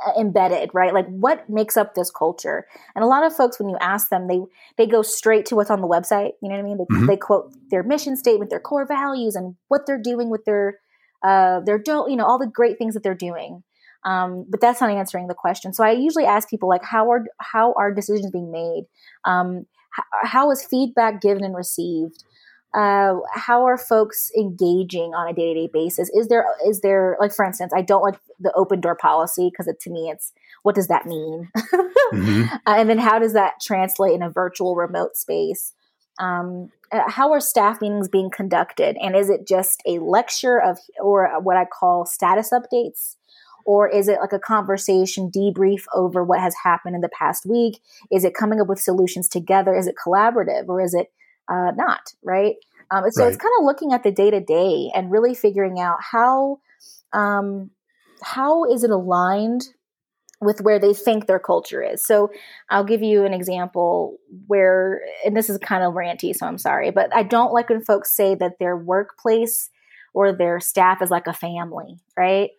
uh, 0.06 0.12
embedded 0.18 0.70
right 0.74 0.94
like 0.94 1.08
what 1.08 1.50
makes 1.50 1.76
up 1.76 1.94
this 1.94 2.10
culture 2.10 2.66
and 2.96 3.04
a 3.04 3.08
lot 3.08 3.26
of 3.26 3.36
folks 3.36 3.60
when 3.60 3.68
you 3.68 3.78
ask 3.82 4.10
them 4.10 4.30
they 4.30 4.40
they 4.78 4.86
go 4.86 5.02
straight 5.02 5.46
to 5.46 5.58
what's 5.58 5.70
on 5.70 5.82
the 5.82 5.88
website 5.88 6.32
you 6.42 6.48
know 6.48 6.56
what 6.56 6.60
i 6.60 6.64
mean 6.64 6.78
they, 6.78 6.86
mm-hmm. 6.86 7.06
they 7.06 7.18
quote 7.18 7.54
their 7.70 7.84
mission 7.84 8.16
statement 8.16 8.50
their 8.50 8.62
core 8.62 8.86
values 8.88 9.36
and 9.36 9.56
what 9.68 9.86
they're 9.86 10.02
doing 10.02 10.30
with 10.30 10.46
their 10.46 10.80
uh 11.24 11.59
their 11.61 11.78
don't 11.78 12.09
you 12.09 12.17
know 12.17 12.26
all 12.26 12.39
the 12.39 12.47
great 12.47 12.78
things 12.78 12.93
that 12.93 13.03
they're 13.03 13.15
doing. 13.15 13.63
Um, 14.05 14.45
but 14.47 14.61
that's 14.61 14.80
not 14.80 14.91
answering 14.91 15.28
the 15.28 15.34
question. 15.34 15.74
So 15.74 15.84
i 15.84 15.91
usually 15.91 16.26
ask 16.26 16.49
people 16.49 16.70
like 16.70 16.84
how 16.84 17.11
are 17.11 17.26
how 17.39 17.74
are 17.78 17.93
decisions 17.93 18.32
being 18.32 18.51
made? 18.51 18.86
Um, 19.26 19.65
how, 19.91 20.03
how 20.24 20.51
is 20.51 20.63
feedback 20.63 21.22
given 21.22 21.43
and 21.43 21.55
received? 21.55 22.24
Uh, 22.74 23.15
how 23.34 23.65
are 23.65 23.80
folks 23.80 24.30
engaging 24.38 25.13
on 25.15 25.28
a 25.28 25.34
day-to-day 25.34 25.70
basis? 25.74 26.09
Is 26.13 26.28
there 26.28 26.45
is 26.65 26.82
there 26.82 27.17
like 27.20 27.34
for 27.34 27.43
instance 27.43 27.74
i 27.76 27.82
don't 27.82 28.03
like 28.03 28.20
the 28.39 28.53
open 28.53 28.80
door 28.80 28.95
policy 28.95 29.49
because 29.51 29.67
it, 29.67 29.80
to 29.82 29.89
me 29.89 30.09
it's 30.09 30.32
what 30.63 30.76
does 30.76 30.88
that 30.88 31.05
mean? 31.05 31.49
Mm-hmm. 32.09 32.51
uh, 32.65 32.74
and 32.76 32.89
then 32.89 32.97
how 32.97 33.20
does 33.20 33.34
that 33.34 33.61
translate 33.61 34.15
in 34.15 34.24
a 34.24 34.32
virtual 34.32 34.76
remote 34.76 35.15
space 35.15 35.74
um, 36.20 36.72
uh, 36.91 37.09
how 37.09 37.32
are 37.32 37.39
staff 37.39 37.82
meetings 37.82 38.07
being 38.07 38.30
conducted 38.30 38.97
and 39.01 39.15
is 39.15 39.30
it 39.30 39.47
just 39.47 39.82
a 39.86 39.99
lecture 39.99 40.61
of 40.61 40.78
or 41.01 41.39
what 41.41 41.57
i 41.57 41.65
call 41.65 42.05
status 42.05 42.51
updates 42.51 43.15
or 43.65 43.88
is 43.88 44.07
it 44.07 44.20
like 44.20 44.34
a 44.34 44.39
conversation 44.39 45.30
debrief 45.30 45.84
over 45.93 46.24
what 46.24 46.39
has 46.39 46.55
happened 46.63 46.95
in 46.95 47.01
the 47.01 47.09
past 47.09 47.45
week 47.45 47.80
is 48.11 48.24
it 48.24 48.34
coming 48.34 48.59
up 48.59 48.67
with 48.67 48.80
solutions 48.80 49.30
together 49.30 49.76
is 49.76 49.88
it 49.88 49.95
collaborative 50.03 50.67
or 50.67 50.82
is 50.82 50.93
it 50.93 51.11
uh, 51.49 51.72
not, 51.76 52.13
right? 52.24 52.55
Um, 52.91 53.03
so 53.11 53.24
right. 53.24 53.30
it's 53.30 53.41
kind 53.41 53.53
of 53.59 53.65
looking 53.65 53.93
at 53.93 54.03
the 54.03 54.11
day 54.11 54.32
to 54.32 54.39
day 54.39 54.91
and 54.95 55.11
really 55.11 55.36
figuring 55.36 55.80
out 55.80 55.97
how 55.99 56.59
um, 57.11 57.72
how 58.22 58.65
is 58.65 58.84
it 58.84 58.91
aligned 58.91 59.63
with 60.42 60.62
where 60.62 60.80
they 60.80 60.94
think 60.94 61.26
their 61.26 61.40
culture 61.40 61.84
is. 61.84 62.04
So 62.04 62.32
I'll 62.70 62.84
give 62.84 63.02
you 63.02 63.26
an 63.26 63.34
example 63.34 64.18
where, 64.48 65.02
and 65.26 65.36
this 65.36 65.50
is 65.50 65.58
kind 65.58 65.84
of 65.84 65.94
ranty, 65.94 66.34
so 66.34 66.46
I'm 66.46 66.58
sorry, 66.58 66.92
but 66.92 67.14
I 67.14 67.24
don't 67.24 67.54
like 67.54 67.70
when 67.70 67.84
folks 67.84 68.16
say 68.16 68.36
that 68.36 68.60
their 68.60 68.78
workplace 68.78 69.70
or 70.14 70.32
their 70.32 70.60
staff 70.60 71.02
is 71.02 71.12
like 71.12 71.28
a 71.28 71.34
family, 71.34 72.00
right? 72.18 72.52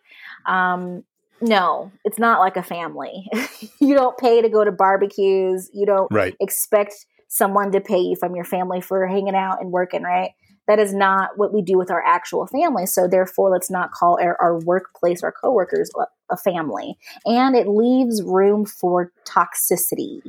Um, 0.45 1.03
no, 1.41 1.91
it's 2.05 2.19
not 2.19 2.39
like 2.39 2.55
a 2.55 2.63
family. 2.63 3.27
you 3.79 3.95
don't 3.95 4.17
pay 4.17 4.41
to 4.41 4.49
go 4.49 4.63
to 4.63 4.71
barbecues. 4.71 5.69
You 5.73 5.87
don't 5.87 6.07
right. 6.11 6.35
expect 6.39 6.93
someone 7.27 7.71
to 7.71 7.81
pay 7.81 7.97
you 7.97 8.15
from 8.15 8.35
your 8.35 8.45
family 8.45 8.79
for 8.79 9.07
hanging 9.07 9.35
out 9.35 9.59
and 9.59 9.71
working, 9.71 10.03
right? 10.03 10.31
That 10.71 10.79
is 10.79 10.93
not 10.93 11.31
what 11.37 11.53
we 11.53 11.61
do 11.61 11.77
with 11.77 11.91
our 11.91 12.01
actual 12.01 12.47
family. 12.47 12.85
So 12.85 13.05
therefore, 13.05 13.51
let's 13.51 13.69
not 13.69 13.91
call 13.91 14.17
our, 14.21 14.37
our 14.39 14.57
workplace, 14.57 15.21
our 15.21 15.33
coworkers, 15.33 15.91
a 16.29 16.37
family. 16.37 16.97
And 17.25 17.57
it 17.57 17.67
leaves 17.67 18.23
room 18.23 18.65
for 18.65 19.11
toxicity, 19.25 20.21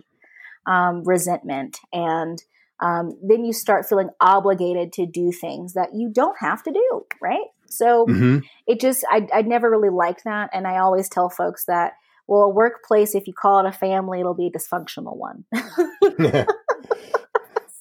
um, 0.67 1.05
resentment, 1.05 1.79
and 1.93 2.43
um, 2.81 3.17
then 3.23 3.45
you 3.45 3.53
start 3.53 3.89
feeling 3.89 4.11
obligated 4.21 4.93
to 4.95 5.07
do 5.07 5.31
things 5.31 5.75
that 5.75 5.95
you 5.95 6.09
don't 6.09 6.37
have 6.41 6.65
to 6.65 6.73
do, 6.73 7.07
right? 7.21 7.47
So 7.69 8.07
mm-hmm. 8.07 8.39
it 8.67 8.81
just, 8.81 9.05
I, 9.09 9.29
I 9.33 9.43
never 9.43 9.71
really 9.71 9.91
liked 9.91 10.25
that. 10.25 10.51
And 10.53 10.67
I 10.67 10.79
always 10.79 11.09
tell 11.09 11.31
folks 11.31 11.67
that, 11.67 11.93
well, 12.27 12.43
a 12.43 12.49
workplace, 12.49 13.15
if 13.15 13.29
you 13.29 13.33
call 13.33 13.61
it 13.61 13.69
a 13.69 13.73
family, 13.73 14.19
it'll 14.19 14.35
be 14.35 14.49
a 14.49 14.51
dysfunctional 14.51 15.17
one. 15.17 15.45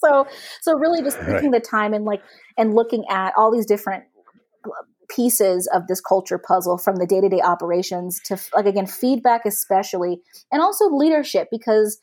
so 0.03 0.27
so 0.61 0.77
really 0.77 1.01
just 1.01 1.17
taking 1.19 1.51
right. 1.51 1.51
the 1.51 1.59
time 1.59 1.93
and 1.93 2.05
like 2.05 2.21
and 2.57 2.73
looking 2.73 3.03
at 3.09 3.33
all 3.37 3.51
these 3.51 3.65
different 3.65 4.03
pieces 5.09 5.67
of 5.73 5.87
this 5.87 6.01
culture 6.01 6.37
puzzle 6.37 6.77
from 6.77 6.95
the 6.95 7.05
day-to-day 7.05 7.41
operations 7.41 8.19
to 8.23 8.37
like 8.55 8.65
again 8.65 8.87
feedback 8.87 9.45
especially 9.45 10.21
and 10.51 10.61
also 10.61 10.87
leadership 10.89 11.47
because 11.51 11.99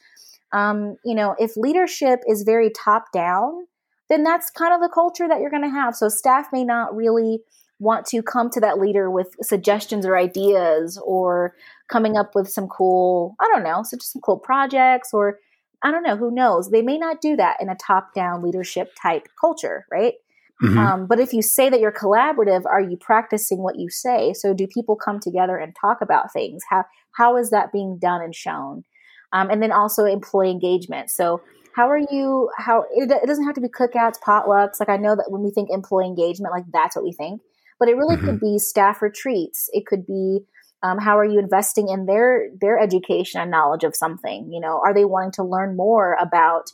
um, 0.52 0.96
you 1.04 1.14
know 1.14 1.34
if 1.38 1.56
leadership 1.56 2.20
is 2.28 2.42
very 2.42 2.70
top 2.70 3.06
down 3.12 3.66
then 4.08 4.22
that's 4.22 4.50
kind 4.50 4.72
of 4.72 4.80
the 4.80 4.92
culture 4.92 5.28
that 5.28 5.40
you're 5.40 5.50
going 5.50 5.62
to 5.62 5.68
have 5.68 5.94
so 5.94 6.08
staff 6.08 6.46
may 6.52 6.64
not 6.64 6.94
really 6.94 7.40
want 7.80 8.04
to 8.06 8.22
come 8.22 8.50
to 8.50 8.60
that 8.60 8.78
leader 8.78 9.10
with 9.10 9.28
suggestions 9.40 10.04
or 10.04 10.18
ideas 10.18 11.00
or 11.04 11.54
coming 11.88 12.16
up 12.16 12.34
with 12.34 12.48
some 12.48 12.66
cool 12.66 13.36
i 13.40 13.48
don't 13.52 13.64
know 13.64 13.82
so 13.82 13.96
just 13.96 14.12
some 14.12 14.22
cool 14.22 14.38
projects 14.38 15.10
or 15.12 15.38
I 15.82 15.90
don't 15.90 16.02
know, 16.02 16.16
who 16.16 16.30
knows? 16.30 16.70
They 16.70 16.82
may 16.82 16.98
not 16.98 17.20
do 17.20 17.36
that 17.36 17.58
in 17.60 17.68
a 17.68 17.76
top 17.76 18.14
down 18.14 18.42
leadership 18.42 18.92
type 19.00 19.28
culture, 19.40 19.86
right? 19.90 20.14
Mm-hmm. 20.62 20.78
Um, 20.78 21.06
but 21.06 21.20
if 21.20 21.32
you 21.32 21.40
say 21.40 21.70
that 21.70 21.78
you're 21.78 21.92
collaborative, 21.92 22.66
are 22.66 22.80
you 22.80 22.96
practicing 22.96 23.58
what 23.62 23.78
you 23.78 23.88
say? 23.88 24.32
So 24.32 24.52
do 24.52 24.66
people 24.66 24.96
come 24.96 25.20
together 25.20 25.56
and 25.56 25.74
talk 25.80 25.98
about 26.00 26.32
things? 26.32 26.62
How 26.68 26.84
how 27.12 27.36
is 27.36 27.50
that 27.50 27.72
being 27.72 27.98
done 27.98 28.22
and 28.22 28.34
shown? 28.34 28.84
Um, 29.32 29.50
and 29.50 29.62
then 29.62 29.70
also 29.72 30.04
employee 30.04 30.50
engagement. 30.50 31.10
So 31.10 31.42
how 31.76 31.88
are 31.88 32.00
you? 32.10 32.50
How 32.56 32.84
it, 32.92 33.10
it, 33.10 33.26
doesn't 33.26 33.44
have 33.44 33.54
to 33.54 33.60
be 33.60 33.68
cookouts, 33.68 34.18
potlucks. 34.18 34.80
Like 34.80 34.88
I 34.88 34.96
know 34.96 35.14
that 35.14 35.26
when 35.28 35.42
we 35.42 35.52
think 35.52 35.70
employee 35.70 36.06
engagement, 36.06 36.52
like 36.52 36.64
that's 36.72 36.96
what 36.96 37.04
we 37.04 37.12
think, 37.12 37.40
but 37.78 37.88
it 37.88 37.96
really 37.96 38.16
mm-hmm. 38.16 38.26
could 38.26 38.40
be 38.40 38.58
staff 38.58 39.00
retreats. 39.00 39.70
It 39.72 39.86
could 39.86 40.04
be 40.04 40.40
um, 40.82 40.98
how 40.98 41.18
are 41.18 41.24
you 41.24 41.38
investing 41.38 41.88
in 41.88 42.06
their 42.06 42.48
their 42.60 42.78
education 42.78 43.40
and 43.40 43.50
knowledge 43.50 43.84
of 43.84 43.96
something? 43.96 44.50
You 44.52 44.60
know 44.60 44.80
are 44.84 44.94
they 44.94 45.04
wanting 45.04 45.32
to 45.32 45.44
learn 45.44 45.76
more 45.76 46.16
about 46.20 46.70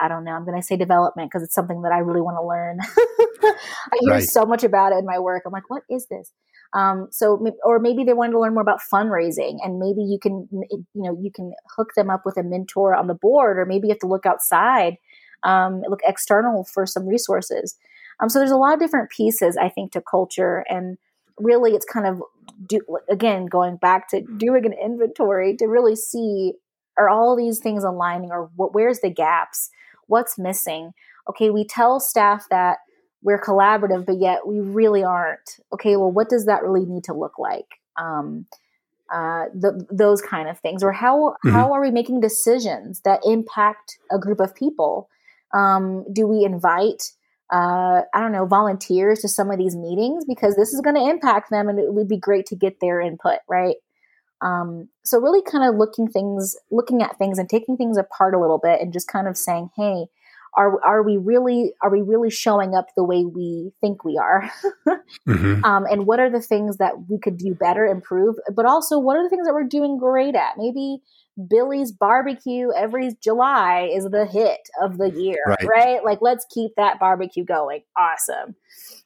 i 0.00 0.08
don't 0.08 0.24
know 0.24 0.32
i'm 0.32 0.44
going 0.44 0.58
to 0.58 0.66
say 0.66 0.76
development 0.76 1.30
because 1.30 1.42
it's 1.42 1.54
something 1.54 1.82
that 1.82 1.92
i 1.92 1.98
really 1.98 2.20
want 2.20 2.36
to 2.36 2.46
learn. 2.46 2.78
I 3.92 3.96
hear 4.00 4.12
right. 4.12 4.22
so 4.22 4.44
much 4.44 4.64
about 4.64 4.92
it 4.92 4.98
in 4.98 5.04
my 5.04 5.18
work. 5.18 5.42
I'm 5.44 5.52
like 5.52 5.68
what 5.68 5.82
is 5.90 6.06
this? 6.06 6.32
Um, 6.74 7.08
so 7.10 7.44
or 7.64 7.78
maybe 7.78 8.02
they 8.04 8.14
wanted 8.14 8.32
to 8.32 8.40
learn 8.40 8.54
more 8.54 8.62
about 8.62 8.80
fundraising 8.80 9.58
and 9.62 9.78
maybe 9.78 10.02
you 10.02 10.18
can 10.18 10.48
you 10.52 10.86
know 10.94 11.18
you 11.20 11.30
can 11.30 11.52
hook 11.76 11.90
them 11.96 12.08
up 12.08 12.22
with 12.24 12.36
a 12.36 12.42
mentor 12.42 12.94
on 12.94 13.08
the 13.08 13.14
board 13.14 13.58
or 13.58 13.66
maybe 13.66 13.88
you 13.88 13.92
have 13.92 14.00
to 14.00 14.06
look 14.06 14.26
outside 14.26 14.96
um, 15.42 15.82
look 15.88 16.00
external 16.06 16.64
for 16.64 16.86
some 16.86 17.06
resources. 17.06 17.76
Um, 18.20 18.28
so 18.28 18.38
there's 18.38 18.52
a 18.52 18.56
lot 18.56 18.74
of 18.74 18.80
different 18.80 19.10
pieces 19.10 19.56
i 19.56 19.68
think 19.68 19.92
to 19.92 20.00
culture 20.00 20.64
and 20.68 20.96
really 21.38 21.72
it's 21.72 21.86
kind 21.86 22.06
of 22.06 22.22
do 22.66 22.80
again 23.08 23.46
going 23.46 23.76
back 23.76 24.08
to 24.08 24.20
doing 24.36 24.64
an 24.66 24.72
inventory 24.72 25.56
to 25.56 25.66
really 25.66 25.96
see 25.96 26.52
are 26.98 27.08
all 27.08 27.36
these 27.36 27.58
things 27.58 27.84
aligning 27.84 28.30
or 28.30 28.50
what 28.56 28.74
where's 28.74 29.00
the 29.00 29.10
gaps? 29.10 29.70
What's 30.06 30.38
missing? 30.38 30.92
Okay 31.28 31.50
we 31.50 31.64
tell 31.64 32.00
staff 32.00 32.46
that 32.50 32.78
we're 33.22 33.40
collaborative 33.40 34.06
but 34.06 34.18
yet 34.20 34.46
we 34.46 34.60
really 34.60 35.02
aren't. 35.02 35.60
Okay 35.72 35.96
well 35.96 36.12
what 36.12 36.28
does 36.28 36.46
that 36.46 36.62
really 36.62 36.84
need 36.84 37.04
to 37.04 37.14
look 37.14 37.38
like? 37.38 37.66
Um, 37.96 38.46
uh, 39.12 39.44
the, 39.54 39.86
those 39.90 40.22
kind 40.22 40.48
of 40.48 40.58
things. 40.60 40.82
Or 40.82 40.92
how 40.92 41.36
mm-hmm. 41.44 41.50
how 41.50 41.72
are 41.72 41.82
we 41.82 41.90
making 41.90 42.20
decisions 42.20 43.00
that 43.00 43.20
impact 43.24 43.98
a 44.10 44.18
group 44.18 44.40
of 44.40 44.54
people? 44.54 45.08
Um, 45.54 46.06
do 46.12 46.26
we 46.26 46.44
invite 46.44 47.12
uh, 47.52 48.02
I 48.14 48.20
don't 48.20 48.32
know, 48.32 48.46
volunteers 48.46 49.20
to 49.20 49.28
some 49.28 49.50
of 49.50 49.58
these 49.58 49.76
meetings 49.76 50.24
because 50.26 50.56
this 50.56 50.72
is 50.72 50.80
going 50.80 50.96
to 50.96 51.10
impact 51.10 51.50
them 51.50 51.68
and 51.68 51.78
it 51.78 51.92
would 51.92 52.08
be 52.08 52.18
great 52.18 52.46
to 52.46 52.56
get 52.56 52.80
their 52.80 53.00
input, 53.00 53.38
right? 53.48 53.76
Um, 54.40 54.88
so 55.04 55.20
really 55.20 55.42
kind 55.42 55.68
of 55.68 55.78
looking 55.78 56.08
things, 56.08 56.56
looking 56.70 57.02
at 57.02 57.18
things 57.18 57.38
and 57.38 57.48
taking 57.48 57.76
things 57.76 57.98
apart 57.98 58.34
a 58.34 58.40
little 58.40 58.58
bit 58.58 58.80
and 58.80 58.92
just 58.92 59.06
kind 59.06 59.28
of 59.28 59.36
saying, 59.36 59.68
hey, 59.76 60.06
are 60.56 60.82
are 60.84 61.02
we 61.02 61.16
really 61.16 61.72
are 61.82 61.90
we 61.90 62.02
really 62.02 62.30
showing 62.30 62.74
up 62.74 62.86
the 62.96 63.04
way 63.04 63.24
we 63.24 63.72
think 63.80 64.04
we 64.04 64.18
are 64.18 64.50
mm-hmm. 65.28 65.64
um, 65.64 65.84
and 65.90 66.06
what 66.06 66.20
are 66.20 66.30
the 66.30 66.40
things 66.40 66.76
that 66.76 66.92
we 67.08 67.18
could 67.18 67.36
do 67.36 67.54
better 67.54 67.86
improve 67.86 68.36
but 68.54 68.66
also 68.66 68.98
what 68.98 69.16
are 69.16 69.22
the 69.22 69.30
things 69.30 69.46
that 69.46 69.54
we're 69.54 69.62
doing 69.62 69.98
great 69.98 70.34
at 70.34 70.58
maybe 70.58 71.00
Billy's 71.48 71.92
barbecue 71.92 72.68
every 72.76 73.16
July 73.22 73.90
is 73.92 74.04
the 74.04 74.26
hit 74.26 74.68
of 74.82 74.98
the 74.98 75.10
year, 75.10 75.42
right. 75.46 75.66
right? 75.66 76.04
Like, 76.04 76.18
let's 76.20 76.46
keep 76.52 76.72
that 76.76 77.00
barbecue 77.00 77.44
going. 77.44 77.82
Awesome. 77.96 78.54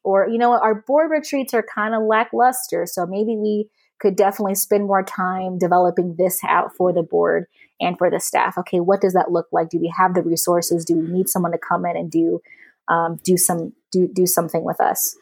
Or, 0.03 0.27
you 0.29 0.39
know, 0.39 0.59
our 0.59 0.75
board 0.75 1.11
retreats 1.11 1.55
are 1.55 1.63
kind 1.63 1.95
of 1.95 2.03
lackluster. 2.03 2.85
So 2.87 3.07
maybe 3.07 3.37
we 3.37 3.69
could 4.01 4.17
definitely 4.17 4.57
spend 4.57 4.87
more 4.87 5.03
time 5.03 5.59
developing 5.59 6.17
this 6.19 6.41
out 6.47 6.75
for 6.77 6.93
the 6.93 7.03
board 7.03 7.47
and 7.81 7.99
for 7.99 8.11
the 8.11 8.21
staff. 8.21 8.57
Okay, 8.59 8.81
what 8.81 9.01
does 9.01 9.13
that 9.13 9.31
look 9.31 9.47
like? 9.53 9.69
Do 9.69 9.79
we 9.79 9.93
have 9.97 10.15
the 10.15 10.23
resources? 10.23 10.85
Do 10.85 10.97
we 10.97 11.09
need 11.09 11.29
someone 11.29 11.53
to 11.53 11.59
come 11.59 11.85
in 11.87 11.97
and 11.97 12.11
do 12.11 12.41
um, 12.89 13.19
do 13.23 13.37
some 13.37 13.73
do 13.93 14.09
do 14.13 14.27
something 14.27 14.65
with 14.65 14.81
us? 14.81 15.17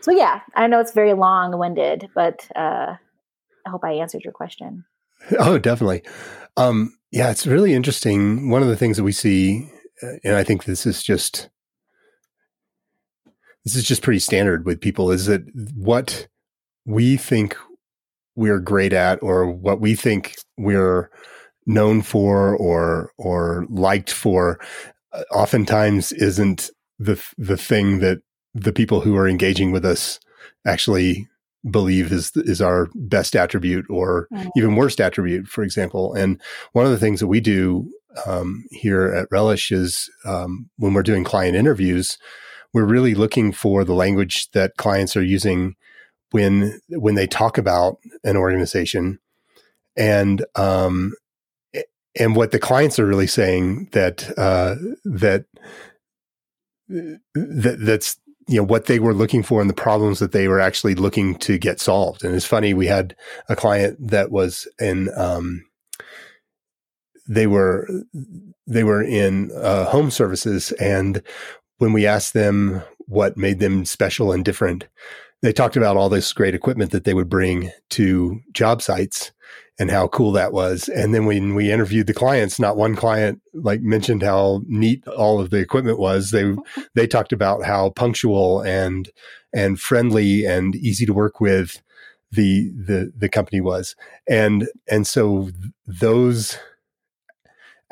So 0.00 0.12
yeah, 0.12 0.40
I 0.54 0.66
know 0.66 0.80
it's 0.80 0.92
very 0.92 1.14
long 1.14 1.58
winded, 1.58 2.08
but 2.14 2.48
uh, 2.54 2.94
I 3.66 3.70
hope 3.70 3.84
I 3.84 3.92
answered 3.92 4.22
your 4.24 4.32
question. 4.32 4.84
Oh, 5.40 5.58
definitely. 5.58 6.02
Um, 6.56 6.96
Yeah, 7.10 7.30
it's 7.30 7.46
really 7.46 7.72
interesting. 7.72 8.50
One 8.50 8.62
of 8.62 8.68
the 8.68 8.76
things 8.76 8.96
that 8.96 9.04
we 9.04 9.12
see, 9.12 9.68
uh, 10.02 10.18
and 10.22 10.34
I 10.36 10.44
think 10.44 10.64
this 10.64 10.86
is 10.86 11.02
just 11.02 11.48
this 13.64 13.74
is 13.74 13.82
just 13.82 14.02
pretty 14.02 14.20
standard 14.20 14.66
with 14.66 14.80
people, 14.80 15.10
is 15.10 15.26
that 15.26 15.42
what 15.74 16.28
we 16.84 17.16
think 17.16 17.56
we're 18.36 18.60
great 18.60 18.92
at, 18.92 19.20
or 19.22 19.50
what 19.50 19.80
we 19.80 19.94
think 19.94 20.36
we're 20.56 21.10
known 21.66 22.02
for, 22.02 22.56
or 22.56 23.12
or 23.18 23.66
liked 23.68 24.12
for, 24.12 24.58
uh, 25.12 25.22
oftentimes 25.32 26.12
isn't 26.12 26.70
the 26.98 27.22
the 27.36 27.56
thing 27.56 27.98
that 27.98 28.22
the 28.54 28.72
people 28.72 29.00
who 29.00 29.16
are 29.16 29.28
engaging 29.28 29.70
with 29.70 29.84
us 29.84 30.18
actually 30.66 31.28
believe 31.70 32.12
is 32.12 32.32
is 32.36 32.62
our 32.62 32.88
best 32.94 33.34
attribute 33.34 33.86
or 33.90 34.28
mm-hmm. 34.32 34.48
even 34.56 34.76
worst 34.76 35.00
attribute, 35.00 35.46
for 35.46 35.62
example. 35.62 36.14
And 36.14 36.40
one 36.72 36.86
of 36.86 36.92
the 36.92 36.98
things 36.98 37.20
that 37.20 37.26
we 37.26 37.40
do 37.40 37.90
um, 38.24 38.64
here 38.70 39.12
at 39.12 39.28
Relish 39.30 39.72
is 39.72 40.10
um, 40.24 40.70
when 40.78 40.94
we're 40.94 41.02
doing 41.02 41.24
client 41.24 41.56
interviews, 41.56 42.18
we're 42.72 42.84
really 42.84 43.14
looking 43.14 43.52
for 43.52 43.84
the 43.84 43.94
language 43.94 44.50
that 44.52 44.76
clients 44.76 45.16
are 45.16 45.22
using 45.22 45.76
when 46.30 46.80
when 46.88 47.14
they 47.14 47.26
talk 47.26 47.58
about 47.58 47.98
an 48.24 48.36
organization, 48.36 49.18
and 49.96 50.44
um, 50.54 51.12
and 52.18 52.36
what 52.36 52.50
the 52.50 52.58
clients 52.58 52.98
are 52.98 53.06
really 53.06 53.26
saying 53.26 53.88
that 53.92 54.28
uh, 54.38 54.76
that 55.04 55.44
that 56.88 57.76
that's 57.80 58.18
you 58.48 58.56
know 58.56 58.64
what 58.64 58.86
they 58.86 58.98
were 58.98 59.14
looking 59.14 59.42
for 59.42 59.60
and 59.60 59.68
the 59.68 59.74
problems 59.74 60.18
that 60.18 60.32
they 60.32 60.48
were 60.48 60.60
actually 60.60 60.94
looking 60.94 61.34
to 61.36 61.58
get 61.58 61.80
solved. 61.80 62.24
And 62.24 62.34
it's 62.34 62.46
funny, 62.46 62.74
we 62.74 62.86
had 62.86 63.16
a 63.48 63.56
client 63.56 63.98
that 64.00 64.30
was 64.30 64.68
in 64.78 65.10
um, 65.16 65.64
they 67.28 67.46
were 67.46 67.88
they 68.66 68.84
were 68.84 69.02
in 69.02 69.50
uh, 69.56 69.84
home 69.86 70.10
services, 70.10 70.72
and 70.72 71.22
when 71.78 71.92
we 71.92 72.06
asked 72.06 72.34
them 72.34 72.82
what 73.08 73.36
made 73.36 73.60
them 73.60 73.84
special 73.84 74.32
and 74.32 74.44
different, 74.44 74.88
they 75.42 75.52
talked 75.52 75.76
about 75.76 75.96
all 75.96 76.08
this 76.08 76.32
great 76.32 76.54
equipment 76.54 76.92
that 76.92 77.04
they 77.04 77.14
would 77.14 77.28
bring 77.28 77.70
to 77.90 78.40
job 78.52 78.80
sites 78.80 79.32
and 79.78 79.90
how 79.90 80.08
cool 80.08 80.32
that 80.32 80.52
was. 80.52 80.88
And 80.88 81.14
then 81.14 81.26
when 81.26 81.54
we 81.54 81.70
interviewed 81.70 82.06
the 82.06 82.14
clients, 82.14 82.58
not 82.58 82.76
one 82.76 82.96
client 82.96 83.40
like 83.52 83.82
mentioned 83.82 84.22
how 84.22 84.62
neat 84.66 85.06
all 85.08 85.40
of 85.40 85.50
the 85.50 85.58
equipment 85.58 85.98
was. 85.98 86.30
They 86.30 86.54
they 86.94 87.06
talked 87.06 87.32
about 87.32 87.64
how 87.64 87.90
punctual 87.90 88.62
and 88.62 89.10
and 89.52 89.80
friendly 89.80 90.44
and 90.44 90.74
easy 90.74 91.06
to 91.06 91.14
work 91.14 91.40
with 91.40 91.82
the 92.30 92.70
the 92.70 93.12
the 93.16 93.28
company 93.28 93.60
was. 93.60 93.94
And 94.28 94.68
and 94.88 95.06
so 95.06 95.50
those 95.86 96.58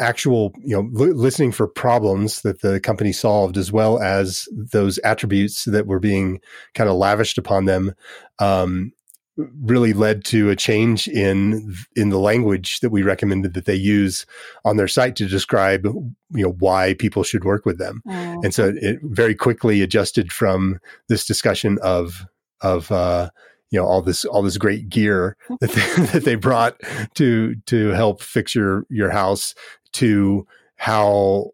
actual 0.00 0.52
you 0.58 0.74
know 0.74 0.90
l- 1.00 1.14
listening 1.14 1.52
for 1.52 1.68
problems 1.68 2.42
that 2.42 2.62
the 2.62 2.80
company 2.80 3.12
solved 3.12 3.56
as 3.56 3.70
well 3.70 4.00
as 4.02 4.48
those 4.52 4.98
attributes 4.98 5.64
that 5.64 5.86
were 5.86 6.00
being 6.00 6.40
kind 6.74 6.90
of 6.90 6.96
lavished 6.96 7.38
upon 7.38 7.64
them 7.66 7.94
um, 8.40 8.92
really 9.36 9.92
led 9.92 10.24
to 10.24 10.50
a 10.50 10.56
change 10.56 11.08
in 11.08 11.74
in 11.96 12.10
the 12.10 12.18
language 12.18 12.80
that 12.80 12.90
we 12.90 13.02
recommended 13.02 13.54
that 13.54 13.64
they 13.64 13.74
use 13.74 14.26
on 14.64 14.76
their 14.76 14.86
site 14.88 15.16
to 15.16 15.26
describe 15.26 15.84
you 15.84 16.44
know 16.44 16.54
why 16.58 16.94
people 16.94 17.24
should 17.24 17.44
work 17.44 17.66
with 17.66 17.78
them 17.78 18.00
mm. 18.06 18.44
and 18.44 18.54
so 18.54 18.72
it 18.76 18.98
very 19.02 19.34
quickly 19.34 19.82
adjusted 19.82 20.32
from 20.32 20.78
this 21.08 21.26
discussion 21.26 21.78
of 21.82 22.26
of 22.60 22.92
uh, 22.92 23.28
you 23.70 23.80
know 23.80 23.86
all 23.86 24.02
this 24.02 24.24
all 24.24 24.42
this 24.42 24.56
great 24.56 24.88
gear 24.88 25.36
that 25.60 25.70
they, 25.72 26.04
that 26.12 26.24
they 26.24 26.36
brought 26.36 26.80
to 27.14 27.56
to 27.66 27.88
help 27.88 28.22
fix 28.22 28.54
your 28.54 28.86
your 28.88 29.10
house 29.10 29.54
to 29.92 30.46
how 30.76 31.50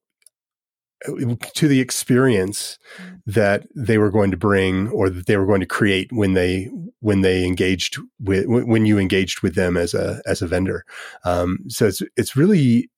to 1.55 1.69
the 1.69 1.81
experience 1.81 2.79
mm. 2.99 3.21
that 3.27 3.67
they 3.75 3.99
were 3.99 4.11
going 4.11 4.31
to 4.31 4.37
bring 4.37 4.89
or 4.89 5.09
that 5.09 5.27
they 5.27 5.37
were 5.37 5.47
going 5.47 5.61
to 5.61 5.67
create 5.67 6.13
when 6.13 6.35
they 6.35 6.71
when 7.01 7.23
they 7.23 7.45
engaged 7.45 7.99
with 8.21 8.45
when 8.47 8.87
you 8.87 8.99
engaged 8.99 9.43
with 9.43 9.55
them 9.55 9.77
as 9.77 9.95
a 9.95 10.21
as 10.27 10.43
a 10.43 10.47
vendor 10.47 10.85
um, 11.25 11.59
so 11.69 11.87
it's 11.87 12.03
it's 12.17 12.37
really 12.37 12.91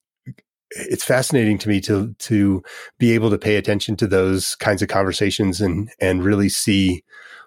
it's 0.70 1.04
fascinating 1.04 1.58
to 1.58 1.68
me 1.68 1.80
to 1.80 2.14
to 2.14 2.62
be 2.98 3.12
able 3.12 3.30
to 3.30 3.38
pay 3.38 3.56
attention 3.56 3.94
to 3.96 4.06
those 4.06 4.54
kinds 4.56 4.82
of 4.82 4.88
conversations 4.88 5.60
and 5.60 5.90
and 6.00 6.24
really 6.24 6.48
see 6.48 7.04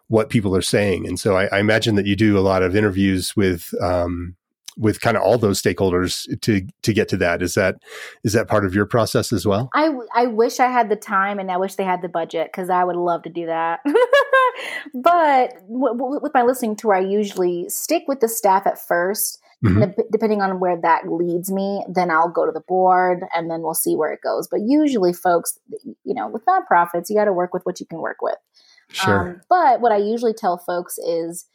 what 0.07 0.29
people 0.29 0.55
are 0.55 0.61
saying 0.61 1.05
and 1.05 1.19
so 1.19 1.35
I, 1.35 1.45
I 1.47 1.59
imagine 1.59 1.95
that 1.95 2.05
you 2.05 2.15
do 2.15 2.37
a 2.37 2.41
lot 2.41 2.63
of 2.63 2.75
interviews 2.75 3.35
with 3.35 3.73
um, 3.81 4.35
with 4.77 5.01
kind 5.01 5.15
of 5.15 5.23
all 5.23 5.37
those 5.37 5.61
stakeholders 5.61 6.27
to 6.41 6.65
to 6.83 6.93
get 6.93 7.07
to 7.09 7.17
that. 7.17 7.41
Is 7.41 7.53
that 7.53 7.77
is 8.23 8.33
that 8.33 8.47
part 8.47 8.65
of 8.65 8.73
your 8.73 8.85
process 8.85 9.31
as 9.31 9.45
well? 9.45 9.69
I 9.73 9.91
I 10.13 10.27
wish 10.27 10.59
I 10.59 10.67
had 10.67 10.89
the 10.89 10.95
time 10.95 11.39
and 11.39 11.51
I 11.51 11.57
wish 11.57 11.75
they 11.75 11.83
had 11.83 12.01
the 12.01 12.09
budget 12.09 12.49
because 12.51 12.69
I 12.69 12.83
would 12.83 12.95
love 12.95 13.23
to 13.23 13.29
do 13.29 13.45
that. 13.45 13.79
but 14.93 15.53
w- 15.67 15.97
w- 15.97 16.19
with 16.21 16.33
my 16.33 16.43
listening 16.43 16.75
tour, 16.75 16.95
I 16.95 16.99
usually 16.99 17.69
stick 17.69 18.03
with 18.07 18.19
the 18.19 18.27
staff 18.27 18.67
at 18.67 18.77
1st 18.89 19.37
mm-hmm. 19.63 20.01
depending 20.11 20.41
on 20.41 20.59
where 20.59 20.79
that 20.81 21.11
leads 21.11 21.51
me, 21.51 21.83
then 21.89 22.11
I'll 22.11 22.29
go 22.29 22.45
to 22.45 22.51
the 22.51 22.61
board 22.61 23.23
and 23.33 23.49
then 23.49 23.61
we'll 23.61 23.73
see 23.73 23.95
where 23.95 24.11
it 24.11 24.21
goes. 24.21 24.47
But 24.47 24.61
usually, 24.61 25.13
folks, 25.13 25.59
you 25.83 26.13
know, 26.13 26.27
with 26.27 26.43
nonprofits, 26.45 27.09
you 27.09 27.15
got 27.15 27.25
to 27.25 27.33
work 27.33 27.53
with 27.53 27.65
what 27.65 27.79
you 27.79 27.85
can 27.85 27.99
work 27.99 28.21
with. 28.21 28.37
Sure. 28.89 29.29
Um, 29.29 29.41
but 29.49 29.81
what 29.81 29.91
I 29.91 29.97
usually 29.97 30.33
tell 30.33 30.57
folks 30.57 30.97
is 30.97 31.45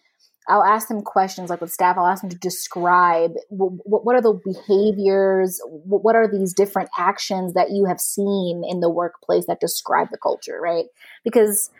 I'll 0.48 0.64
ask 0.64 0.88
them 0.88 1.02
questions 1.02 1.50
like 1.50 1.60
with 1.60 1.72
staff. 1.72 1.96
I'll 1.96 2.06
ask 2.06 2.22
them 2.22 2.30
to 2.30 2.38
describe 2.38 3.32
what, 3.50 4.04
what 4.04 4.16
are 4.16 4.22
the 4.22 4.40
behaviors, 4.44 5.60
what 5.66 6.16
are 6.16 6.26
these 6.26 6.54
different 6.54 6.88
actions 6.98 7.54
that 7.54 7.70
you 7.70 7.84
have 7.84 8.00
seen 8.00 8.62
in 8.68 8.80
the 8.80 8.90
workplace 8.90 9.46
that 9.46 9.60
describe 9.60 10.08
the 10.10 10.18
culture, 10.18 10.58
right? 10.60 10.86
Because 11.24 11.70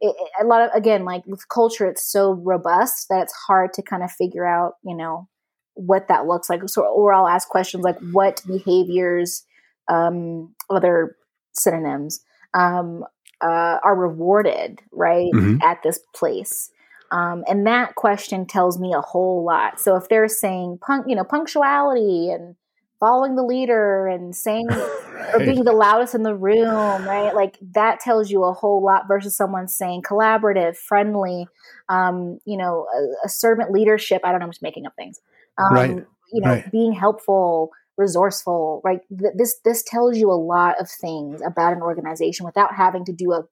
it, 0.00 0.16
a 0.40 0.44
lot 0.44 0.62
of 0.62 0.70
again, 0.74 1.04
like 1.04 1.26
with 1.26 1.48
culture, 1.48 1.86
it's 1.86 2.10
so 2.10 2.32
robust 2.32 3.08
that 3.10 3.22
it's 3.22 3.34
hard 3.46 3.72
to 3.74 3.82
kind 3.82 4.02
of 4.02 4.10
figure 4.10 4.46
out, 4.46 4.74
you 4.82 4.96
know, 4.96 5.28
what 5.74 6.08
that 6.08 6.26
looks 6.26 6.48
like. 6.48 6.62
So, 6.68 6.84
or 6.84 7.12
I'll 7.12 7.28
ask 7.28 7.48
questions 7.48 7.84
like, 7.84 7.98
what 8.12 8.42
behaviors, 8.46 9.44
um, 9.88 10.54
other 10.70 11.16
synonyms, 11.52 12.24
um, 12.54 13.04
uh, 13.42 13.78
are 13.84 13.94
rewarded, 13.94 14.80
right, 14.90 15.30
mm-hmm. 15.32 15.62
at 15.62 15.82
this 15.82 16.00
place. 16.14 16.70
Um, 17.10 17.44
and 17.48 17.66
that 17.66 17.94
question 17.94 18.46
tells 18.46 18.78
me 18.78 18.92
a 18.92 19.00
whole 19.00 19.44
lot. 19.44 19.80
So 19.80 19.96
if 19.96 20.08
they're 20.08 20.28
saying 20.28 20.78
punk, 20.80 21.06
you 21.08 21.14
know, 21.14 21.24
punctuality 21.24 22.30
and 22.30 22.56
following 22.98 23.36
the 23.36 23.42
leader 23.42 24.06
and 24.06 24.34
saying 24.34 24.66
right. 24.68 25.34
or 25.34 25.38
being 25.40 25.64
the 25.64 25.72
loudest 25.72 26.14
in 26.14 26.22
the 26.22 26.34
room, 26.34 27.06
right? 27.06 27.34
Like 27.34 27.58
that 27.74 28.00
tells 28.00 28.30
you 28.30 28.44
a 28.44 28.52
whole 28.52 28.82
lot 28.82 29.06
versus 29.08 29.36
someone 29.36 29.68
saying 29.68 30.02
collaborative, 30.02 30.76
friendly, 30.76 31.46
um, 31.88 32.38
you 32.44 32.56
know, 32.56 32.86
a, 32.94 33.26
a, 33.26 33.28
servant 33.28 33.70
leadership. 33.70 34.22
I 34.24 34.30
don't 34.30 34.40
know, 34.40 34.46
I'm 34.46 34.52
just 34.52 34.62
making 34.62 34.86
up 34.86 34.94
things. 34.96 35.20
Um, 35.58 35.74
right. 35.74 35.90
You 36.32 36.40
know, 36.40 36.50
right. 36.50 36.72
being 36.72 36.92
helpful, 36.92 37.70
resourceful, 37.96 38.80
right? 38.84 39.00
This 39.10 39.56
this 39.64 39.82
tells 39.82 40.16
you 40.18 40.30
a 40.30 40.34
lot 40.34 40.80
of 40.80 40.90
things 40.90 41.40
about 41.46 41.72
an 41.72 41.82
organization 41.82 42.44
without 42.44 42.74
having 42.74 43.04
to 43.04 43.12
do 43.12 43.32
a 43.32 43.44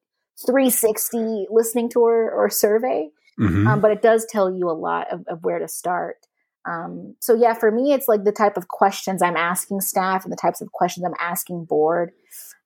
360 0.44 1.46
listening 1.50 1.88
tour 1.88 2.30
or 2.30 2.50
survey. 2.50 3.10
Mm-hmm. 3.40 3.66
Um, 3.66 3.80
but 3.80 3.90
it 3.90 4.02
does 4.02 4.26
tell 4.28 4.50
you 4.50 4.70
a 4.70 4.72
lot 4.72 5.12
of, 5.12 5.24
of 5.28 5.42
where 5.42 5.58
to 5.58 5.68
start. 5.68 6.16
Um, 6.66 7.16
so 7.20 7.34
yeah, 7.34 7.54
for 7.54 7.70
me, 7.70 7.92
it's 7.92 8.08
like 8.08 8.24
the 8.24 8.32
type 8.32 8.56
of 8.56 8.68
questions 8.68 9.22
I'm 9.22 9.36
asking 9.36 9.80
staff 9.80 10.24
and 10.24 10.32
the 10.32 10.36
types 10.36 10.60
of 10.60 10.72
questions 10.72 11.04
I'm 11.04 11.14
asking 11.20 11.66
board. 11.66 12.12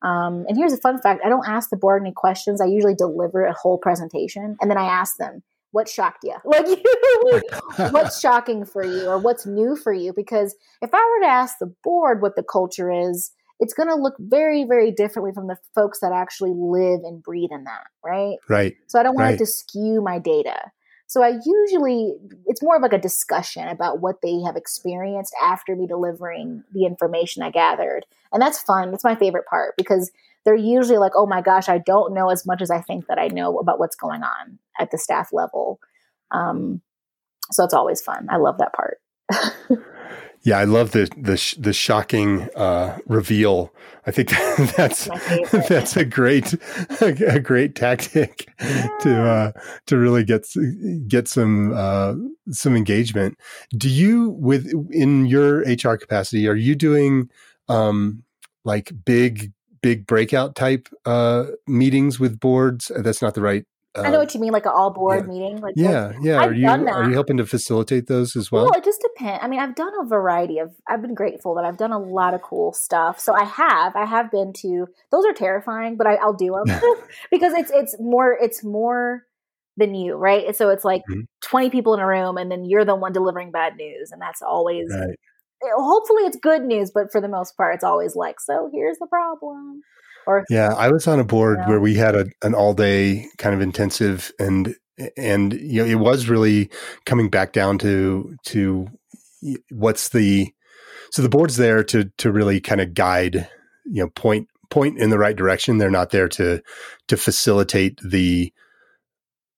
Um, 0.03 0.45
and 0.49 0.57
here's 0.57 0.73
a 0.73 0.79
fun 0.79 1.01
fact: 1.01 1.23
I 1.25 1.29
don't 1.29 1.49
ask 1.49 1.71
the 1.71 1.77
board 1.77 2.03
any 2.03 2.13
questions. 2.15 2.61
I 2.61 2.67
usually 2.67 2.95
deliver 2.95 3.45
a 3.45 3.55
whole 3.55 3.79
presentation, 3.79 4.57
and 4.61 4.71
then 4.71 4.79
I 4.79 4.85
ask 4.85 5.17
them, 5.17 5.43
"What 5.73 5.89
shocked 5.89 6.23
you? 6.23 6.37
Like, 6.45 6.69
you, 6.69 7.43
what's 7.91 8.21
shocking 8.21 8.65
for 8.65 8.85
you, 8.85 9.09
or 9.09 9.19
what's 9.19 9.47
new 9.47 9.75
for 9.75 9.93
you?" 9.93 10.13
Because 10.15 10.55
if 10.81 10.91
I 10.93 11.17
were 11.17 11.27
to 11.27 11.33
ask 11.33 11.57
the 11.59 11.75
board 11.83 12.23
what 12.23 12.37
the 12.37 12.45
culture 12.45 12.93
is, 12.93 13.33
it's 13.61 13.75
going 13.75 13.89
to 13.89 13.95
look 13.95 14.15
very, 14.19 14.65
very 14.65 14.91
differently 14.91 15.33
from 15.33 15.49
the 15.49 15.57
folks 15.75 16.01
that 16.01 16.13
actually 16.13 16.53
live 16.55 17.01
and 17.05 17.23
breathe 17.23 17.51
in 17.53 17.65
that, 17.65 17.87
right? 18.05 18.37
Right. 18.49 18.77
So 18.87 18.99
I 18.99 19.03
don't 19.03 19.15
want 19.15 19.27
right. 19.27 19.35
it 19.35 19.39
to 19.39 19.47
skew 19.47 20.01
my 20.01 20.19
data. 20.19 20.71
So 21.07 21.23
I 21.23 21.39
usually, 21.45 22.15
it's 22.47 22.63
more 22.63 22.77
of 22.77 22.83
like 22.83 22.93
a 22.93 22.99
discussion 22.99 23.67
about 23.67 24.01
what 24.01 24.17
they 24.23 24.41
have 24.45 24.57
experienced 24.57 25.35
after 25.43 25.75
me 25.75 25.87
delivering 25.87 26.63
the 26.73 26.85
information 26.85 27.43
I 27.43 27.51
gathered. 27.51 28.05
And 28.31 28.43
that's 28.43 28.61
fun. 28.61 28.93
It's 28.93 29.05
my 29.05 29.15
favorite 29.15 29.47
part 29.47 29.75
because 29.79 30.13
they're 30.45 30.55
usually 30.55 30.99
like, 30.99 31.13
oh 31.15 31.27
my 31.27 31.41
gosh, 31.41 31.69
I 31.69 31.79
don't 31.79 32.13
know 32.13 32.29
as 32.29 32.47
much 32.47 32.61
as 32.61 32.71
I 32.71 32.83
think 32.83 33.07
that 33.07 33.19
I 33.19 33.29
know 33.29 33.59
about 33.59 33.79
what's 33.79 33.97
going 33.97 34.23
on 34.23 34.59
at 34.79 34.91
the 34.91 34.99
staff 34.99 35.31
level. 35.33 35.81
Um, 36.31 36.83
so 37.51 37.65
it's 37.65 37.75
always 37.75 38.03
fun. 38.03 38.27
I 38.31 38.37
love 38.37 38.59
that 38.59 38.75
part. 38.75 39.01
Yeah, 40.49 40.61
I 40.61 40.65
love 40.65 40.93
the 40.93 41.11
the 41.15 41.57
the 41.59 41.75
shocking 41.75 42.49
uh, 42.57 42.97
reveal. 43.05 43.71
I 44.07 44.13
think 44.13 44.31
that's 44.77 45.11
that's 45.69 45.95
a 45.95 46.07
great 46.07 46.55
a 47.03 47.39
great 47.39 47.75
tactic 47.75 48.49
to 49.01 49.23
uh, 49.23 49.53
to 49.89 49.99
really 49.99 50.25
get 50.25 50.47
get 51.07 51.29
some 51.29 51.75
uh, 51.75 52.15
some 52.51 52.75
engagement. 52.75 53.37
Do 53.77 53.91
you 53.91 54.31
with 54.41 54.73
in 54.91 55.27
your 55.27 55.59
HR 55.67 55.99
capacity? 55.99 56.49
Are 56.49 56.57
you 56.57 56.75
doing 56.75 57.29
um, 57.69 58.23
like 58.65 58.91
big 59.05 59.53
big 59.83 60.07
breakout 60.07 60.55
type 60.55 60.89
uh, 61.05 61.45
meetings 61.67 62.19
with 62.19 62.41
boards? 62.41 62.91
That's 62.97 63.21
not 63.21 63.35
the 63.35 63.43
right 63.43 63.67
uh, 63.97 64.03
I 64.03 64.11
know 64.11 64.19
what 64.19 64.35
you 64.35 64.41
mean, 64.41 64.53
like 64.53 64.67
an 64.67 64.73
all 64.75 64.91
board 64.91 65.25
yeah. 65.25 65.33
meeting. 65.33 65.61
Like 65.61 65.75
yeah, 65.77 66.13
yeah. 66.21 66.41
I've 66.41 66.51
are 66.51 66.55
you 66.55 66.69
are 66.69 67.05
you 67.05 67.13
helping 67.15 67.39
to 67.39 67.47
facilitate 67.47 68.07
those 68.07 68.37
as 68.37 68.53
well? 68.53 68.65
Well, 68.65 68.75
it 68.75 68.85
just 68.85 69.01
depends. 69.01 69.41
I 69.43 69.49
mean, 69.49 69.61
I've 69.61 69.75
done 69.75 69.93
a 70.01 70.07
variety 70.07 70.59
of. 70.59 70.73
I've 70.87 71.01
been 71.01 71.15
grateful 71.15 71.55
that 71.55 71.65
I've 71.65 71.79
done 71.79 71.93
a 71.93 71.99
lot 71.99 72.35
of 72.35 72.43
cool 72.43 72.73
stuff. 72.73 73.19
So 73.19 73.35
I 73.35 73.45
have, 73.45 73.97
I 73.97 74.05
have 74.05 74.31
been 74.31 74.53
to. 74.59 74.89
Those 75.11 75.25
are 75.25 75.33
terrifying, 75.33 75.97
but 75.97 76.07
I, 76.07 76.17
will 76.25 76.35
do 76.35 76.55
them 76.65 76.81
because 77.31 77.55
it's 77.55 77.71
it's 77.75 77.97
more 77.99 78.37
it's 78.41 78.63
more 78.63 79.25
than 79.79 79.95
you, 79.95 80.15
right? 80.15 80.55
So 80.55 80.69
it's 80.69 80.85
like 80.85 81.03
mm-hmm. 81.11 81.23
twenty 81.41 81.71
people 81.71 81.95
in 81.95 82.01
a 82.01 82.07
room, 82.07 82.37
and 82.37 82.51
then 82.51 82.67
you're 82.67 82.85
the 82.85 82.95
one 82.95 83.13
delivering 83.13 83.53
bad 83.53 83.77
news, 83.77 84.13
and 84.13 84.21
that's 84.21 84.43
always. 84.43 84.89
Right. 84.91 85.19
Hopefully, 85.77 86.23
it's 86.23 86.37
good 86.37 86.63
news, 86.63 86.93
but 86.93 87.11
for 87.11 87.21
the 87.21 87.27
most 87.27 87.57
part, 87.57 87.75
it's 87.75 87.83
always 87.83 88.15
like, 88.15 88.39
so 88.39 88.71
here's 88.73 88.99
the 88.99 89.09
problem. 89.09 89.83
Or 90.29 90.45
yeah, 90.51 90.75
I 90.75 90.91
was 90.91 91.07
on 91.07 91.19
a 91.19 91.25
board 91.25 91.57
you 91.57 91.63
know? 91.63 91.69
where 91.71 91.81
we 91.81 91.95
had 91.95 92.15
a, 92.15 92.27
an 92.43 92.55
all 92.55 92.75
day 92.75 93.27
kind 93.39 93.55
of 93.55 93.63
intensive 93.63 94.31
and 94.39 94.75
and 95.17 95.55
you 95.55 95.83
know 95.83 95.89
it 95.89 95.95
was 95.95 96.29
really 96.29 96.71
coming 97.07 97.31
back 97.31 97.55
down 97.55 97.79
to 97.79 98.37
to 98.45 98.89
what's 99.71 100.11
the 100.11 100.53
so 101.11 101.23
the 101.23 101.31
board's 101.31 101.57
there 101.57 101.83
to 101.83 102.11
to 102.19 102.31
really 102.31 102.61
kind 102.61 102.83
of 102.83 102.93
guide 102.93 103.49
you 103.87 104.03
know 104.03 104.11
point 104.11 104.49
point 104.71 104.99
in 104.99 105.09
the 105.09 105.19
right 105.19 105.35
direction. 105.35 105.79
They're 105.79 105.91
not 105.91 106.11
there 106.11 106.29
to 106.29 106.61
to 107.09 107.17
facilitate 107.17 107.99
the 108.05 108.53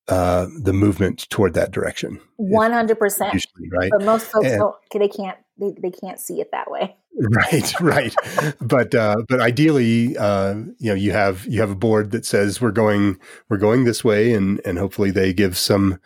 uh 0.06 0.46
the 0.62 0.72
movement 0.72 1.28
toward 1.30 1.54
that 1.54 1.70
direction 1.70 2.20
100% 2.40 3.32
usually 3.32 3.68
right? 3.72 3.90
But 3.90 4.02
most 4.04 4.26
folks 4.26 4.46
and, 4.46 4.58
don't 4.58 4.74
they 4.92 5.08
can't 5.08 5.38
they, 5.60 5.74
they 5.80 5.90
can't 5.90 6.18
see 6.18 6.40
it 6.40 6.50
that 6.52 6.70
way 6.70 6.96
right 7.46 7.80
right 7.80 8.14
but 8.60 8.94
uh 8.94 9.16
but 9.28 9.40
ideally 9.40 10.16
uh 10.16 10.54
you 10.78 10.90
know 10.90 10.94
you 10.94 11.12
have 11.12 11.46
you 11.46 11.60
have 11.60 11.70
a 11.70 11.76
board 11.76 12.10
that 12.10 12.24
says 12.24 12.60
we're 12.60 12.70
going 12.70 13.18
we're 13.48 13.56
going 13.56 13.84
this 13.84 14.02
way 14.02 14.32
and 14.32 14.60
and 14.64 14.78
hopefully 14.78 15.10
they 15.10 15.32
give 15.32 15.56
some 15.56 15.98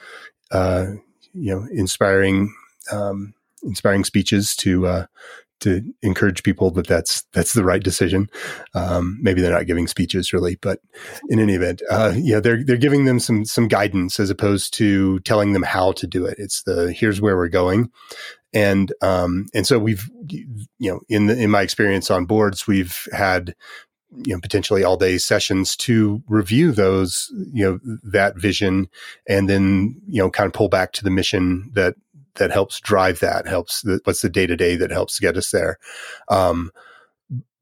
uh 0.50 0.86
you 1.32 1.54
know 1.54 1.66
inspiring 1.72 2.54
um 2.90 3.34
inspiring 3.62 4.04
speeches 4.04 4.56
to 4.56 4.86
uh 4.86 5.06
to 5.64 5.82
encourage 6.02 6.42
people 6.42 6.70
that 6.70 6.86
that's 6.86 7.22
that's 7.32 7.54
the 7.54 7.64
right 7.64 7.82
decision. 7.82 8.28
Um, 8.74 9.18
maybe 9.22 9.40
they're 9.40 9.50
not 9.50 9.66
giving 9.66 9.86
speeches 9.86 10.32
really, 10.32 10.56
but 10.56 10.80
in 11.30 11.38
any 11.38 11.54
event, 11.54 11.80
uh, 11.90 12.12
yeah, 12.14 12.38
they're 12.38 12.62
they're 12.62 12.76
giving 12.76 13.06
them 13.06 13.18
some 13.18 13.46
some 13.46 13.66
guidance 13.66 14.20
as 14.20 14.28
opposed 14.28 14.74
to 14.74 15.20
telling 15.20 15.54
them 15.54 15.62
how 15.62 15.92
to 15.92 16.06
do 16.06 16.26
it. 16.26 16.36
It's 16.38 16.62
the 16.64 16.92
here's 16.92 17.20
where 17.20 17.36
we're 17.36 17.48
going, 17.48 17.90
and 18.54 18.92
um, 19.02 19.46
and 19.52 19.66
so 19.66 19.78
we've 19.78 20.08
you 20.28 20.92
know 20.92 21.00
in 21.08 21.26
the, 21.26 21.36
in 21.38 21.50
my 21.50 21.60
experience 21.60 22.10
on 22.10 22.24
boards 22.24 22.66
we've 22.66 23.06
had 23.12 23.54
you 24.24 24.32
know 24.32 24.40
potentially 24.40 24.84
all 24.84 24.96
day 24.96 25.18
sessions 25.18 25.76
to 25.76 26.22
review 26.28 26.72
those 26.72 27.30
you 27.52 27.64
know 27.64 27.98
that 28.02 28.36
vision 28.36 28.88
and 29.28 29.48
then 29.48 30.00
you 30.06 30.22
know 30.22 30.30
kind 30.30 30.46
of 30.46 30.52
pull 30.52 30.68
back 30.68 30.92
to 30.92 31.04
the 31.04 31.10
mission 31.10 31.70
that 31.74 31.94
that 32.36 32.50
helps 32.50 32.80
drive 32.80 33.20
that 33.20 33.46
helps 33.46 33.82
the, 33.82 34.00
what's 34.04 34.22
the 34.22 34.28
day 34.28 34.46
to 34.46 34.56
day 34.56 34.76
that 34.76 34.90
helps 34.90 35.18
get 35.18 35.36
us 35.36 35.50
there. 35.50 35.78
Um, 36.28 36.70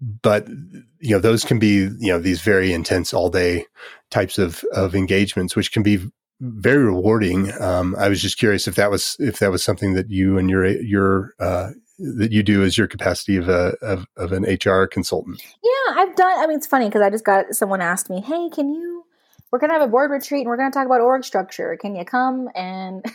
but 0.01 0.49
you 0.49 1.11
know 1.11 1.20
those 1.20 1.45
can 1.45 1.59
be 1.59 1.88
you 1.99 2.09
know 2.09 2.18
these 2.18 2.43
very 2.43 2.72
intense 2.72 3.14
all 3.14 3.30
day 3.30 3.66
types 4.11 4.36
of 4.36 4.64
of 4.72 4.97
engagements 4.97 5.55
which 5.55 5.70
can 5.70 5.84
be 5.84 6.01
very 6.43 6.84
rewarding. 6.84 7.53
Um, 7.61 7.95
I 7.97 8.09
was 8.09 8.20
just 8.20 8.36
curious 8.36 8.66
if 8.66 8.74
that 8.74 8.90
was 8.90 9.16
if 9.20 9.38
that 9.38 9.53
was 9.53 9.62
something 9.62 9.95
that 9.95 10.11
you 10.11 10.38
and 10.38 10.51
your 10.51 10.66
your 10.66 11.34
uh, 11.38 11.70
that 11.99 12.32
you 12.32 12.43
do 12.43 12.64
as 12.64 12.76
your 12.76 12.88
capacity 12.88 13.36
of 13.36 13.49
a 13.49 13.76
of, 13.80 14.07
of, 14.16 14.32
an 14.32 14.43
HR 14.45 14.86
consultant. 14.86 15.40
Yeah, 15.62 15.95
I've 15.95 16.16
done. 16.16 16.38
I 16.38 16.47
mean, 16.49 16.57
it's 16.57 16.66
funny 16.66 16.86
because 16.86 17.03
I 17.03 17.11
just 17.11 17.24
got 17.24 17.55
someone 17.55 17.80
asked 17.80 18.11
me, 18.11 18.20
"Hey, 18.20 18.49
can 18.51 18.70
you? 18.70 19.05
We're 19.51 19.61
gonna 19.61 19.74
have 19.74 19.82
a 19.82 19.88
board 19.88 20.11
retreat 20.11 20.40
and 20.40 20.49
we're 20.49 20.57
gonna 20.57 20.72
talk 20.72 20.86
about 20.86 21.01
org 21.01 21.24
structure. 21.24 21.76
Can 21.80 21.95
you 21.95 22.05
come 22.05 22.49
and?" 22.55 23.05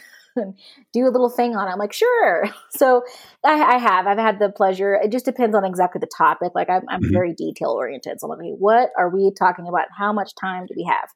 do 0.94 1.08
a 1.08 1.10
little 1.10 1.32
thing 1.32 1.56
on 1.56 1.68
it. 1.68 1.72
I'm 1.72 1.80
like, 1.80 1.94
sure. 1.94 2.46
So 2.70 3.02
I, 3.44 3.60
I, 3.60 3.78
have. 3.80 4.06
I've 4.06 4.20
had 4.20 4.38
the 4.38 4.50
pleasure. 4.50 4.94
It 4.94 5.12
just 5.12 5.26
depends 5.26 5.56
on 5.56 5.66
exactly 5.66 5.98
the 5.98 6.10
topic. 6.16 6.52
Like 6.54 6.70
I'm, 6.70 6.84
I'm 6.90 7.02
mm-hmm. 7.02 7.12
very 7.12 7.34
detail 7.34 7.72
oriented. 7.72 8.20
So 8.20 8.32
I'm 8.32 8.38
like, 8.38 8.54
what 8.60 8.92
are 8.96 9.10
we 9.10 9.32
talking 9.32 9.68
about? 9.68 9.88
How 9.98 10.14
much 10.14 10.36
time 10.36 10.68
do 10.68 10.76
we 10.78 10.84
have? 10.84 11.10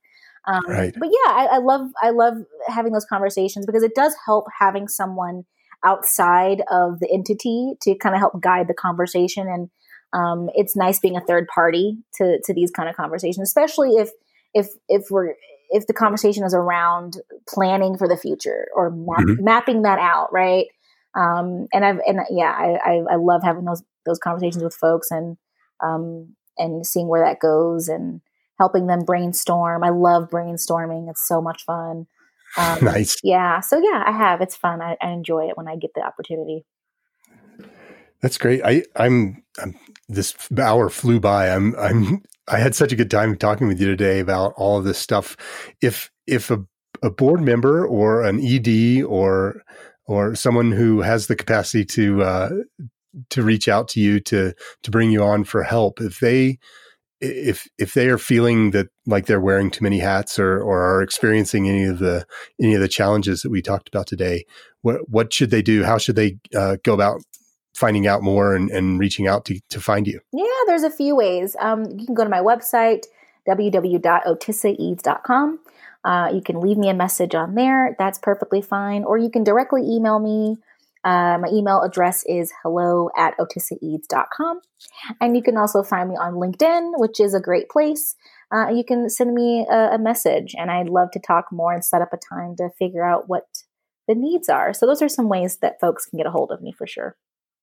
Um, 0.47 0.63
right. 0.67 0.93
But 0.97 1.09
yeah, 1.09 1.31
I, 1.31 1.47
I 1.53 1.57
love 1.59 1.87
I 2.01 2.09
love 2.09 2.33
having 2.67 2.93
those 2.93 3.05
conversations 3.05 3.65
because 3.65 3.83
it 3.83 3.93
does 3.95 4.15
help 4.25 4.45
having 4.59 4.87
someone 4.87 5.45
outside 5.83 6.61
of 6.69 6.99
the 6.99 7.09
entity 7.11 7.73
to 7.81 7.95
kind 7.95 8.15
of 8.15 8.19
help 8.19 8.41
guide 8.41 8.67
the 8.67 8.73
conversation 8.73 9.47
and 9.47 9.69
um, 10.13 10.49
it's 10.53 10.75
nice 10.75 10.99
being 10.99 11.15
a 11.15 11.21
third 11.21 11.47
party 11.47 11.97
to 12.15 12.39
to 12.43 12.53
these 12.53 12.71
kind 12.71 12.89
of 12.89 12.95
conversations 12.95 13.47
especially 13.47 13.91
if 13.91 14.09
if 14.53 14.67
if 14.87 15.03
we're 15.09 15.33
if 15.69 15.87
the 15.87 15.93
conversation 15.93 16.43
is 16.43 16.53
around 16.53 17.17
planning 17.47 17.97
for 17.97 18.07
the 18.07 18.17
future 18.17 18.67
or 18.75 18.91
map, 18.91 19.19
mm-hmm. 19.19 19.43
mapping 19.43 19.81
that 19.83 19.99
out 19.99 20.31
right 20.31 20.67
um, 21.15 21.67
and 21.73 21.83
i've 21.85 21.99
and 22.05 22.19
yeah 22.29 22.51
I, 22.51 22.77
I, 22.83 23.13
I 23.13 23.15
love 23.15 23.41
having 23.43 23.65
those 23.65 23.83
those 24.05 24.19
conversations 24.19 24.63
with 24.63 24.75
folks 24.75 25.09
and 25.11 25.37
um, 25.79 26.35
and 26.57 26.85
seeing 26.85 27.07
where 27.07 27.25
that 27.25 27.39
goes 27.39 27.87
and 27.87 28.21
helping 28.59 28.87
them 28.87 29.03
brainstorm. 29.05 29.83
I 29.83 29.89
love 29.89 30.29
brainstorming. 30.29 31.09
It's 31.09 31.27
so 31.27 31.41
much 31.41 31.63
fun. 31.65 32.07
Um, 32.57 32.77
nice. 32.81 33.17
Yeah. 33.23 33.59
So 33.61 33.79
yeah, 33.79 34.03
I 34.05 34.11
have. 34.11 34.41
It's 34.41 34.55
fun. 34.55 34.81
I, 34.81 34.97
I, 35.01 35.11
enjoy 35.11 35.47
it 35.47 35.57
when 35.57 35.67
I 35.67 35.75
get 35.75 35.91
the 35.95 36.01
opportunity. 36.01 36.65
That's 38.21 38.37
great. 38.37 38.61
I, 38.63 38.83
I'm, 38.95 39.43
I'm, 39.61 39.75
this 40.07 40.35
hour 40.59 40.89
flew 40.89 41.19
by. 41.19 41.49
I'm, 41.49 41.75
I'm, 41.77 42.21
I 42.47 42.57
had 42.57 42.75
such 42.75 42.91
a 42.91 42.95
good 42.95 43.09
time 43.09 43.35
talking 43.37 43.67
with 43.67 43.79
you 43.79 43.87
today 43.87 44.19
about 44.19 44.53
all 44.57 44.77
of 44.77 44.83
this 44.83 44.99
stuff. 44.99 45.35
If, 45.81 46.11
if 46.27 46.51
a, 46.51 46.63
a 47.01 47.09
board 47.09 47.41
member 47.41 47.85
or 47.85 48.23
an 48.23 48.39
ED 48.39 49.03
or, 49.03 49.63
or 50.05 50.35
someone 50.35 50.71
who 50.71 51.01
has 51.01 51.27
the 51.27 51.35
capacity 51.35 51.85
to, 51.85 52.21
uh, 52.21 52.49
to 53.29 53.41
reach 53.41 53.67
out 53.67 53.87
to 53.89 53.99
you 53.99 54.19
to, 54.19 54.53
to 54.83 54.91
bring 54.91 55.09
you 55.09 55.23
on 55.23 55.43
for 55.43 55.63
help, 55.63 55.99
if 55.99 56.19
they, 56.19 56.59
if 57.21 57.67
if 57.77 57.93
they 57.93 58.09
are 58.09 58.17
feeling 58.17 58.71
that 58.71 58.87
like 59.05 59.27
they're 59.27 59.39
wearing 59.39 59.69
too 59.69 59.83
many 59.83 59.99
hats 59.99 60.39
or 60.39 60.59
or 60.59 60.81
are 60.81 61.03
experiencing 61.03 61.69
any 61.69 61.85
of 61.85 61.99
the 61.99 62.25
any 62.61 62.73
of 62.73 62.81
the 62.81 62.87
challenges 62.87 63.41
that 63.41 63.51
we 63.51 63.61
talked 63.61 63.87
about 63.87 64.07
today, 64.07 64.43
what 64.81 65.07
what 65.07 65.31
should 65.31 65.51
they 65.51 65.61
do? 65.61 65.83
How 65.83 65.97
should 65.97 66.15
they 66.15 66.37
uh, 66.55 66.77
go 66.83 66.93
about 66.93 67.21
finding 67.75 68.07
out 68.07 68.23
more 68.23 68.55
and, 68.55 68.71
and 68.71 68.99
reaching 68.99 69.27
out 69.27 69.45
to, 69.45 69.59
to 69.69 69.79
find 69.79 70.07
you? 70.07 70.19
Yeah, 70.33 70.45
there's 70.67 70.83
a 70.83 70.89
few 70.89 71.15
ways. 71.15 71.55
Um, 71.59 71.85
you 71.97 72.05
can 72.05 72.15
go 72.15 72.23
to 72.23 72.29
my 72.29 72.39
website 72.39 73.05
www.otissaeads.com. 73.47 75.59
Uh, 76.03 76.31
you 76.33 76.41
can 76.41 76.59
leave 76.59 76.77
me 76.77 76.89
a 76.89 76.93
message 76.93 77.33
on 77.35 77.55
there. 77.55 77.95
That's 77.97 78.19
perfectly 78.19 78.61
fine. 78.61 79.03
Or 79.03 79.17
you 79.17 79.29
can 79.29 79.43
directly 79.43 79.83
email 79.83 80.19
me 80.19 80.57
uh, 81.03 81.37
my 81.39 81.47
email 81.51 81.81
address 81.81 82.23
is 82.27 82.51
hello 82.63 83.09
at 83.17 83.33
otissaeads.com. 83.37 84.61
And 85.19 85.35
you 85.35 85.41
can 85.41 85.57
also 85.57 85.83
find 85.83 86.09
me 86.09 86.15
on 86.15 86.33
LinkedIn, 86.33 86.99
which 86.99 87.19
is 87.19 87.33
a 87.33 87.39
great 87.39 87.69
place. 87.69 88.15
Uh, 88.53 88.69
you 88.69 88.83
can 88.83 89.09
send 89.09 89.33
me 89.33 89.65
a, 89.69 89.91
a, 89.93 89.97
message, 89.97 90.53
and 90.57 90.69
I'd 90.69 90.89
love 90.89 91.09
to 91.11 91.19
talk 91.19 91.45
more 91.51 91.73
and 91.73 91.83
set 91.83 92.01
up 92.01 92.11
a 92.11 92.17
time 92.17 92.55
to 92.57 92.69
figure 92.77 93.05
out 93.05 93.29
what 93.29 93.45
the 94.07 94.15
needs 94.15 94.49
are. 94.49 94.73
So, 94.73 94.85
those 94.85 95.01
are 95.01 95.07
some 95.07 95.29
ways 95.29 95.57
that 95.57 95.79
folks 95.79 96.05
can 96.05 96.17
get 96.17 96.27
a 96.27 96.31
hold 96.31 96.51
of 96.51 96.61
me 96.61 96.73
for 96.73 96.85
sure. 96.85 97.15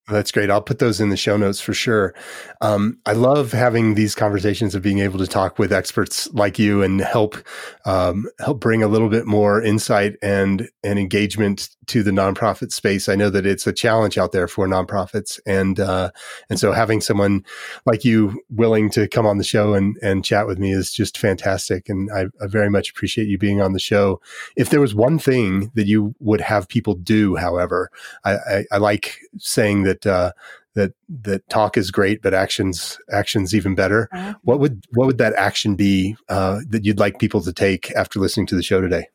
That's 0.08 0.32
great. 0.32 0.50
I'll 0.50 0.62
put 0.62 0.78
those 0.78 1.00
in 1.00 1.10
the 1.10 1.18
show 1.18 1.36
notes 1.36 1.60
for 1.60 1.74
sure. 1.74 2.14
Um, 2.62 2.98
I 3.04 3.12
love 3.12 3.52
having 3.52 3.94
these 3.94 4.14
conversations 4.14 4.74
of 4.74 4.80
being 4.80 5.00
able 5.00 5.18
to 5.18 5.26
talk 5.26 5.58
with 5.58 5.72
experts 5.72 6.32
like 6.32 6.58
you 6.58 6.82
and 6.82 7.00
help 7.00 7.36
um, 7.84 8.26
help 8.38 8.58
bring 8.58 8.82
a 8.82 8.88
little 8.88 9.10
bit 9.10 9.26
more 9.26 9.62
insight 9.62 10.16
and 10.22 10.68
and 10.82 10.98
engagement 10.98 11.68
to 11.88 12.02
the 12.02 12.10
nonprofit 12.10 12.72
space. 12.72 13.08
I 13.08 13.16
know 13.16 13.28
that 13.30 13.44
it's 13.44 13.66
a 13.66 13.72
challenge 13.72 14.16
out 14.16 14.32
there 14.32 14.48
for 14.48 14.66
nonprofits, 14.66 15.38
and 15.46 15.78
uh, 15.78 16.10
and 16.48 16.58
so 16.58 16.72
having 16.72 17.00
someone 17.00 17.44
like 17.84 18.04
you 18.04 18.42
willing 18.48 18.88
to 18.90 19.08
come 19.08 19.26
on 19.26 19.38
the 19.38 19.44
show 19.44 19.74
and 19.74 19.98
and 20.00 20.24
chat 20.24 20.46
with 20.46 20.58
me 20.58 20.72
is 20.72 20.90
just 20.90 21.18
fantastic. 21.18 21.88
And 21.88 22.10
I, 22.10 22.26
I 22.42 22.46
very 22.46 22.70
much 22.70 22.90
appreciate 22.90 23.28
you 23.28 23.36
being 23.36 23.60
on 23.60 23.74
the 23.74 23.78
show. 23.78 24.20
If 24.56 24.70
there 24.70 24.80
was 24.80 24.94
one 24.94 25.18
thing 25.18 25.70
that 25.74 25.86
you 25.86 26.14
would 26.20 26.40
have 26.40 26.68
people 26.68 26.94
do, 26.94 27.36
however, 27.36 27.90
I, 28.24 28.32
I, 28.32 28.64
I 28.72 28.76
like 28.78 29.18
saying 29.38 29.82
that 29.82 29.98
that 30.02 30.06
uh, 30.06 30.32
that 30.74 30.92
that 31.08 31.48
talk 31.48 31.76
is 31.76 31.90
great, 31.90 32.22
but 32.22 32.34
actions 32.34 32.98
actions 33.10 33.54
even 33.54 33.74
better. 33.74 34.08
Uh-huh. 34.12 34.34
What 34.42 34.60
would 34.60 34.84
what 34.94 35.06
would 35.06 35.18
that 35.18 35.34
action 35.34 35.74
be 35.74 36.16
uh, 36.28 36.60
that 36.68 36.84
you'd 36.84 36.98
like 36.98 37.18
people 37.18 37.40
to 37.42 37.52
take 37.52 37.90
after 37.92 38.20
listening 38.20 38.46
to 38.48 38.56
the 38.56 38.62
show 38.62 38.80
today? 38.80 39.08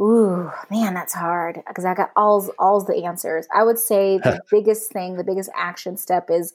Ooh, 0.00 0.50
man, 0.70 0.94
that's 0.94 1.12
hard 1.12 1.60
because 1.68 1.84
I 1.84 1.94
got 1.94 2.10
all 2.16 2.50
all 2.58 2.82
the 2.82 3.04
answers. 3.04 3.46
I 3.54 3.64
would 3.64 3.78
say 3.78 4.18
the 4.22 4.40
biggest 4.50 4.92
thing, 4.92 5.16
the 5.16 5.24
biggest 5.24 5.50
action 5.54 5.96
step 5.96 6.30
is 6.30 6.54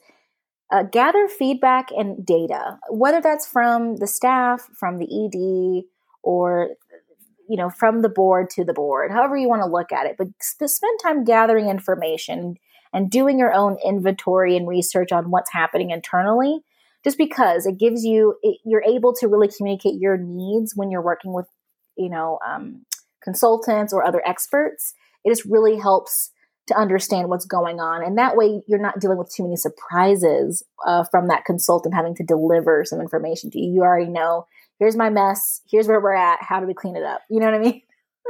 uh, 0.72 0.82
gather 0.82 1.28
feedback 1.28 1.90
and 1.96 2.26
data, 2.26 2.78
whether 2.90 3.20
that's 3.20 3.46
from 3.46 3.96
the 3.96 4.06
staff, 4.08 4.68
from 4.74 4.98
the 4.98 5.04
ED, 5.06 5.84
or 6.22 6.70
you 7.48 7.56
know 7.56 7.70
from 7.70 8.02
the 8.02 8.08
board 8.08 8.50
to 8.50 8.64
the 8.64 8.74
board, 8.74 9.12
however 9.12 9.36
you 9.36 9.48
want 9.48 9.62
to 9.62 9.68
look 9.68 9.92
at 9.92 10.06
it. 10.06 10.16
But 10.18 10.28
spend 10.40 10.98
time 11.02 11.24
gathering 11.24 11.68
information 11.68 12.56
and 12.92 13.10
doing 13.10 13.38
your 13.38 13.52
own 13.52 13.76
inventory 13.84 14.56
and 14.56 14.66
research 14.66 15.12
on 15.12 15.30
what's 15.30 15.52
happening 15.52 15.90
internally. 15.90 16.60
Just 17.04 17.18
because 17.18 17.66
it 17.66 17.78
gives 17.78 18.04
you, 18.04 18.34
it, 18.42 18.58
you're 18.64 18.82
able 18.82 19.12
to 19.14 19.28
really 19.28 19.48
communicate 19.48 20.00
your 20.00 20.16
needs 20.16 20.72
when 20.74 20.90
you're 20.90 21.02
working 21.02 21.32
with, 21.32 21.46
you 21.96 22.08
know, 22.08 22.40
um, 22.44 22.84
consultants 23.26 23.92
or 23.92 24.04
other 24.04 24.22
experts. 24.24 24.94
It 25.24 25.30
just 25.30 25.44
really 25.44 25.76
helps 25.76 26.30
to 26.68 26.76
understand 26.76 27.28
what's 27.28 27.44
going 27.44 27.78
on. 27.80 28.02
And 28.02 28.16
that 28.18 28.36
way, 28.36 28.62
you're 28.66 28.78
not 28.78 29.00
dealing 29.00 29.18
with 29.18 29.32
too 29.34 29.42
many 29.42 29.56
surprises 29.56 30.62
uh, 30.86 31.04
from 31.10 31.28
that 31.28 31.44
consultant 31.44 31.94
having 31.94 32.14
to 32.16 32.24
deliver 32.24 32.84
some 32.84 33.00
information 33.00 33.50
to 33.50 33.58
you. 33.58 33.72
You 33.72 33.82
already 33.82 34.10
know 34.10 34.46
here's 34.78 34.96
my 34.96 35.10
mess, 35.10 35.62
here's 35.70 35.88
where 35.88 36.00
we're 36.00 36.14
at, 36.14 36.42
how 36.42 36.60
do 36.60 36.66
we 36.66 36.74
clean 36.74 36.96
it 36.96 37.02
up? 37.02 37.22
You 37.30 37.40
know 37.40 37.46
what 37.46 37.54
I 37.54 37.58
mean? 37.58 37.82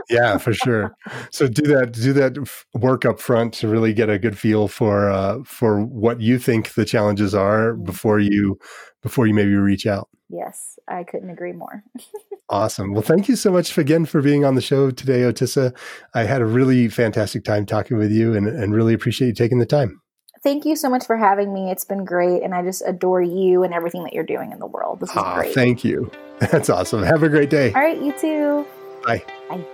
Yeah, 0.08 0.38
for 0.38 0.52
sure. 0.52 0.96
So 1.30 1.48
do 1.48 1.62
that 1.74 1.92
do 1.92 2.12
that 2.12 2.48
work 2.74 3.04
up 3.04 3.20
front 3.20 3.54
to 3.54 3.68
really 3.68 3.92
get 3.92 4.08
a 4.08 4.18
good 4.18 4.38
feel 4.38 4.68
for 4.68 5.10
uh, 5.10 5.38
for 5.44 5.80
what 5.84 6.20
you 6.20 6.38
think 6.38 6.74
the 6.74 6.84
challenges 6.84 7.34
are 7.34 7.72
mm-hmm. 7.72 7.84
before 7.84 8.18
you 8.18 8.58
before 9.02 9.26
you 9.26 9.34
maybe 9.34 9.54
reach 9.54 9.86
out. 9.86 10.08
Yes, 10.28 10.78
I 10.88 11.04
couldn't 11.04 11.30
agree 11.30 11.52
more. 11.52 11.84
awesome. 12.48 12.92
Well, 12.92 13.02
thank 13.02 13.28
you 13.28 13.36
so 13.36 13.52
much 13.52 13.76
again 13.78 14.06
for 14.06 14.20
being 14.20 14.44
on 14.44 14.54
the 14.54 14.60
show 14.60 14.90
today, 14.90 15.20
Otissa. 15.20 15.76
I 16.14 16.24
had 16.24 16.42
a 16.42 16.46
really 16.46 16.88
fantastic 16.88 17.44
time 17.44 17.64
talking 17.64 17.96
with 17.96 18.10
you 18.10 18.34
and, 18.34 18.48
and 18.48 18.74
really 18.74 18.94
appreciate 18.94 19.28
you 19.28 19.34
taking 19.34 19.58
the 19.58 19.66
time. 19.66 20.00
Thank 20.42 20.64
you 20.64 20.76
so 20.76 20.88
much 20.88 21.06
for 21.06 21.16
having 21.16 21.52
me. 21.52 21.70
It's 21.70 21.84
been 21.84 22.04
great. 22.04 22.42
And 22.42 22.54
I 22.54 22.62
just 22.62 22.82
adore 22.86 23.22
you 23.22 23.64
and 23.64 23.72
everything 23.72 24.04
that 24.04 24.12
you're 24.12 24.24
doing 24.24 24.52
in 24.52 24.58
the 24.58 24.66
world. 24.66 25.00
This 25.00 25.10
is 25.10 25.16
oh, 25.18 25.34
great. 25.34 25.54
Thank 25.54 25.84
you. 25.84 26.10
That's 26.38 26.70
awesome. 26.70 27.02
Have 27.02 27.22
a 27.22 27.28
great 27.28 27.50
day. 27.50 27.72
All 27.72 27.80
right, 27.80 28.00
you 28.00 28.12
too. 28.12 28.66
Bye. 29.04 29.24
Bye. 29.48 29.64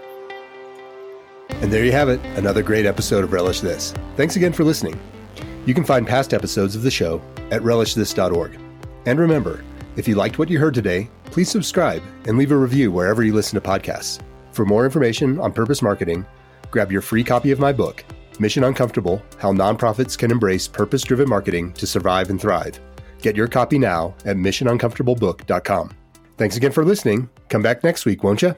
And 1.63 1.73
there 1.73 1.85
you 1.85 1.93
have 1.93 2.09
it, 2.09 2.21
another 2.37 2.61
great 2.61 2.87
episode 2.87 3.23
of 3.23 3.33
Relish 3.33 3.61
This. 3.61 3.95
Thanks 4.17 4.35
again 4.35 4.53
for 4.53 4.65
listening. 4.65 5.01
You 5.65 5.75
can 5.75 5.85
find 5.85 6.07
past 6.07 6.35
episodes 6.35 6.75
of 6.75 6.83
the 6.83 6.91
show 6.91 7.23
at 7.53 7.63
relishthis.org. 7.63 8.59
And 9.07 9.19
remember, 9.19 9.65
if 9.95 10.09
you 10.09 10.17
liked 10.17 10.41
what 10.41 10.51
you 10.51 10.59
heard 10.59 10.75
today, 10.75 11.09
please 11.27 11.49
subscribe 11.49 12.03
and 12.27 12.37
leave 12.37 12.51
a 12.51 12.57
review 12.57 12.91
wherever 12.91 13.23
you 13.23 13.33
listen 13.33 13.61
to 13.61 13.67
podcasts. 13.67 14.21
For 14.51 14.67
more 14.67 14.85
information 14.85 15.39
on 15.39 15.53
purpose 15.53 15.83
marketing, 15.83 16.27
grab 16.73 16.91
your 16.91 17.01
free 17.01 17.23
copy 17.23 17.53
of 17.53 17.61
my 17.61 17.73
book, 17.73 18.05
Mission 18.41 18.65
Uncomfortable 18.65 19.23
How 19.39 19.53
Nonprofits 19.53 20.19
Can 20.19 20.33
Embrace 20.33 20.67
Purpose 20.67 21.03
Driven 21.03 21.29
Marketing 21.29 21.73
to 21.75 21.87
Survive 21.87 22.31
and 22.31 22.41
Thrive. 22.41 22.81
Get 23.21 23.37
your 23.37 23.47
copy 23.47 23.79
now 23.79 24.17
at 24.25 24.37
missionuncomfortablebook.com. 24.37 25.95
Thanks 26.39 26.57
again 26.57 26.73
for 26.73 26.85
listening. 26.85 27.31
Come 27.49 27.63
back 27.63 27.85
next 27.85 28.05
week, 28.05 28.25
won't 28.25 28.43
you? 28.43 28.57